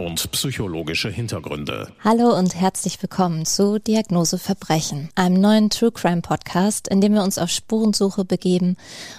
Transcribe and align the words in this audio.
Und 0.00 0.32
psychologische 0.32 1.10
Hintergründe. 1.10 1.92
Hallo 2.02 2.34
und 2.34 2.54
herzlich 2.54 3.02
willkommen 3.02 3.44
zu 3.44 3.78
Diagnose 3.78 4.38
Verbrechen, 4.38 5.10
einem 5.14 5.38
neuen 5.38 5.68
True 5.68 5.92
Crime 5.92 6.22
Podcast, 6.22 6.88
in 6.88 7.02
dem 7.02 7.12
wir 7.12 7.22
uns 7.22 7.36
auf 7.36 7.50
Spurensuche 7.50 8.24
begeben, 8.24 8.78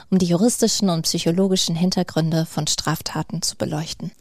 um 0.10 0.18
die 0.18 0.26
juristischen 0.26 0.90
und 0.90 1.04
psychologischen 1.04 1.76
Hintergründe 1.76 2.48
von 2.48 2.66
Straftaten 2.66 3.44
zu 3.44 3.58
beleuchten. 3.58 4.12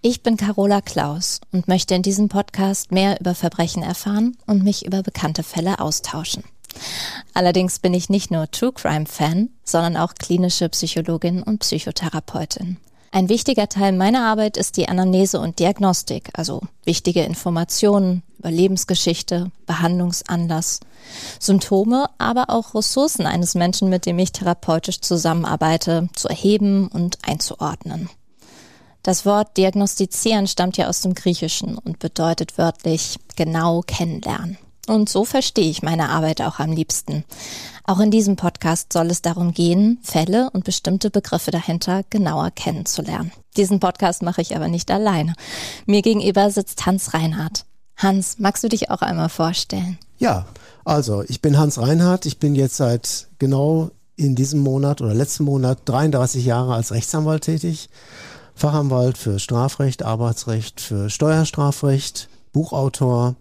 Ich 0.00 0.22
bin 0.22 0.36
Carola 0.36 0.80
Klaus 0.80 1.40
und 1.50 1.66
möchte 1.66 1.96
in 1.96 2.02
diesem 2.02 2.28
Podcast 2.28 2.92
mehr 2.92 3.18
über 3.18 3.34
Verbrechen 3.34 3.82
erfahren 3.82 4.36
und 4.46 4.62
mich 4.62 4.86
über 4.86 5.02
bekannte 5.02 5.42
Fälle 5.42 5.80
austauschen. 5.80 6.44
Allerdings 7.34 7.80
bin 7.80 7.94
ich 7.94 8.10
nicht 8.10 8.30
nur 8.30 8.48
True 8.52 8.72
Crime 8.72 9.06
Fan, 9.06 9.48
sondern 9.64 9.96
auch 9.96 10.14
klinische 10.14 10.68
Psychologin 10.68 11.42
und 11.42 11.58
Psychotherapeutin. 11.58 12.76
Ein 13.16 13.30
wichtiger 13.30 13.66
Teil 13.66 13.92
meiner 13.92 14.26
Arbeit 14.26 14.58
ist 14.58 14.76
die 14.76 14.90
Anamnese 14.90 15.40
und 15.40 15.58
Diagnostik, 15.58 16.28
also 16.34 16.60
wichtige 16.84 17.22
Informationen 17.22 18.22
über 18.38 18.50
Lebensgeschichte, 18.50 19.50
Behandlungsanlass, 19.64 20.80
Symptome, 21.40 22.10
aber 22.18 22.50
auch 22.50 22.74
Ressourcen 22.74 23.24
eines 23.24 23.54
Menschen, 23.54 23.88
mit 23.88 24.04
dem 24.04 24.18
ich 24.18 24.32
therapeutisch 24.32 25.00
zusammenarbeite, 25.00 26.10
zu 26.14 26.28
erheben 26.28 26.88
und 26.88 27.16
einzuordnen. 27.26 28.10
Das 29.02 29.24
Wort 29.24 29.56
diagnostizieren 29.56 30.46
stammt 30.46 30.76
ja 30.76 30.86
aus 30.86 31.00
dem 31.00 31.14
Griechischen 31.14 31.78
und 31.78 31.98
bedeutet 31.98 32.58
wörtlich 32.58 33.16
genau 33.34 33.80
kennenlernen. 33.80 34.58
Und 34.88 35.08
so 35.08 35.24
verstehe 35.24 35.70
ich 35.70 35.82
meine 35.82 36.10
Arbeit 36.10 36.42
auch 36.42 36.58
am 36.58 36.70
liebsten. 36.70 37.24
Auch 37.88 38.00
in 38.00 38.10
diesem 38.10 38.34
Podcast 38.34 38.92
soll 38.92 39.06
es 39.12 39.22
darum 39.22 39.52
gehen, 39.52 39.98
Fälle 40.02 40.50
und 40.50 40.64
bestimmte 40.64 41.08
Begriffe 41.08 41.52
dahinter 41.52 42.02
genauer 42.10 42.50
kennenzulernen. 42.50 43.30
Diesen 43.56 43.78
Podcast 43.78 44.22
mache 44.22 44.42
ich 44.42 44.56
aber 44.56 44.66
nicht 44.66 44.90
alleine. 44.90 45.34
Mir 45.86 46.02
gegenüber 46.02 46.50
sitzt 46.50 46.84
Hans 46.84 47.14
Reinhardt. 47.14 47.64
Hans, 47.96 48.40
magst 48.40 48.64
du 48.64 48.68
dich 48.68 48.90
auch 48.90 49.02
einmal 49.02 49.28
vorstellen? 49.28 49.98
Ja, 50.18 50.46
also 50.84 51.22
ich 51.28 51.40
bin 51.40 51.58
Hans 51.58 51.78
Reinhardt. 51.78 52.26
Ich 52.26 52.40
bin 52.40 52.56
jetzt 52.56 52.76
seit 52.76 53.28
genau 53.38 53.92
in 54.16 54.34
diesem 54.34 54.60
Monat 54.60 55.00
oder 55.00 55.14
letzten 55.14 55.44
Monat 55.44 55.78
33 55.84 56.44
Jahre 56.44 56.74
als 56.74 56.90
Rechtsanwalt 56.90 57.44
tätig. 57.44 57.88
Fachanwalt 58.56 59.16
für 59.16 59.38
Strafrecht, 59.38 60.02
Arbeitsrecht, 60.02 60.80
für 60.80 61.08
Steuerstrafrecht, 61.08 62.28
Buchautor, 62.52 63.36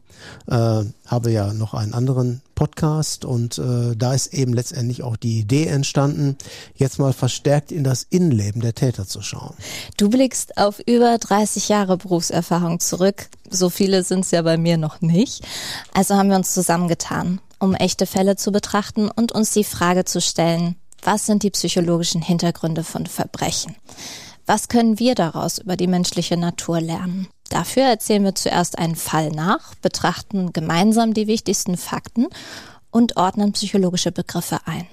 äh, 0.47 0.83
habe 1.05 1.31
ja 1.31 1.53
noch 1.53 1.73
einen 1.73 1.93
anderen 1.93 2.41
Podcast 2.55 3.25
und 3.25 3.57
äh, 3.57 3.95
da 3.95 4.13
ist 4.13 4.33
eben 4.33 4.53
letztendlich 4.53 5.03
auch 5.03 5.17
die 5.17 5.39
Idee 5.39 5.67
entstanden, 5.67 6.37
jetzt 6.75 6.99
mal 6.99 7.13
verstärkt 7.13 7.71
in 7.71 7.83
das 7.83 8.03
Innenleben 8.09 8.61
der 8.61 8.73
Täter 8.73 9.05
zu 9.05 9.21
schauen. 9.21 9.53
Du 9.97 10.09
blickst 10.09 10.57
auf 10.57 10.79
über 10.85 11.17
30 11.17 11.69
Jahre 11.69 11.97
Berufserfahrung 11.97 12.79
zurück. 12.79 13.27
So 13.49 13.69
viele 13.69 14.03
sind 14.03 14.21
es 14.21 14.31
ja 14.31 14.41
bei 14.41 14.57
mir 14.57 14.77
noch 14.77 15.01
nicht. 15.01 15.45
Also 15.93 16.15
haben 16.15 16.29
wir 16.29 16.37
uns 16.37 16.53
zusammengetan, 16.53 17.41
um 17.59 17.75
echte 17.75 18.05
Fälle 18.05 18.35
zu 18.35 18.51
betrachten 18.51 19.09
und 19.09 19.31
uns 19.31 19.51
die 19.51 19.63
Frage 19.63 20.05
zu 20.05 20.21
stellen, 20.21 20.75
was 21.03 21.25
sind 21.27 21.43
die 21.43 21.51
psychologischen 21.51 22.21
Hintergründe 22.21 22.83
von 22.83 23.05
Verbrechen? 23.05 23.75
Was 24.47 24.69
können 24.69 24.99
wir 24.99 25.15
daraus 25.15 25.59
über 25.59 25.75
die 25.75 25.87
menschliche 25.87 26.37
Natur 26.37 26.81
lernen? 26.81 27.27
Dafür 27.49 27.83
erzählen 27.83 28.23
wir 28.23 28.35
zuerst 28.35 28.77
einen 28.77 28.95
Fall 28.95 29.29
nach, 29.29 29.75
betrachten 29.75 30.51
gemeinsam 30.51 31.13
die 31.13 31.27
wichtigsten 31.27 31.77
Fakten 31.77 32.27
und 32.91 33.17
ordnen 33.17 33.51
psychologische 33.51 34.11
Begriffe 34.11 34.59
ein. 34.65 34.87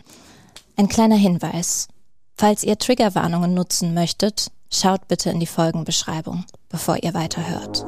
Ein 0.77 0.89
kleiner 0.89 1.17
Hinweis. 1.17 1.89
Falls 2.37 2.65
ihr 2.65 2.79
Triggerwarnungen 2.79 3.55
nutzen 3.55 3.95
möchtet, 3.95 4.51
schaut 4.71 5.07
bitte 5.09 5.31
in 5.31 5.41
die 5.41 5.47
Folgenbeschreibung, 5.47 6.45
bevor 6.69 7.03
ihr 7.03 7.15
weiterhört. 7.15 7.85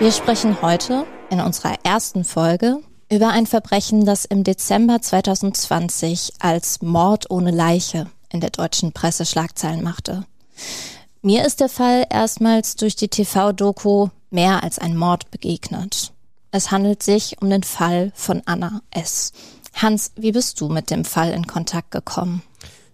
Wir 0.00 0.12
sprechen 0.12 0.60
heute 0.62 1.06
in 1.30 1.40
unserer 1.40 1.74
ersten 1.82 2.24
Folge 2.24 2.78
über 3.10 3.28
ein 3.28 3.46
Verbrechen, 3.46 4.04
das 4.04 4.24
im 4.24 4.44
Dezember 4.44 5.00
2020 5.00 6.34
als 6.40 6.82
Mord 6.82 7.30
ohne 7.30 7.50
Leiche 7.50 8.06
in 8.30 8.40
der 8.40 8.50
deutschen 8.50 8.92
Presse 8.92 9.24
Schlagzeilen 9.24 9.82
machte. 9.82 10.24
Mir 11.20 11.44
ist 11.44 11.58
der 11.58 11.68
Fall 11.68 12.06
erstmals 12.10 12.76
durch 12.76 12.94
die 12.94 13.08
TV-Doku 13.08 14.08
mehr 14.30 14.62
als 14.62 14.78
ein 14.78 14.96
Mord 14.96 15.32
begegnet. 15.32 16.12
Es 16.52 16.70
handelt 16.70 17.02
sich 17.02 17.42
um 17.42 17.50
den 17.50 17.64
Fall 17.64 18.12
von 18.14 18.40
Anna 18.46 18.82
S. 18.92 19.32
Hans, 19.74 20.12
wie 20.14 20.30
bist 20.30 20.60
du 20.60 20.68
mit 20.68 20.90
dem 20.90 21.04
Fall 21.04 21.32
in 21.32 21.48
Kontakt 21.48 21.90
gekommen? 21.90 22.42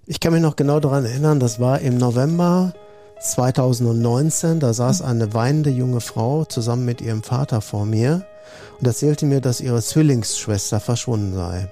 Ich 0.07 0.21
kann 0.21 0.33
mich 0.33 0.41
noch 0.41 0.57
genau 0.57 0.81
daran 0.81 1.05
erinnern, 1.05 1.39
das 1.39 1.61
war 1.61 1.81
im 1.81 1.99
November 1.99 2.73
2019. 3.21 4.59
Da 4.59 4.73
saß 4.73 5.03
eine 5.03 5.35
weinende 5.35 5.71
junge 5.71 6.01
Frau 6.01 6.47
zusammen 6.47 6.87
mit 6.87 7.03
ihrem 7.03 7.23
Vater 7.23 7.61
vor 7.61 7.85
mir 7.85 8.25
und 8.79 8.87
erzählte 8.87 9.27
mir, 9.27 9.43
dass 9.43 9.61
ihre 9.61 9.83
Zwillingsschwester 9.83 10.81
verschwunden 10.81 11.35
sei. 11.35 11.69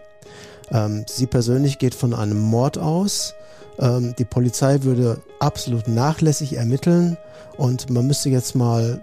Ähm, 0.71 1.07
sie 1.09 1.27
persönlich 1.27 1.79
geht 1.79 1.95
von 1.95 2.13
einem 2.13 2.39
Mord 2.39 2.77
aus 2.77 3.35
ähm, 3.79 4.15
die 4.19 4.25
Polizei 4.25 4.83
würde 4.83 5.21
absolut 5.41 5.89
nachlässig 5.89 6.57
ermitteln 6.57 7.17
und 7.57 7.91
man 7.91 8.07
müsste 8.07 8.29
jetzt 8.29 8.55
mal 8.55 9.01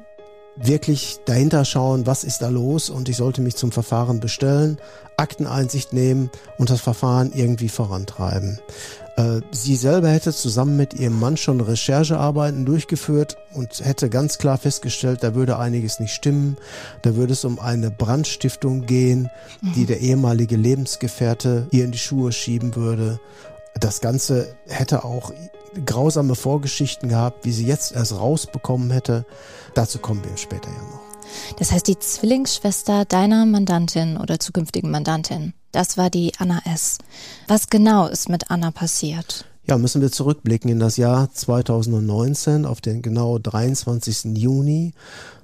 wirklich 0.56 1.20
dahinter 1.26 1.64
schauen, 1.64 2.06
was 2.06 2.24
ist 2.24 2.42
da 2.42 2.50
los 2.50 2.90
und 2.90 3.08
ich 3.08 3.18
sollte 3.18 3.42
mich 3.42 3.56
zum 3.56 3.72
Verfahren 3.72 4.20
bestellen, 4.20 4.78
Akteneinsicht 5.18 5.94
nehmen 5.94 6.30
und 6.58 6.70
das 6.70 6.82
Verfahren 6.82 7.32
irgendwie 7.34 7.70
vorantreiben. 7.70 8.60
Äh, 9.20 9.42
sie 9.52 9.76
selber 9.76 10.10
hätte 10.10 10.34
zusammen 10.34 10.78
mit 10.78 10.94
ihrem 10.94 11.20
Mann 11.20 11.36
schon 11.36 11.60
Recherchearbeiten 11.60 12.66
durchgeführt 12.66 13.38
und 13.54 13.84
hätte 13.84 14.10
ganz 14.10 14.38
klar 14.38 14.58
festgestellt, 14.58 15.24
da 15.24 15.36
würde 15.36 15.58
einiges 15.60 16.00
nicht 16.00 16.14
stimmen. 16.14 16.58
Da 17.02 17.16
würde 17.16 17.34
es 17.34 17.44
um 17.44 17.60
eine 17.60 17.92
Brandstiftung 17.92 18.86
gehen, 18.86 19.30
die 19.76 19.82
mhm. 19.82 19.88
der 19.88 20.00
ehemalige 20.00 20.56
Lebensgefährte 20.56 21.68
ihr 21.72 21.84
in 21.84 21.92
die 21.92 21.98
Schuhe 21.98 22.32
schieben 22.32 22.76
würde. 22.76 23.20
Das 23.76 24.02
Ganze 24.02 24.56
hätte 24.68 25.04
auch 25.04 25.32
grausame 25.86 26.36
Vorgeschichten 26.36 27.10
gehabt, 27.10 27.46
wie 27.46 27.52
sie 27.52 27.66
jetzt 27.66 27.92
erst 27.92 28.14
rausbekommen 28.14 28.92
hätte. 28.92 29.26
Dazu 29.76 30.00
kommen 30.00 30.24
wir 30.24 30.36
später 30.38 30.70
ja 30.70 30.82
noch. 30.92 31.10
Das 31.58 31.72
heißt, 31.72 31.88
die 31.88 32.00
Zwillingsschwester 32.00 33.06
deiner 33.06 33.46
Mandantin 33.46 34.18
oder 34.18 34.40
zukünftigen 34.40 34.90
Mandantin, 34.90 35.54
das 35.72 35.98
war 35.98 36.10
die 36.10 36.34
Anna 36.40 36.62
S. 36.66 36.98
Was 37.48 37.68
genau 37.68 38.08
ist 38.08 38.30
mit 38.30 38.50
Anna 38.50 38.72
passiert? 38.72 39.46
Ja, 39.70 39.78
müssen 39.78 40.02
wir 40.02 40.12
zurückblicken 40.12 40.72
in 40.72 40.80
das 40.80 40.98
Jahr 40.98 41.32
2019 41.32 42.66
auf 42.66 42.82
den 42.82 43.04
genau 43.04 43.38
23. 43.38 44.36
Juni. 44.36 44.94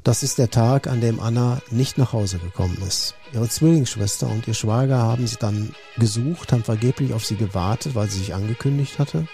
Das 0.04 0.24
ist 0.24 0.40
der 0.40 0.50
Tag, 0.50 0.88
an 0.88 1.00
dem 1.00 1.20
Anna 1.20 1.62
nicht 1.70 2.00
nach 2.00 2.12
Hause 2.12 2.40
gekommen 2.40 2.76
ist. 2.88 3.14
Ihre 3.36 3.48
Zwillingsschwester 3.48 4.28
und 4.28 4.48
ihr 4.48 4.56
Schwager 4.56 4.98
haben 4.98 5.28
sie 5.28 5.36
dann 5.36 5.76
gesucht, 5.98 6.54
haben 6.54 6.64
vergeblich 6.64 7.14
auf 7.14 7.24
sie 7.24 7.36
gewartet, 7.36 7.94
weil 7.94 8.10
sie 8.10 8.18
sich 8.18 8.34
angekündigt 8.34 8.98
hatte. 8.98 9.28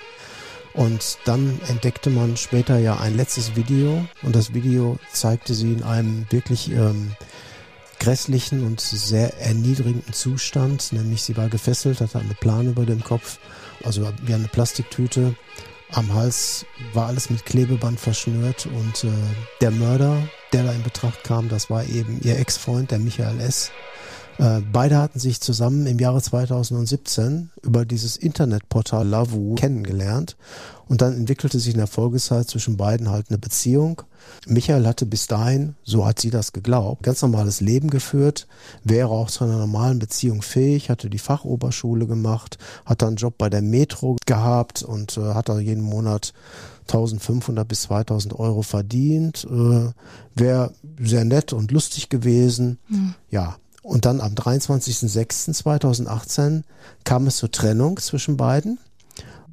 Und 0.74 1.19
dann 1.23 1.62
entdeckte 1.69 2.09
man 2.09 2.35
später 2.35 2.78
ja 2.78 3.00
ein 3.00 3.16
letztes 3.16 3.56
Video 3.56 4.06
und 4.23 4.35
das 4.35 4.53
Video 4.53 5.00
zeigte 5.13 5.53
sie 5.53 5.72
in 5.72 5.84
einem 5.84 6.25
wirklich 6.31 6.69
ähm, 6.69 7.13
grässlichen 8.02 8.66
und 8.66 8.81
sehr 8.81 9.40
erniedrigenden 9.40 10.12
Zustand, 10.12 10.91
nämlich 10.91 11.23
sie 11.23 11.37
war 11.37 11.47
gefesselt, 11.47 12.02
hatte 12.02 12.20
eine 12.20 12.34
Plane 12.34 12.72
über 12.72 12.85
dem 12.85 13.05
Kopf 13.05 13.40
also 13.86 14.12
wie 14.24 14.34
eine 14.34 14.48
Plastiktüte. 14.48 15.36
Am 15.92 16.14
Hals 16.14 16.66
war 16.94 17.08
alles 17.08 17.30
mit 17.30 17.46
Klebeband 17.46 18.00
verschnürt 18.00 18.66
und 18.66 19.04
äh, 19.04 19.10
der 19.60 19.72
Mörder, 19.72 20.18
der 20.54 20.64
da 20.64 20.72
in 20.72 20.84
Betracht 20.84 21.24
kam, 21.24 21.50
das 21.50 21.70
war 21.70 21.84
eben 21.84 22.20
ihr 22.22 22.40
Ex-Freund, 22.40 22.92
der 22.92 23.00
Michael 23.00 23.40
S. 23.42 23.72
Äh, 24.41 24.61
beide 24.73 24.97
hatten 24.97 25.20
sich 25.20 25.40
zusammen 25.40 25.85
im 25.85 25.99
Jahre 25.99 26.20
2017 26.20 27.52
über 27.61 27.85
dieses 27.85 28.17
Internetportal 28.17 29.08
Lavu 29.08 29.53
kennengelernt 29.53 30.35
und 30.88 31.03
dann 31.03 31.14
entwickelte 31.14 31.59
sich 31.59 31.73
in 31.73 31.78
der 31.78 31.85
Folgezeit 31.85 32.49
zwischen 32.49 32.76
beiden 32.76 33.11
halt 33.11 33.28
eine 33.29 33.38
Beziehung. 33.38 34.02
Michael 34.47 34.88
hatte 34.88 35.05
bis 35.05 35.28
dahin, 35.28 35.76
so 35.84 36.08
hat 36.08 36.20
sie 36.20 36.32
das 36.32 36.53
geglaubt, 36.53 37.03
ganz 37.03 37.22
normales 37.22 37.61
Leben 37.61 37.91
geführt, 37.91 38.47
wäre 38.84 39.09
auch 39.09 39.29
zu 39.29 39.43
einer 39.43 39.59
normalen 39.59 39.99
Beziehung 39.99 40.41
fähig, 40.41 40.90
hatte 40.90 41.11
die 41.11 41.20
Fachoberschule 41.20 42.08
gemacht, 42.08 42.58
hat 42.84 43.03
dann 43.03 43.09
einen 43.09 43.17
Job 43.17 43.35
bei 43.37 43.49
der 43.52 43.61
Metro 43.61 44.16
gehabt 44.26 44.82
und 44.82 45.17
äh, 45.17 45.35
hat 45.35 45.49
da 45.49 45.59
jeden 45.59 45.84
Monat 45.84 46.34
1500 46.87 47.67
bis 47.67 47.84
2000 47.84 48.34
Euro 48.40 48.64
verdient, 48.64 49.46
äh, 49.46 49.91
wäre 50.34 50.73
sehr 50.99 51.26
nett 51.26 51.53
und 51.53 51.70
lustig 51.70 52.09
gewesen. 52.09 52.79
Mhm. 52.90 53.14
Ja, 53.29 53.58
und 53.82 54.06
dann 54.06 54.22
am 54.22 54.34
23.06.2018 54.34 56.64
kam 57.04 57.28
es 57.28 57.36
zur 57.38 57.52
Trennung 57.52 57.98
zwischen 57.98 58.38
beiden. 58.38 58.80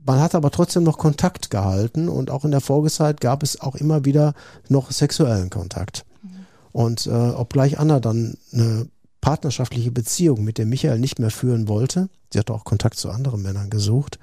Man 0.05 0.21
hat 0.21 0.35
aber 0.35 0.51
trotzdem 0.51 0.83
noch 0.85 0.99
Kontakt 0.99 1.49
gehalten 1.51 2.09
und 2.09 2.31
auch 2.31 2.45
in 2.45 2.51
der 2.51 2.63
Folgezeit 2.63 3.21
gab 3.21 3.43
es 3.43 3.61
auch 3.61 3.75
immer 3.75 4.05
wieder 4.05 4.35
noch 4.69 4.91
sexuellen 4.91 5.51
Kontakt. 5.51 6.07
Mhm. 6.23 6.47
Und 6.73 7.07
äh, 7.07 7.11
obgleich 7.11 7.79
Anna 7.79 8.01
dann 8.01 8.39
eine 8.53 8.89
partnerschaftliche 9.21 9.91
Beziehung 9.91 10.45
mit 10.45 10.57
dem 10.59 10.71
Michael 10.71 10.99
nicht 10.99 11.19
mehr 11.19 11.31
führen 11.31 11.69
wollte, 11.69 12.09
sie 12.33 12.39
hatte 12.39 12.55
auch 12.55 12.65
Kontakt 12.65 12.97
zu 12.97 13.11
anderen 13.11 13.43
Männern 13.43 13.69
gesucht, 13.69 14.19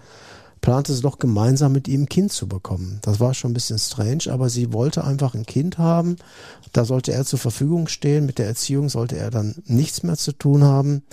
plante 0.65 0.95
sie 0.95 1.03
doch 1.03 1.19
gemeinsam 1.19 1.73
mit 1.73 1.87
ihm 1.87 2.01
ein 2.01 2.09
Kind 2.09 2.33
zu 2.33 2.47
bekommen. 2.47 2.97
Das 3.03 3.19
war 3.19 3.35
schon 3.35 3.51
ein 3.51 3.53
bisschen 3.53 3.77
strange, 3.77 4.23
aber 4.31 4.49
sie 4.49 4.73
wollte 4.73 5.03
einfach 5.03 5.35
ein 5.35 5.45
Kind 5.45 5.77
haben. 5.77 6.15
Da 6.73 6.85
sollte 6.85 7.13
er 7.13 7.23
zur 7.23 7.37
Verfügung 7.37 7.87
stehen. 7.87 8.25
Mit 8.25 8.39
der 8.39 8.47
Erziehung 8.47 8.89
sollte 8.89 9.15
er 9.15 9.29
dann 9.29 9.61
nichts 9.67 10.01
mehr 10.01 10.17
zu 10.17 10.31
tun 10.31 10.63
haben. 10.63 11.03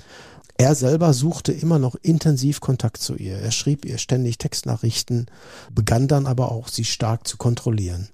Er 0.56 0.74
selber 0.74 1.12
suchte 1.12 1.52
immer 1.52 1.78
noch 1.78 1.96
intensiv 1.96 2.60
Kontakt 2.60 2.96
zu 2.96 3.14
ihr. 3.14 3.36
Er 3.36 3.50
schrieb 3.50 3.84
ihr 3.84 3.98
ständig 3.98 4.38
Textnachrichten, 4.38 5.26
begann 5.74 6.08
dann 6.08 6.26
aber 6.26 6.50
auch, 6.50 6.68
sie 6.68 6.84
stark 6.84 7.28
zu 7.28 7.36
kontrollieren. 7.36 8.08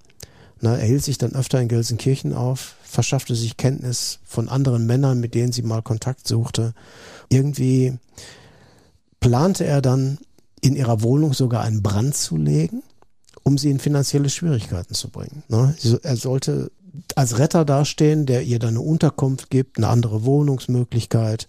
Na, 0.61 0.77
er 0.77 0.87
hielt 0.87 1.05
sich 1.05 1.19
dann 1.19 1.37
öfter 1.37 1.61
in 1.61 1.69
Gelsenkirchen 1.69 2.35
auf, 2.35 2.75
verschaffte 2.83 3.37
sich 3.37 3.57
Kenntnis 3.57 4.19
von 4.25 4.49
anderen 4.49 4.87
Männern, 4.87 5.21
mit 5.21 5.37
denen 5.37 5.53
sie 5.53 5.63
mal 5.63 5.83
Kontakt 5.83 6.27
suchte. 6.27 6.75
Irgendwie 7.29 7.97
plante 9.21 9.65
er 9.65 9.81
dann 9.83 10.19
in 10.61 10.77
ihrer 10.77 11.03
Wohnung 11.03 11.33
sogar 11.33 11.63
einen 11.63 11.83
Brand 11.83 12.15
zu 12.15 12.37
legen, 12.37 12.83
um 13.43 13.59
sie 13.59 13.71
in 13.71 13.79
finanzielle 13.79 14.31
Schwierigkeiten 14.31 14.95
zu 14.95 15.11
bringen. 15.11 15.43
Ne? 15.49 15.75
Er 16.03 16.17
sollte 16.17 16.71
als 17.15 17.39
Retter 17.39 17.65
dastehen, 17.65 18.27
der 18.27 18.43
ihr 18.43 18.59
dann 18.59 18.71
eine 18.71 18.81
Unterkunft 18.81 19.51
gibt, 19.51 19.77
eine 19.77 19.89
andere 19.89 20.25
Wohnungsmöglichkeit. 20.25 21.49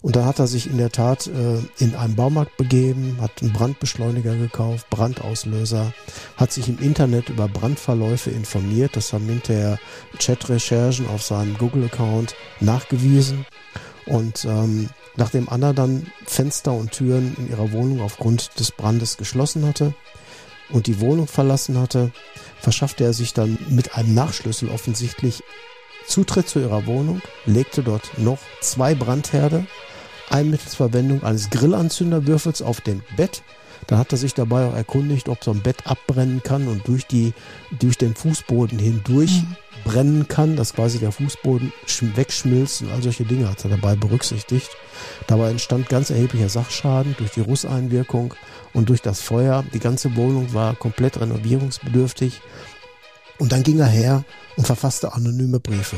Und 0.00 0.16
dann 0.16 0.24
hat 0.24 0.38
er 0.38 0.46
sich 0.46 0.68
in 0.68 0.78
der 0.78 0.90
Tat 0.90 1.26
äh, 1.26 1.58
in 1.78 1.94
einen 1.96 2.14
Baumarkt 2.14 2.56
begeben, 2.56 3.18
hat 3.20 3.42
einen 3.42 3.52
Brandbeschleuniger 3.52 4.36
gekauft, 4.36 4.88
Brandauslöser, 4.90 5.92
hat 6.36 6.52
sich 6.52 6.68
im 6.68 6.78
Internet 6.78 7.28
über 7.28 7.48
Brandverläufe 7.48 8.30
informiert. 8.30 8.96
Das 8.96 9.12
haben 9.12 9.26
hinterher 9.26 9.78
Chat-Recherchen 10.18 11.08
auf 11.08 11.22
seinem 11.22 11.56
Google-Account 11.58 12.34
nachgewiesen. 12.60 13.44
Und 14.06 14.44
ähm, 14.44 14.88
nachdem 15.18 15.48
Anna 15.48 15.72
dann 15.72 16.06
Fenster 16.24 16.72
und 16.72 16.92
Türen 16.92 17.34
in 17.36 17.50
ihrer 17.50 17.72
Wohnung 17.72 18.00
aufgrund 18.00 18.58
des 18.58 18.70
Brandes 18.70 19.16
geschlossen 19.16 19.66
hatte 19.66 19.92
und 20.70 20.86
die 20.86 21.00
Wohnung 21.00 21.26
verlassen 21.26 21.78
hatte, 21.78 22.12
verschaffte 22.60 23.04
er 23.04 23.12
sich 23.12 23.34
dann 23.34 23.58
mit 23.68 23.94
einem 23.96 24.14
Nachschlüssel 24.14 24.68
offensichtlich 24.68 25.42
Zutritt 26.06 26.48
zu 26.48 26.60
ihrer 26.60 26.86
Wohnung, 26.86 27.20
legte 27.44 27.82
dort 27.82 28.16
noch 28.16 28.38
zwei 28.60 28.94
Brandherde, 28.94 29.66
ein 30.30 30.50
mittels 30.50 30.74
Verwendung 30.74 31.22
eines 31.22 31.50
Grillanzünderwürfels 31.50 32.62
auf 32.62 32.80
dem 32.80 33.02
Bett. 33.16 33.42
Da 33.86 33.98
hat 33.98 34.12
er 34.12 34.18
sich 34.18 34.34
dabei 34.34 34.66
auch 34.66 34.74
erkundigt, 34.74 35.28
ob 35.28 35.42
so 35.42 35.50
ein 35.50 35.62
Bett 35.62 35.86
abbrennen 35.86 36.42
kann 36.42 36.68
und 36.68 36.86
durch 36.88 37.06
die, 37.06 37.32
durch 37.78 37.96
den 37.96 38.14
Fußboden 38.14 38.78
hindurch 38.78 39.42
mhm. 39.42 39.56
brennen 39.84 40.28
kann, 40.28 40.56
dass 40.56 40.74
quasi 40.74 40.98
der 40.98 41.12
Fußboden 41.12 41.72
wegschmilzt 42.14 42.82
und 42.82 42.90
all 42.90 43.02
solche 43.02 43.24
Dinge 43.24 43.48
hat 43.48 43.64
er 43.64 43.70
dabei 43.70 43.96
berücksichtigt. 43.96 44.68
Dabei 45.26 45.50
entstand 45.50 45.88
ganz 45.88 46.10
erheblicher 46.10 46.48
Sachschaden 46.48 47.14
durch 47.18 47.30
die 47.30 47.40
Russeinwirkung 47.40 48.34
und 48.74 48.88
durch 48.88 49.02
das 49.02 49.20
Feuer. 49.20 49.64
Die 49.72 49.78
ganze 49.78 50.16
Wohnung 50.16 50.52
war 50.52 50.74
komplett 50.74 51.20
renovierungsbedürftig. 51.20 52.40
Und 53.38 53.52
dann 53.52 53.62
ging 53.62 53.78
er 53.78 53.86
her 53.86 54.24
und 54.56 54.66
verfasste 54.66 55.12
anonyme 55.14 55.60
Briefe. 55.60 55.96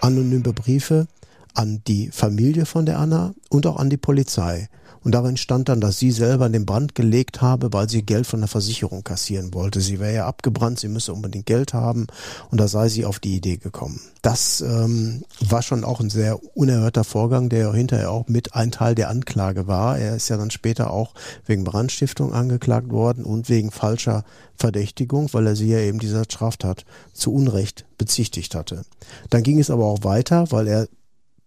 Anonyme 0.00 0.52
Briefe 0.52 1.06
an 1.54 1.82
die 1.86 2.10
Familie 2.10 2.66
von 2.66 2.86
der 2.86 2.98
Anna 2.98 3.34
und 3.48 3.66
auch 3.66 3.76
an 3.76 3.90
die 3.90 3.96
Polizei. 3.96 4.68
Und 5.02 5.12
darin 5.12 5.36
stand 5.36 5.68
dann, 5.68 5.80
dass 5.80 5.98
sie 5.98 6.10
selber 6.10 6.46
in 6.46 6.52
den 6.52 6.66
Brand 6.66 6.94
gelegt 6.94 7.40
habe, 7.40 7.72
weil 7.72 7.88
sie 7.88 8.02
Geld 8.02 8.26
von 8.26 8.40
der 8.40 8.48
Versicherung 8.48 9.02
kassieren 9.02 9.54
wollte. 9.54 9.80
Sie 9.80 9.98
wäre 9.98 10.14
ja 10.14 10.26
abgebrannt, 10.26 10.78
sie 10.78 10.88
müsse 10.88 11.12
unbedingt 11.12 11.46
Geld 11.46 11.72
haben 11.72 12.06
und 12.50 12.60
da 12.60 12.68
sei 12.68 12.88
sie 12.88 13.06
auf 13.06 13.18
die 13.18 13.36
Idee 13.36 13.56
gekommen. 13.56 14.00
Das 14.22 14.60
ähm, 14.60 15.24
war 15.40 15.62
schon 15.62 15.84
auch 15.84 16.00
ein 16.00 16.10
sehr 16.10 16.38
unerhörter 16.54 17.04
Vorgang, 17.04 17.48
der 17.48 17.72
hinterher 17.72 18.10
auch 18.10 18.28
mit 18.28 18.54
ein 18.54 18.70
Teil 18.70 18.94
der 18.94 19.08
Anklage 19.08 19.66
war. 19.66 19.98
Er 19.98 20.16
ist 20.16 20.28
ja 20.28 20.36
dann 20.36 20.50
später 20.50 20.90
auch 20.90 21.14
wegen 21.46 21.64
Brandstiftung 21.64 22.34
angeklagt 22.34 22.90
worden 22.90 23.24
und 23.24 23.48
wegen 23.48 23.70
falscher 23.70 24.24
Verdächtigung, 24.56 25.32
weil 25.32 25.46
er 25.46 25.56
sie 25.56 25.70
ja 25.70 25.78
eben 25.78 25.98
dieser 25.98 26.24
Straftat 26.24 26.84
zu 27.14 27.32
Unrecht 27.32 27.86
bezichtigt 27.96 28.54
hatte. 28.54 28.84
Dann 29.30 29.42
ging 29.42 29.58
es 29.58 29.70
aber 29.70 29.86
auch 29.86 30.04
weiter, 30.04 30.52
weil 30.52 30.68
er 30.68 30.88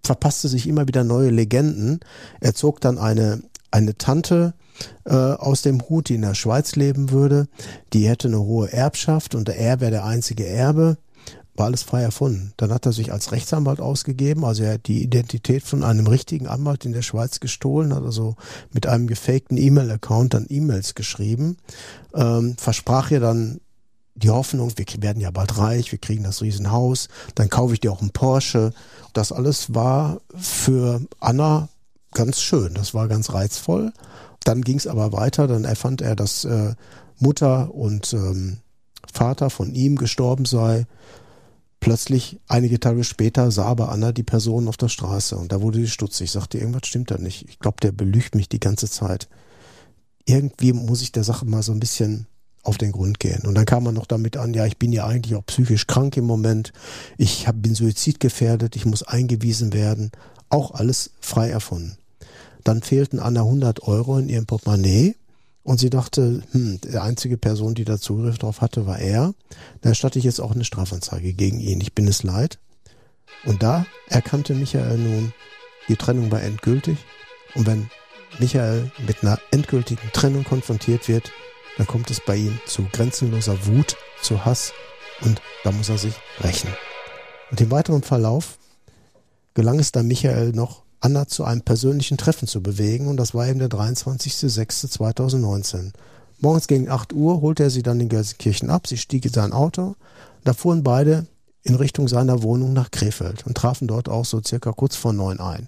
verpasste 0.06 0.48
sich 0.48 0.68
immer 0.68 0.88
wieder 0.88 1.04
neue 1.04 1.30
Legenden. 1.30 2.00
Er 2.42 2.54
zog 2.54 2.82
dann 2.82 2.98
eine, 2.98 3.42
eine 3.72 3.98
Tante 3.98 4.54
äh, 5.06 5.14
aus 5.14 5.62
dem 5.62 5.82
Hut, 5.90 6.10
die 6.10 6.16
in 6.16 6.22
der 6.22 6.36
Schweiz 6.36 6.76
leben 6.76 7.12
würde. 7.12 7.48
Die 7.94 8.08
hätte 8.08 8.28
eine 8.28 8.40
hohe 8.40 8.72
Erbschaft 8.72 9.36
und 9.36 9.50
er 9.50 9.80
wäre 9.80 9.92
der 9.92 10.06
einzige 10.06 10.46
Erbe. 10.46 10.98
War 11.56 11.68
alles 11.68 11.84
frei 11.84 12.02
erfunden. 12.02 12.52
Dann 12.58 12.74
hat 12.74 12.88
er 12.88 12.94
sich 12.94 13.12
als 13.12 13.32
Rechtsanwalt 13.32 13.80
ausgegeben, 13.80 14.44
also 14.44 14.64
er 14.64 14.74
hat 14.74 14.88
die 14.88 15.04
Identität 15.04 15.62
von 15.62 15.84
einem 15.84 16.08
richtigen 16.08 16.48
Anwalt 16.48 16.84
in 16.84 16.94
der 16.94 17.04
Schweiz 17.04 17.40
gestohlen, 17.40 17.94
hat 17.94 18.04
also 18.04 18.36
mit 18.72 18.88
einem 18.88 19.06
gefakten 19.06 19.58
E-Mail-Account 19.58 20.34
dann 20.34 20.48
E-Mails 20.50 20.96
geschrieben, 20.96 21.58
ähm, 22.16 22.56
versprach 22.58 23.12
ihr 23.12 23.20
dann 23.20 23.60
die 24.16 24.30
Hoffnung, 24.30 24.72
wir 24.76 24.86
werden 25.02 25.22
ja 25.22 25.32
bald 25.32 25.58
reich, 25.58 25.92
wir 25.92 26.00
kriegen 26.00 26.24
das 26.24 26.42
Riesenhaus, 26.42 27.08
dann 27.36 27.50
kaufe 27.50 27.74
ich 27.74 27.80
dir 27.80 27.92
auch 27.92 28.02
einen 28.02 28.12
Porsche. 28.12 28.74
Das 29.14 29.32
alles 29.32 29.74
war 29.74 30.22
für 30.36 31.02
Anna 31.20 31.70
ganz 32.14 32.40
schön, 32.42 32.74
das 32.74 32.94
war 32.94 33.08
ganz 33.08 33.34
reizvoll. 33.34 33.92
Dann 34.44 34.62
ging 34.62 34.78
es 34.78 34.88
aber 34.88 35.14
weiter, 35.14 35.48
dann 35.48 35.64
erfand 35.64 36.02
er, 36.02 36.16
dass 36.16 36.46
äh, 36.46 36.76
Mutter 37.18 37.74
und 37.74 38.14
ähm, 38.14 38.58
Vater 39.12 39.50
von 39.50 39.74
ihm 39.74 39.96
gestorben 39.96 40.46
sei. 40.46 40.86
Plötzlich, 41.80 42.40
einige 42.48 42.80
Tage 42.80 43.04
später, 43.04 43.52
sah 43.52 43.66
aber 43.66 43.92
Anna 43.92 44.12
die 44.12 44.24
Person 44.24 44.68
auf 44.68 44.78
der 44.78 44.90
Straße 44.90 45.36
und 45.36 45.52
da 45.52 45.62
wurde 45.62 45.80
sie 45.80 45.90
stutzig, 45.90 46.32
sagte, 46.32 46.58
irgendwas 46.58 46.88
stimmt 46.88 47.12
da 47.12 47.18
nicht. 47.18 47.50
Ich 47.50 47.60
glaube, 47.60 47.78
der 47.82 47.92
belügt 47.92 48.36
mich 48.36 48.48
die 48.48 48.60
ganze 48.60 48.90
Zeit. 48.90 49.28
Irgendwie 50.26 50.72
muss 50.72 51.02
ich 51.02 51.12
der 51.12 51.26
Sache 51.26 51.46
mal 51.46 51.64
so 51.64 51.74
ein 51.74 51.82
bisschen 51.82 52.28
auf 52.64 52.78
den 52.78 52.92
Grund 52.92 53.20
gehen. 53.20 53.44
Und 53.46 53.56
dann 53.56 53.66
kam 53.66 53.84
man 53.84 53.94
noch 53.94 54.06
damit 54.06 54.38
an, 54.38 54.54
ja, 54.54 54.66
ich 54.66 54.78
bin 54.78 54.94
ja 54.94 55.06
eigentlich 55.06 55.36
auch 55.36 55.46
psychisch 55.46 55.86
krank 55.86 56.18
im 56.18 56.26
Moment, 56.26 56.72
ich 57.18 57.48
hab, 57.48 57.62
bin 57.62 57.76
suizidgefährdet, 57.76 58.76
ich 58.76 58.86
muss 58.86 59.04
eingewiesen 59.04 59.74
werden, 59.74 60.12
auch 60.50 60.72
alles 60.72 61.12
frei 61.20 61.50
erfunden. 61.50 61.98
Dann 62.64 62.82
fehlten 62.82 63.20
Anna 63.20 63.42
100 63.42 63.84
Euro 63.84 64.18
in 64.18 64.30
ihrem 64.30 64.46
Portemonnaie 64.46 65.16
und 65.64 65.80
sie 65.80 65.90
dachte, 65.90 66.44
hm, 66.52 66.80
die 66.82 66.98
einzige 66.98 67.38
Person, 67.38 67.74
die 67.74 67.86
da 67.86 68.00
Zugriff 68.00 68.38
drauf 68.38 68.62
hatte, 68.62 68.86
war 68.86 69.00
er. 69.00 69.34
Da 69.82 69.90
erstatte 69.90 70.20
ich 70.20 70.26
jetzt 70.26 70.40
auch 70.40 70.52
eine 70.52 70.66
Strafanzeige 70.66 71.34
gegen 71.34 71.60
ihn. 71.60 71.82
Ich 71.82 71.94
bin 71.94 72.08
es 72.08 72.24
leid. 72.24 72.60
Und 73.46 73.64
da 73.64 73.86
erkannte 74.08 74.54
Michael 74.54 74.98
nun, 74.98 75.34
die 75.90 75.96
Trennung 75.98 76.32
war 76.32 76.42
endgültig. 76.42 76.98
Und 77.56 77.66
wenn 77.66 77.90
Michael 78.40 78.92
mit 79.06 79.22
einer 79.22 79.40
endgültigen 79.52 80.10
Trennung 80.14 80.44
konfrontiert 80.44 81.08
wird, 81.08 81.32
dann 81.78 81.88
kommt 81.88 82.12
es 82.12 82.20
bei 82.26 82.36
ihm 82.36 82.60
zu 82.66 82.86
grenzenloser 82.92 83.66
Wut, 83.66 83.96
zu 84.22 84.44
Hass 84.46 84.74
und 85.22 85.42
da 85.64 85.72
muss 85.72 85.90
er 85.90 85.98
sich 85.98 86.14
rächen. 86.42 86.70
Und 87.52 87.62
im 87.62 87.72
weiteren 87.72 88.04
Verlauf 88.04 88.60
gelang 89.54 89.80
es 89.80 89.92
dann 89.92 90.08
Michael 90.08 90.52
noch, 90.52 90.84
Anna 91.00 91.28
zu 91.28 91.44
einem 91.44 91.62
persönlichen 91.62 92.18
Treffen 92.18 92.48
zu 92.48 92.64
bewegen 92.64 93.08
und 93.08 93.18
das 93.18 93.34
war 93.34 93.48
eben 93.48 93.60
der 93.60 93.70
23.06.2019. 93.70 95.92
Morgens 96.40 96.68
gegen 96.68 96.90
8 96.90 97.14
Uhr 97.14 97.42
holte 97.42 97.64
er 97.64 97.70
sie 97.70 97.84
dann 97.84 98.00
in 98.00 98.10
Gelsenkirchen 98.10 98.70
ab, 98.70 98.88
sie 98.88 98.98
stieg 98.98 99.26
in 99.26 99.34
sein 99.34 99.54
Auto, 99.54 99.96
da 100.44 100.54
fuhren 100.54 100.84
beide 100.84 101.28
in 101.64 101.76
Richtung 101.76 102.08
seiner 102.08 102.44
Wohnung 102.44 102.74
nach 102.74 102.92
Krefeld 102.92 103.46
und 103.46 103.56
trafen 103.56 103.88
dort 103.88 104.10
auch 104.10 104.26
so 104.26 104.42
circa 104.46 104.72
kurz 104.72 104.96
vor 104.96 105.14
neun 105.14 105.40
ein. 105.40 105.68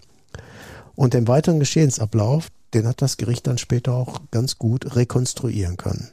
Und 0.96 1.16
im 1.16 1.28
weiteren 1.28 1.60
Geschehensablauf, 1.60 2.50
den 2.76 2.88
hat 2.88 3.02
das 3.02 3.18
Gericht 3.18 3.48
dann 3.48 3.58
später 3.58 3.94
auch 3.94 4.22
ganz 4.32 4.58
gut 4.58 4.96
rekonstruieren 4.96 5.78
können. 5.78 6.12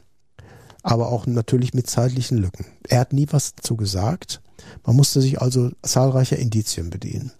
Aber 0.81 1.09
auch 1.09 1.25
natürlich 1.27 1.73
mit 1.73 1.89
zeitlichen 1.89 2.37
Lücken. 2.37 2.65
Er 2.87 2.99
hat 2.99 3.13
nie 3.13 3.27
was 3.31 3.55
dazu 3.55 3.75
gesagt. 3.75 4.41
Man 4.85 4.95
musste 4.95 5.21
sich 5.21 5.41
also 5.41 5.71
zahlreicher 5.81 6.37
Indizien 6.37 6.89
bedienen. 6.89 7.31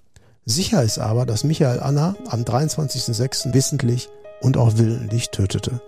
Sicher 0.46 0.84
ist 0.84 1.00
aber, 1.00 1.26
dass 1.26 1.44
Michael 1.44 1.80
Anna 1.80 2.16
am 2.28 2.42
23.06. 2.42 3.54
wissentlich 3.54 4.10
und 4.42 4.58
auch 4.58 4.78
willentlich 4.78 5.30
tötete, 5.30 5.82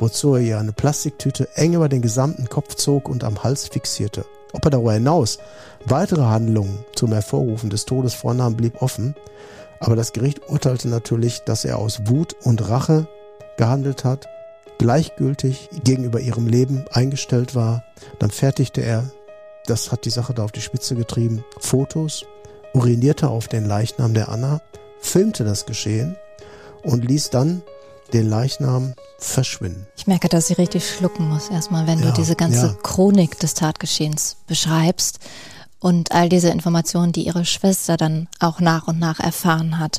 wozu 0.00 0.34
er 0.34 0.40
ihr 0.40 0.58
eine 0.58 0.72
Plastiktüte 0.72 1.48
eng 1.54 1.74
über 1.74 1.88
den 1.88 2.02
gesamten 2.02 2.48
Kopf 2.48 2.74
zog 2.74 3.08
und 3.08 3.22
am 3.22 3.44
Hals 3.44 3.68
fixierte. 3.68 4.24
Ob 4.52 4.64
er 4.64 4.70
darüber 4.70 4.92
hinaus 4.92 5.38
weitere 5.86 6.22
Handlungen 6.22 6.84
zum 6.94 7.12
Hervorrufen 7.12 7.70
des 7.70 7.84
Todes 7.84 8.14
vornahm, 8.14 8.56
blieb 8.56 8.82
offen, 8.82 9.14
aber 9.82 9.96
das 9.96 10.12
Gericht 10.12 10.48
urteilte 10.48 10.88
natürlich, 10.88 11.40
dass 11.40 11.64
er 11.64 11.78
aus 11.78 12.06
Wut 12.06 12.36
und 12.44 12.68
Rache 12.68 13.08
gehandelt 13.56 14.04
hat, 14.04 14.28
gleichgültig 14.78 15.68
gegenüber 15.82 16.20
ihrem 16.20 16.46
Leben 16.46 16.84
eingestellt 16.92 17.54
war. 17.54 17.82
Dann 18.20 18.30
fertigte 18.30 18.80
er, 18.80 19.10
das 19.66 19.90
hat 19.90 20.04
die 20.04 20.10
Sache 20.10 20.34
da 20.34 20.44
auf 20.44 20.52
die 20.52 20.60
Spitze 20.60 20.94
getrieben, 20.94 21.44
Fotos, 21.58 22.24
urinierte 22.74 23.28
auf 23.28 23.48
den 23.48 23.64
Leichnam 23.64 24.14
der 24.14 24.28
Anna, 24.28 24.60
filmte 25.00 25.44
das 25.44 25.66
Geschehen 25.66 26.16
und 26.82 27.04
ließ 27.04 27.30
dann 27.30 27.62
den 28.12 28.28
Leichnam 28.28 28.94
verschwinden. 29.18 29.86
Ich 29.96 30.06
merke, 30.06 30.28
dass 30.28 30.46
sie 30.46 30.54
richtig 30.54 30.88
schlucken 30.88 31.28
muss, 31.28 31.48
erstmal, 31.48 31.86
wenn 31.88 31.98
ja, 32.00 32.10
du 32.10 32.12
diese 32.12 32.36
ganze 32.36 32.66
ja. 32.66 32.76
Chronik 32.82 33.38
des 33.40 33.54
Tatgeschehens 33.54 34.36
beschreibst 34.46 35.18
und 35.82 36.12
all 36.12 36.28
diese 36.28 36.48
Informationen, 36.48 37.12
die 37.12 37.26
ihre 37.26 37.44
Schwester 37.44 37.96
dann 37.96 38.28
auch 38.38 38.60
nach 38.60 38.86
und 38.86 39.00
nach 39.00 39.18
erfahren 39.18 39.78
hat. 39.78 39.98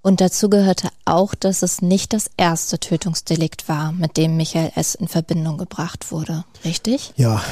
Und 0.00 0.20
dazu 0.20 0.48
gehörte 0.48 0.88
auch, 1.04 1.34
dass 1.34 1.62
es 1.62 1.82
nicht 1.82 2.12
das 2.12 2.30
erste 2.36 2.78
Tötungsdelikt 2.78 3.68
war, 3.68 3.92
mit 3.92 4.16
dem 4.16 4.36
Michael 4.36 4.72
S. 4.74 4.94
in 4.94 5.08
Verbindung 5.08 5.58
gebracht 5.58 6.10
wurde. 6.10 6.44
Richtig? 6.64 7.12
Ja, 7.16 7.42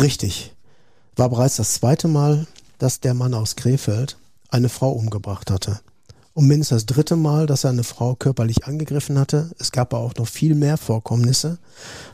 richtig. 0.00 0.54
War 1.16 1.28
bereits 1.28 1.56
das 1.56 1.74
zweite 1.74 2.08
Mal, 2.08 2.46
dass 2.78 3.00
der 3.00 3.14
Mann 3.14 3.34
aus 3.34 3.56
Krefeld 3.56 4.16
eine 4.48 4.68
Frau 4.68 4.90
umgebracht 4.90 5.50
hatte. 5.50 5.80
Und 6.32 6.46
mindestens 6.46 6.86
das 6.86 6.94
dritte 6.96 7.16
Mal, 7.16 7.46
dass 7.46 7.64
er 7.64 7.70
eine 7.70 7.84
Frau 7.84 8.14
körperlich 8.14 8.64
angegriffen 8.66 9.18
hatte. 9.18 9.50
Es 9.58 9.72
gab 9.72 9.94
aber 9.94 10.02
auch 10.02 10.14
noch 10.16 10.26
viel 10.26 10.54
mehr 10.54 10.76
Vorkommnisse. 10.78 11.58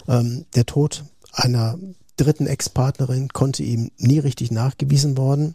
Ähm, 0.08 0.46
der 0.54 0.66
Tod 0.66 1.04
einer 1.32 1.78
dritten 2.24 2.46
Ex-Partnerin 2.46 3.28
konnte 3.28 3.62
ihm 3.62 3.90
nie 3.98 4.18
richtig 4.18 4.50
nachgewiesen 4.50 5.16
worden. 5.16 5.54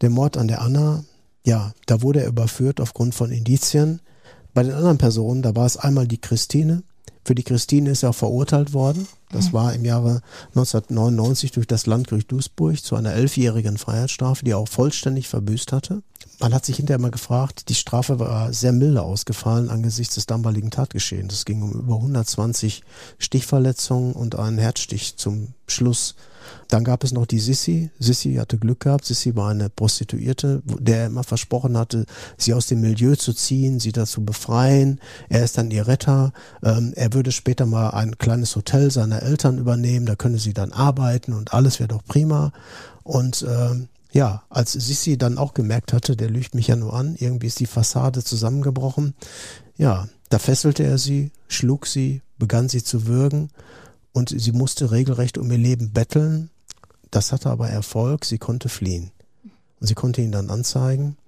Der 0.00 0.10
Mord 0.10 0.36
an 0.36 0.48
der 0.48 0.60
Anna, 0.60 1.04
ja, 1.44 1.72
da 1.86 2.02
wurde 2.02 2.22
er 2.22 2.28
überführt 2.28 2.80
aufgrund 2.80 3.14
von 3.14 3.30
Indizien. 3.30 4.00
Bei 4.52 4.62
den 4.62 4.72
anderen 4.72 4.98
Personen, 4.98 5.42
da 5.42 5.54
war 5.54 5.66
es 5.66 5.76
einmal 5.76 6.08
die 6.08 6.20
Christine. 6.20 6.82
Für 7.26 7.34
die 7.34 7.42
Christine 7.42 7.90
ist 7.90 8.04
er 8.04 8.10
auch 8.10 8.14
verurteilt 8.14 8.72
worden. 8.72 9.08
Das 9.30 9.48
mhm. 9.48 9.52
war 9.54 9.74
im 9.74 9.84
Jahre 9.84 10.20
1999 10.50 11.50
durch 11.50 11.66
das 11.66 11.86
Landgericht 11.86 12.30
Duisburg 12.30 12.80
zu 12.80 12.94
einer 12.94 13.14
elfjährigen 13.14 13.78
Freiheitsstrafe, 13.78 14.44
die 14.44 14.52
er 14.52 14.58
auch 14.58 14.68
vollständig 14.68 15.26
verbüßt 15.26 15.72
hatte. 15.72 16.04
Man 16.38 16.54
hat 16.54 16.64
sich 16.64 16.76
hinterher 16.76 17.00
mal 17.00 17.10
gefragt, 17.10 17.68
die 17.68 17.74
Strafe 17.74 18.20
war 18.20 18.52
sehr 18.52 18.70
milde 18.70 19.02
ausgefallen 19.02 19.70
angesichts 19.70 20.14
des 20.14 20.26
damaligen 20.26 20.70
Tatgeschehens. 20.70 21.34
Es 21.34 21.44
ging 21.44 21.62
um 21.62 21.72
über 21.72 21.96
120 21.96 22.84
Stichverletzungen 23.18 24.12
und 24.12 24.38
einen 24.38 24.58
Herzstich 24.58 25.16
zum 25.16 25.48
Schluss. 25.66 26.14
Dann 26.68 26.84
gab 26.84 27.04
es 27.04 27.12
noch 27.12 27.26
die 27.26 27.38
Sissi. 27.38 27.90
Sissi 27.98 28.34
hatte 28.34 28.58
Glück 28.58 28.80
gehabt. 28.80 29.04
Sissi 29.04 29.36
war 29.36 29.50
eine 29.50 29.70
Prostituierte, 29.70 30.62
der 30.64 30.98
er 30.98 31.06
immer 31.06 31.24
versprochen 31.24 31.76
hatte, 31.76 32.06
sie 32.36 32.54
aus 32.54 32.66
dem 32.66 32.80
Milieu 32.80 33.14
zu 33.16 33.32
ziehen, 33.32 33.80
sie 33.80 33.92
dazu 33.92 34.24
befreien. 34.24 35.00
Er 35.28 35.44
ist 35.44 35.58
dann 35.58 35.70
ihr 35.70 35.86
Retter. 35.86 36.32
Ähm, 36.62 36.92
er 36.96 37.12
würde 37.12 37.32
später 37.32 37.66
mal 37.66 37.90
ein 37.90 38.18
kleines 38.18 38.56
Hotel 38.56 38.90
seiner 38.90 39.22
Eltern 39.22 39.58
übernehmen. 39.58 40.06
Da 40.06 40.16
könne 40.16 40.38
sie 40.38 40.54
dann 40.54 40.72
arbeiten 40.72 41.32
und 41.32 41.54
alles 41.54 41.78
wäre 41.78 41.88
doch 41.88 42.04
prima. 42.04 42.52
Und 43.02 43.46
ähm, 43.48 43.88
ja, 44.12 44.42
als 44.48 44.72
Sissi 44.72 45.18
dann 45.18 45.38
auch 45.38 45.54
gemerkt 45.54 45.92
hatte, 45.92 46.16
der 46.16 46.30
lügt 46.30 46.54
mich 46.54 46.68
ja 46.68 46.76
nur 46.76 46.94
an, 46.94 47.16
irgendwie 47.18 47.48
ist 47.48 47.60
die 47.60 47.66
Fassade 47.66 48.24
zusammengebrochen. 48.24 49.14
Ja, 49.76 50.08
da 50.30 50.38
fesselte 50.38 50.82
er 50.84 50.98
sie, 50.98 51.32
schlug 51.48 51.86
sie, 51.86 52.22
begann 52.38 52.68
sie 52.68 52.82
zu 52.82 53.06
würgen 53.06 53.50
und 54.16 54.30
sie 54.34 54.52
musste 54.52 54.92
regelrecht 54.92 55.36
um 55.36 55.50
ihr 55.50 55.58
Leben 55.58 55.92
betteln. 55.92 56.48
Das 57.10 57.32
hatte 57.32 57.50
aber 57.50 57.68
Erfolg, 57.68 58.24
sie 58.24 58.38
konnte 58.38 58.70
fliehen. 58.70 59.10
Und 59.78 59.88
sie 59.88 59.94
konnte 59.94 60.22
ihn 60.22 60.32
dann 60.32 60.48
anzeigen. 60.48 61.18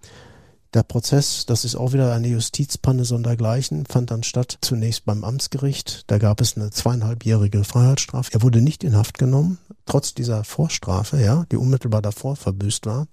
Der 0.73 0.85
Prozess, 0.85 1.45
das 1.45 1.67
ist 1.67 1.77
auch 1.77 1.93
wieder 1.93 2.15
eine 2.15 2.29
Justizpanne 2.29 3.05
sondergleichen, 3.05 3.85
fand 3.85 4.11
dann 4.11 4.23
statt 4.23 4.57
zunächst 4.63 5.05
beim 5.05 5.23
Amtsgericht. 5.23 6.05
Da 6.07 6.17
gab 6.17 6.41
es 6.41 6.57
eine 6.57 6.71
zweieinhalbjährige 6.71 7.63
Freiheitsstrafe. 7.63 8.33
Er 8.33 8.41
wurde 8.41 8.63
nicht 8.63 8.83
in 8.85 8.97
Haft 8.97 9.19
genommen, 9.19 9.59
trotz 9.85 10.15
dieser 10.15 10.43
Vorstrafe, 10.45 11.21
ja, 11.21 11.45
die 11.53 11.59
unmittelbar 11.59 12.01
davor 12.01 12.37
verbüßt 12.37 12.87
war. 12.87 13.07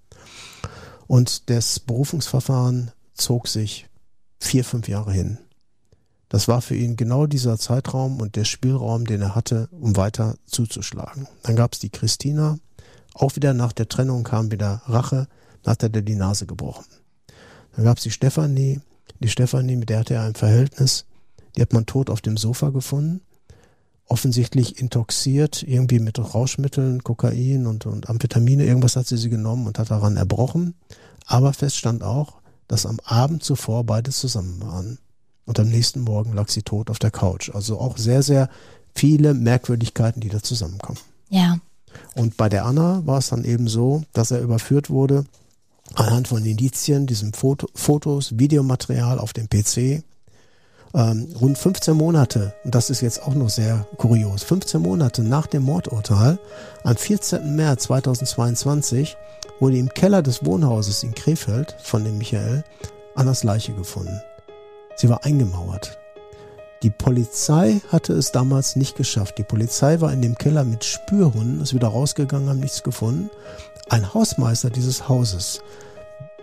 Und 1.05 1.49
das 1.49 1.81
Berufungsverfahren 1.81 2.91
zog 3.13 3.49
sich 3.49 3.87
vier, 4.39 4.63
fünf 4.63 4.87
Jahre 4.87 5.11
hin. 5.11 5.37
Das 6.29 6.47
war 6.47 6.61
für 6.61 6.75
ihn 6.75 6.95
genau 6.95 7.27
dieser 7.27 7.57
Zeitraum 7.57 8.19
und 8.19 8.35
der 8.35 8.45
Spielraum, 8.45 9.05
den 9.05 9.21
er 9.21 9.35
hatte, 9.35 9.69
um 9.71 9.95
weiter 9.95 10.35
zuzuschlagen. 10.45 11.27
Dann 11.43 11.55
gab 11.55 11.73
es 11.73 11.79
die 11.79 11.89
Christina. 11.89 12.57
Auch 13.13 13.35
wieder 13.35 13.53
nach 13.53 13.71
der 13.71 13.87
Trennung 13.87 14.23
kam 14.23 14.51
wieder 14.51 14.81
Rache. 14.85 15.27
Dann 15.63 15.71
hat 15.71 15.83
er 15.83 15.89
dir 15.89 16.01
die 16.01 16.15
Nase 16.15 16.45
gebrochen. 16.45 16.85
Dann 17.75 17.85
gab 17.85 17.97
es 17.97 18.03
die 18.03 18.11
Stefanie. 18.11 18.81
Die 19.19 19.29
Stefanie, 19.29 19.75
mit 19.75 19.89
der 19.89 19.99
hatte 19.99 20.15
er 20.15 20.23
ein 20.23 20.35
Verhältnis. 20.35 21.05
Die 21.55 21.61
hat 21.61 21.73
man 21.73 21.85
tot 21.85 22.09
auf 22.09 22.21
dem 22.21 22.37
Sofa 22.37 22.69
gefunden. 22.69 23.21
Offensichtlich 24.07 24.79
intoxiert, 24.79 25.63
irgendwie 25.63 25.99
mit 25.99 26.19
Rauschmitteln, 26.19 27.03
Kokain 27.03 27.65
und, 27.65 27.85
und 27.85 28.09
Amphetamine. 28.09 28.65
Irgendwas 28.65 28.95
hat 28.95 29.07
sie 29.07 29.17
sie 29.17 29.29
genommen 29.29 29.65
und 29.67 29.79
hat 29.79 29.89
daran 29.89 30.17
erbrochen. 30.17 30.75
Aber 31.25 31.53
fest 31.53 31.77
stand 31.77 32.03
auch, 32.03 32.35
dass 32.67 32.85
am 32.85 32.99
Abend 33.03 33.43
zuvor 33.43 33.83
beide 33.83 34.11
zusammen 34.11 34.61
waren 34.61 34.99
und 35.45 35.59
am 35.59 35.69
nächsten 35.69 36.01
Morgen 36.01 36.33
lag 36.33 36.49
sie 36.49 36.63
tot 36.63 36.89
auf 36.89 36.99
der 36.99 37.11
Couch. 37.11 37.51
Also 37.53 37.79
auch 37.79 37.97
sehr, 37.97 38.23
sehr 38.23 38.49
viele 38.93 39.33
Merkwürdigkeiten, 39.33 40.21
die 40.21 40.29
da 40.29 40.41
zusammenkommen. 40.41 40.99
Ja. 41.29 41.57
Und 42.15 42.37
bei 42.37 42.49
der 42.49 42.65
Anna 42.65 43.01
war 43.05 43.19
es 43.19 43.29
dann 43.29 43.43
eben 43.43 43.67
so, 43.67 44.03
dass 44.13 44.31
er 44.31 44.41
überführt 44.41 44.89
wurde 44.89 45.25
anhand 45.93 46.27
von 46.27 46.43
Indizien, 46.43 47.05
diesem 47.05 47.33
Foto, 47.33 47.67
Fotos, 47.75 48.37
Videomaterial 48.37 49.19
auf 49.19 49.33
dem 49.33 49.47
PC. 49.47 50.03
Ähm, 50.93 51.27
rund 51.39 51.57
15 51.57 51.95
Monate, 51.95 52.53
und 52.63 52.73
das 52.73 52.89
ist 52.89 53.01
jetzt 53.01 53.21
auch 53.21 53.35
noch 53.35 53.49
sehr 53.49 53.85
kurios, 53.97 54.43
15 54.43 54.81
Monate 54.81 55.23
nach 55.23 55.45
dem 55.45 55.63
Mordurteil, 55.63 56.39
am 56.83 56.95
14. 56.95 57.55
März 57.55 57.83
2022, 57.83 59.17
wurde 59.59 59.77
im 59.77 59.89
Keller 59.89 60.21
des 60.21 60.45
Wohnhauses 60.45 61.03
in 61.03 61.13
Krefeld 61.13 61.75
von 61.83 62.05
dem 62.05 62.17
Michael 62.17 62.63
Annas 63.13 63.43
Leiche 63.43 63.73
gefunden. 63.73 64.21
Sie 64.95 65.09
war 65.09 65.25
eingemauert. 65.25 65.97
Die 66.83 66.89
Polizei 66.89 67.81
hatte 67.89 68.13
es 68.13 68.31
damals 68.31 68.75
nicht 68.75 68.95
geschafft. 68.95 69.37
Die 69.37 69.43
Polizei 69.43 70.01
war 70.01 70.13
in 70.13 70.21
dem 70.21 70.37
Keller 70.37 70.63
mit 70.63 70.83
Spürhunden, 70.83 71.61
ist 71.61 71.73
wieder 71.73 71.87
rausgegangen, 71.87 72.49
haben 72.49 72.59
nichts 72.59 72.83
gefunden. 72.83 73.29
Ein 73.89 74.13
Hausmeister 74.13 74.69
dieses 74.69 75.09
Hauses 75.09 75.61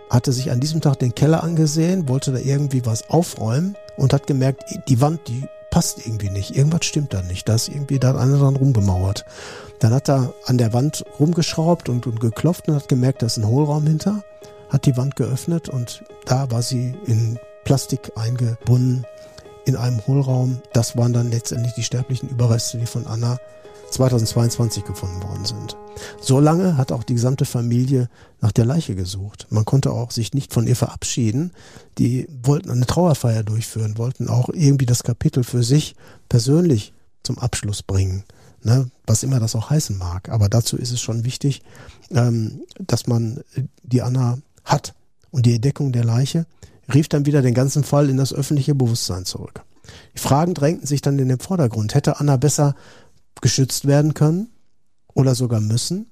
hatte 0.09 0.31
sich 0.31 0.51
an 0.51 0.59
diesem 0.59 0.81
Tag 0.81 0.99
den 0.99 1.15
Keller 1.15 1.43
angesehen, 1.43 2.07
wollte 2.07 2.31
da 2.31 2.39
irgendwie 2.39 2.85
was 2.85 3.09
aufräumen 3.09 3.75
und 3.97 4.13
hat 4.13 4.27
gemerkt, 4.27 4.63
die 4.87 5.01
Wand, 5.01 5.27
die 5.27 5.43
passt 5.71 6.05
irgendwie 6.05 6.29
nicht. 6.29 6.55
Irgendwas 6.55 6.85
stimmt 6.85 7.13
da 7.13 7.21
nicht. 7.23 7.49
Da 7.49 7.55
ist 7.55 7.67
irgendwie 7.67 7.97
da 7.97 8.15
einer 8.15 8.37
dran 8.37 8.55
rumgemauert. 8.55 9.25
Dann 9.79 9.91
hat 9.91 10.07
er 10.07 10.33
an 10.45 10.59
der 10.59 10.71
Wand 10.71 11.03
rumgeschraubt 11.19 11.89
und, 11.89 12.05
und 12.05 12.19
geklopft 12.19 12.67
und 12.67 12.75
hat 12.75 12.87
gemerkt, 12.87 13.23
da 13.23 13.25
ist 13.25 13.37
ein 13.37 13.47
Hohlraum 13.47 13.87
hinter. 13.87 14.23
Hat 14.69 14.85
die 14.85 14.97
Wand 14.97 15.15
geöffnet 15.15 15.69
und 15.69 16.03
da 16.25 16.51
war 16.51 16.61
sie 16.61 16.95
in 17.05 17.39
Plastik 17.63 18.11
eingebunden 18.15 19.05
in 19.65 19.75
einem 19.75 20.05
Hohlraum. 20.05 20.61
Das 20.73 20.97
waren 20.97 21.13
dann 21.13 21.31
letztendlich 21.31 21.73
die 21.73 21.83
sterblichen 21.83 22.29
Überreste, 22.29 22.77
die 22.77 22.85
von 22.85 23.07
Anna 23.07 23.37
2022 23.91 24.85
gefunden 24.85 25.21
worden 25.23 25.45
sind. 25.45 25.77
So 26.19 26.39
lange 26.39 26.77
hat 26.77 26.91
auch 26.91 27.03
die 27.03 27.13
gesamte 27.13 27.45
Familie 27.45 28.09
nach 28.41 28.51
der 28.51 28.65
Leiche 28.65 28.95
gesucht. 28.95 29.47
Man 29.51 29.65
konnte 29.65 29.91
auch 29.91 30.11
sich 30.11 30.33
nicht 30.33 30.53
von 30.53 30.65
ihr 30.67 30.75
verabschieden. 30.75 31.51
Die 31.99 32.27
wollten 32.41 32.71
eine 32.71 32.85
Trauerfeier 32.85 33.43
durchführen, 33.43 33.97
wollten 33.97 34.29
auch 34.29 34.49
irgendwie 34.49 34.87
das 34.87 35.03
Kapitel 35.03 35.43
für 35.43 35.63
sich 35.63 35.95
persönlich 36.27 36.93
zum 37.21 37.37
Abschluss 37.37 37.83
bringen. 37.83 38.23
Ne, 38.65 38.89
was 39.05 39.23
immer 39.23 39.41
das 39.41 39.57
auch 39.57 39.69
heißen 39.69 39.97
mag. 39.97 40.29
Aber 40.29 40.47
dazu 40.47 40.77
ist 40.77 40.91
es 40.91 41.01
schon 41.01 41.25
wichtig, 41.25 41.61
ähm, 42.11 42.61
dass 42.79 43.07
man 43.07 43.41
die 43.83 44.01
Anna 44.01 44.37
hat 44.63 44.93
und 45.31 45.45
die 45.45 45.55
Entdeckung 45.55 45.91
der 45.91 46.05
Leiche 46.05 46.45
rief 46.91 47.07
dann 47.07 47.25
wieder 47.25 47.41
den 47.41 47.53
ganzen 47.53 47.83
Fall 47.83 48.09
in 48.09 48.17
das 48.17 48.33
öffentliche 48.33 48.75
Bewusstsein 48.75 49.25
zurück. 49.25 49.63
Die 50.15 50.19
Fragen 50.19 50.53
drängten 50.53 50.87
sich 50.87 51.01
dann 51.01 51.19
in 51.19 51.29
den 51.29 51.39
Vordergrund. 51.39 51.93
Hätte 51.93 52.19
Anna 52.19 52.37
besser 52.37 52.75
geschützt 53.41 53.85
werden 53.85 54.13
können 54.13 54.49
oder 55.13 55.35
sogar 55.35 55.59
müssen? 55.59 56.07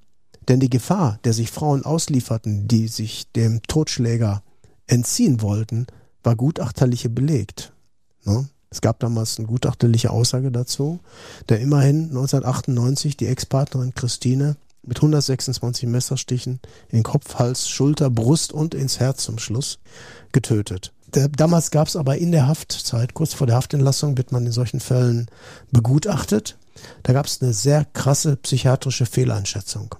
Denn 0.47 0.59
die 0.59 0.69
Gefahr, 0.69 1.19
der 1.23 1.33
sich 1.33 1.51
Frauen 1.51 1.85
auslieferten, 1.85 2.67
die 2.67 2.87
sich 2.87 3.31
dem 3.31 3.61
Totschläger 3.63 4.43
entziehen 4.87 5.41
wollten, 5.41 5.87
war 6.23 6.35
gutachterliche 6.35 7.09
belegt. 7.09 7.73
Ne? 8.25 8.49
Es 8.69 8.81
gab 8.81 8.99
damals 8.99 9.37
eine 9.37 9.47
gutachterliche 9.47 10.11
Aussage 10.11 10.51
dazu, 10.51 10.99
der 11.49 11.59
immerhin 11.59 12.05
1998 12.05 13.17
die 13.17 13.27
Ex-Partnerin 13.27 13.93
Christine 13.93 14.55
mit 14.83 14.97
126 14.97 15.87
Messerstichen 15.87 16.59
in 16.89 17.03
Kopf, 17.03 17.35
Hals, 17.35 17.69
Schulter, 17.69 18.09
Brust 18.09 18.51
und 18.51 18.73
ins 18.73 18.99
Herz 18.99 19.23
zum 19.23 19.37
Schluss 19.37 19.79
getötet. 20.31 20.93
Damals 21.11 21.71
gab 21.71 21.87
es 21.87 21.97
aber 21.97 22.17
in 22.17 22.31
der 22.31 22.47
Haftzeit, 22.47 23.13
kurz 23.13 23.33
vor 23.33 23.45
der 23.45 23.57
Haftentlassung, 23.57 24.17
wird 24.17 24.31
man 24.31 24.45
in 24.45 24.51
solchen 24.53 24.79
Fällen 24.79 25.27
begutachtet. 25.71 26.57
Da 27.03 27.11
gab 27.13 27.25
es 27.25 27.41
eine 27.41 27.53
sehr 27.53 27.85
krasse 27.85 28.37
psychiatrische 28.37 29.05
Fehleinschätzung. 29.05 29.95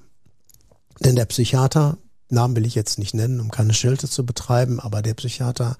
Denn 1.02 1.18
der 1.18 1.26
Psychiater, 1.26 1.98
Namen 2.30 2.56
will 2.56 2.66
ich 2.66 2.76
jetzt 2.76 2.98
nicht 2.98 3.14
nennen, 3.14 3.42
um 3.42 3.52
keine 3.52 3.74
Schelte 3.74 4.08
zu 4.08 4.26
betreiben, 4.26 4.80
aber 4.80 5.02
der 5.02 5.16
Psychiater 5.16 5.76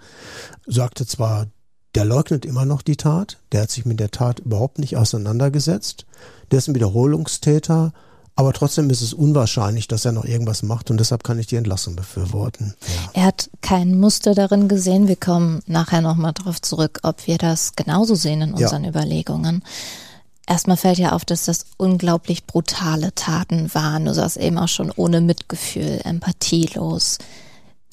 sagte 0.68 1.06
zwar, 1.06 1.48
der 1.96 2.06
leugnet 2.06 2.46
immer 2.46 2.66
noch 2.66 2.82
die 2.82 2.98
Tat, 2.98 3.40
der 3.52 3.62
hat 3.62 3.72
sich 3.72 3.86
mit 3.86 4.00
der 4.00 4.12
Tat 4.12 4.40
überhaupt 4.40 4.80
nicht 4.80 4.98
auseinandergesetzt, 4.98 6.06
der 6.52 6.60
ist 6.60 6.68
ein 6.68 6.76
Wiederholungstäter, 6.76 7.94
aber 8.36 8.54
trotzdem 8.54 8.90
ist 8.90 9.02
es 9.02 9.14
unwahrscheinlich, 9.14 9.88
dass 9.88 10.06
er 10.06 10.14
noch 10.14 10.26
irgendwas 10.26 10.64
macht 10.64 10.90
und 10.90 10.98
deshalb 10.98 11.24
kann 11.24 11.38
ich 11.38 11.48
die 11.48 11.58
Entlassung 11.58 11.96
befürworten. 11.96 12.76
Ja. 12.82 13.22
Er 13.22 13.24
hat 13.26 13.50
kein 13.62 14.00
Muster 14.00 14.34
darin 14.34 14.68
gesehen. 14.68 15.08
Wir 15.08 15.16
kommen 15.16 15.62
nachher 15.68 16.02
nochmal 16.02 16.34
darauf 16.34 16.62
zurück, 16.62 17.00
ob 17.04 17.28
wir 17.28 17.38
das 17.38 17.76
genauso 17.76 18.16
sehen 18.16 18.42
in 18.42 18.54
unseren 18.54 18.84
ja. 18.84 18.90
Überlegungen. 18.90 19.64
Erstmal 20.48 20.78
fällt 20.78 20.98
ja 20.98 21.12
auf, 21.12 21.24
dass 21.24 21.46
das 21.46 21.66
unglaublich 21.78 22.46
brutale 22.46 23.14
Taten 23.14 23.74
waren. 23.74 24.06
Du 24.06 24.14
sagst 24.14 24.38
eben 24.38 24.58
auch 24.58 24.68
schon 24.68 24.92
ohne 24.92 25.22
Mitgefühl, 25.22 26.02
empathielos. 26.04 27.20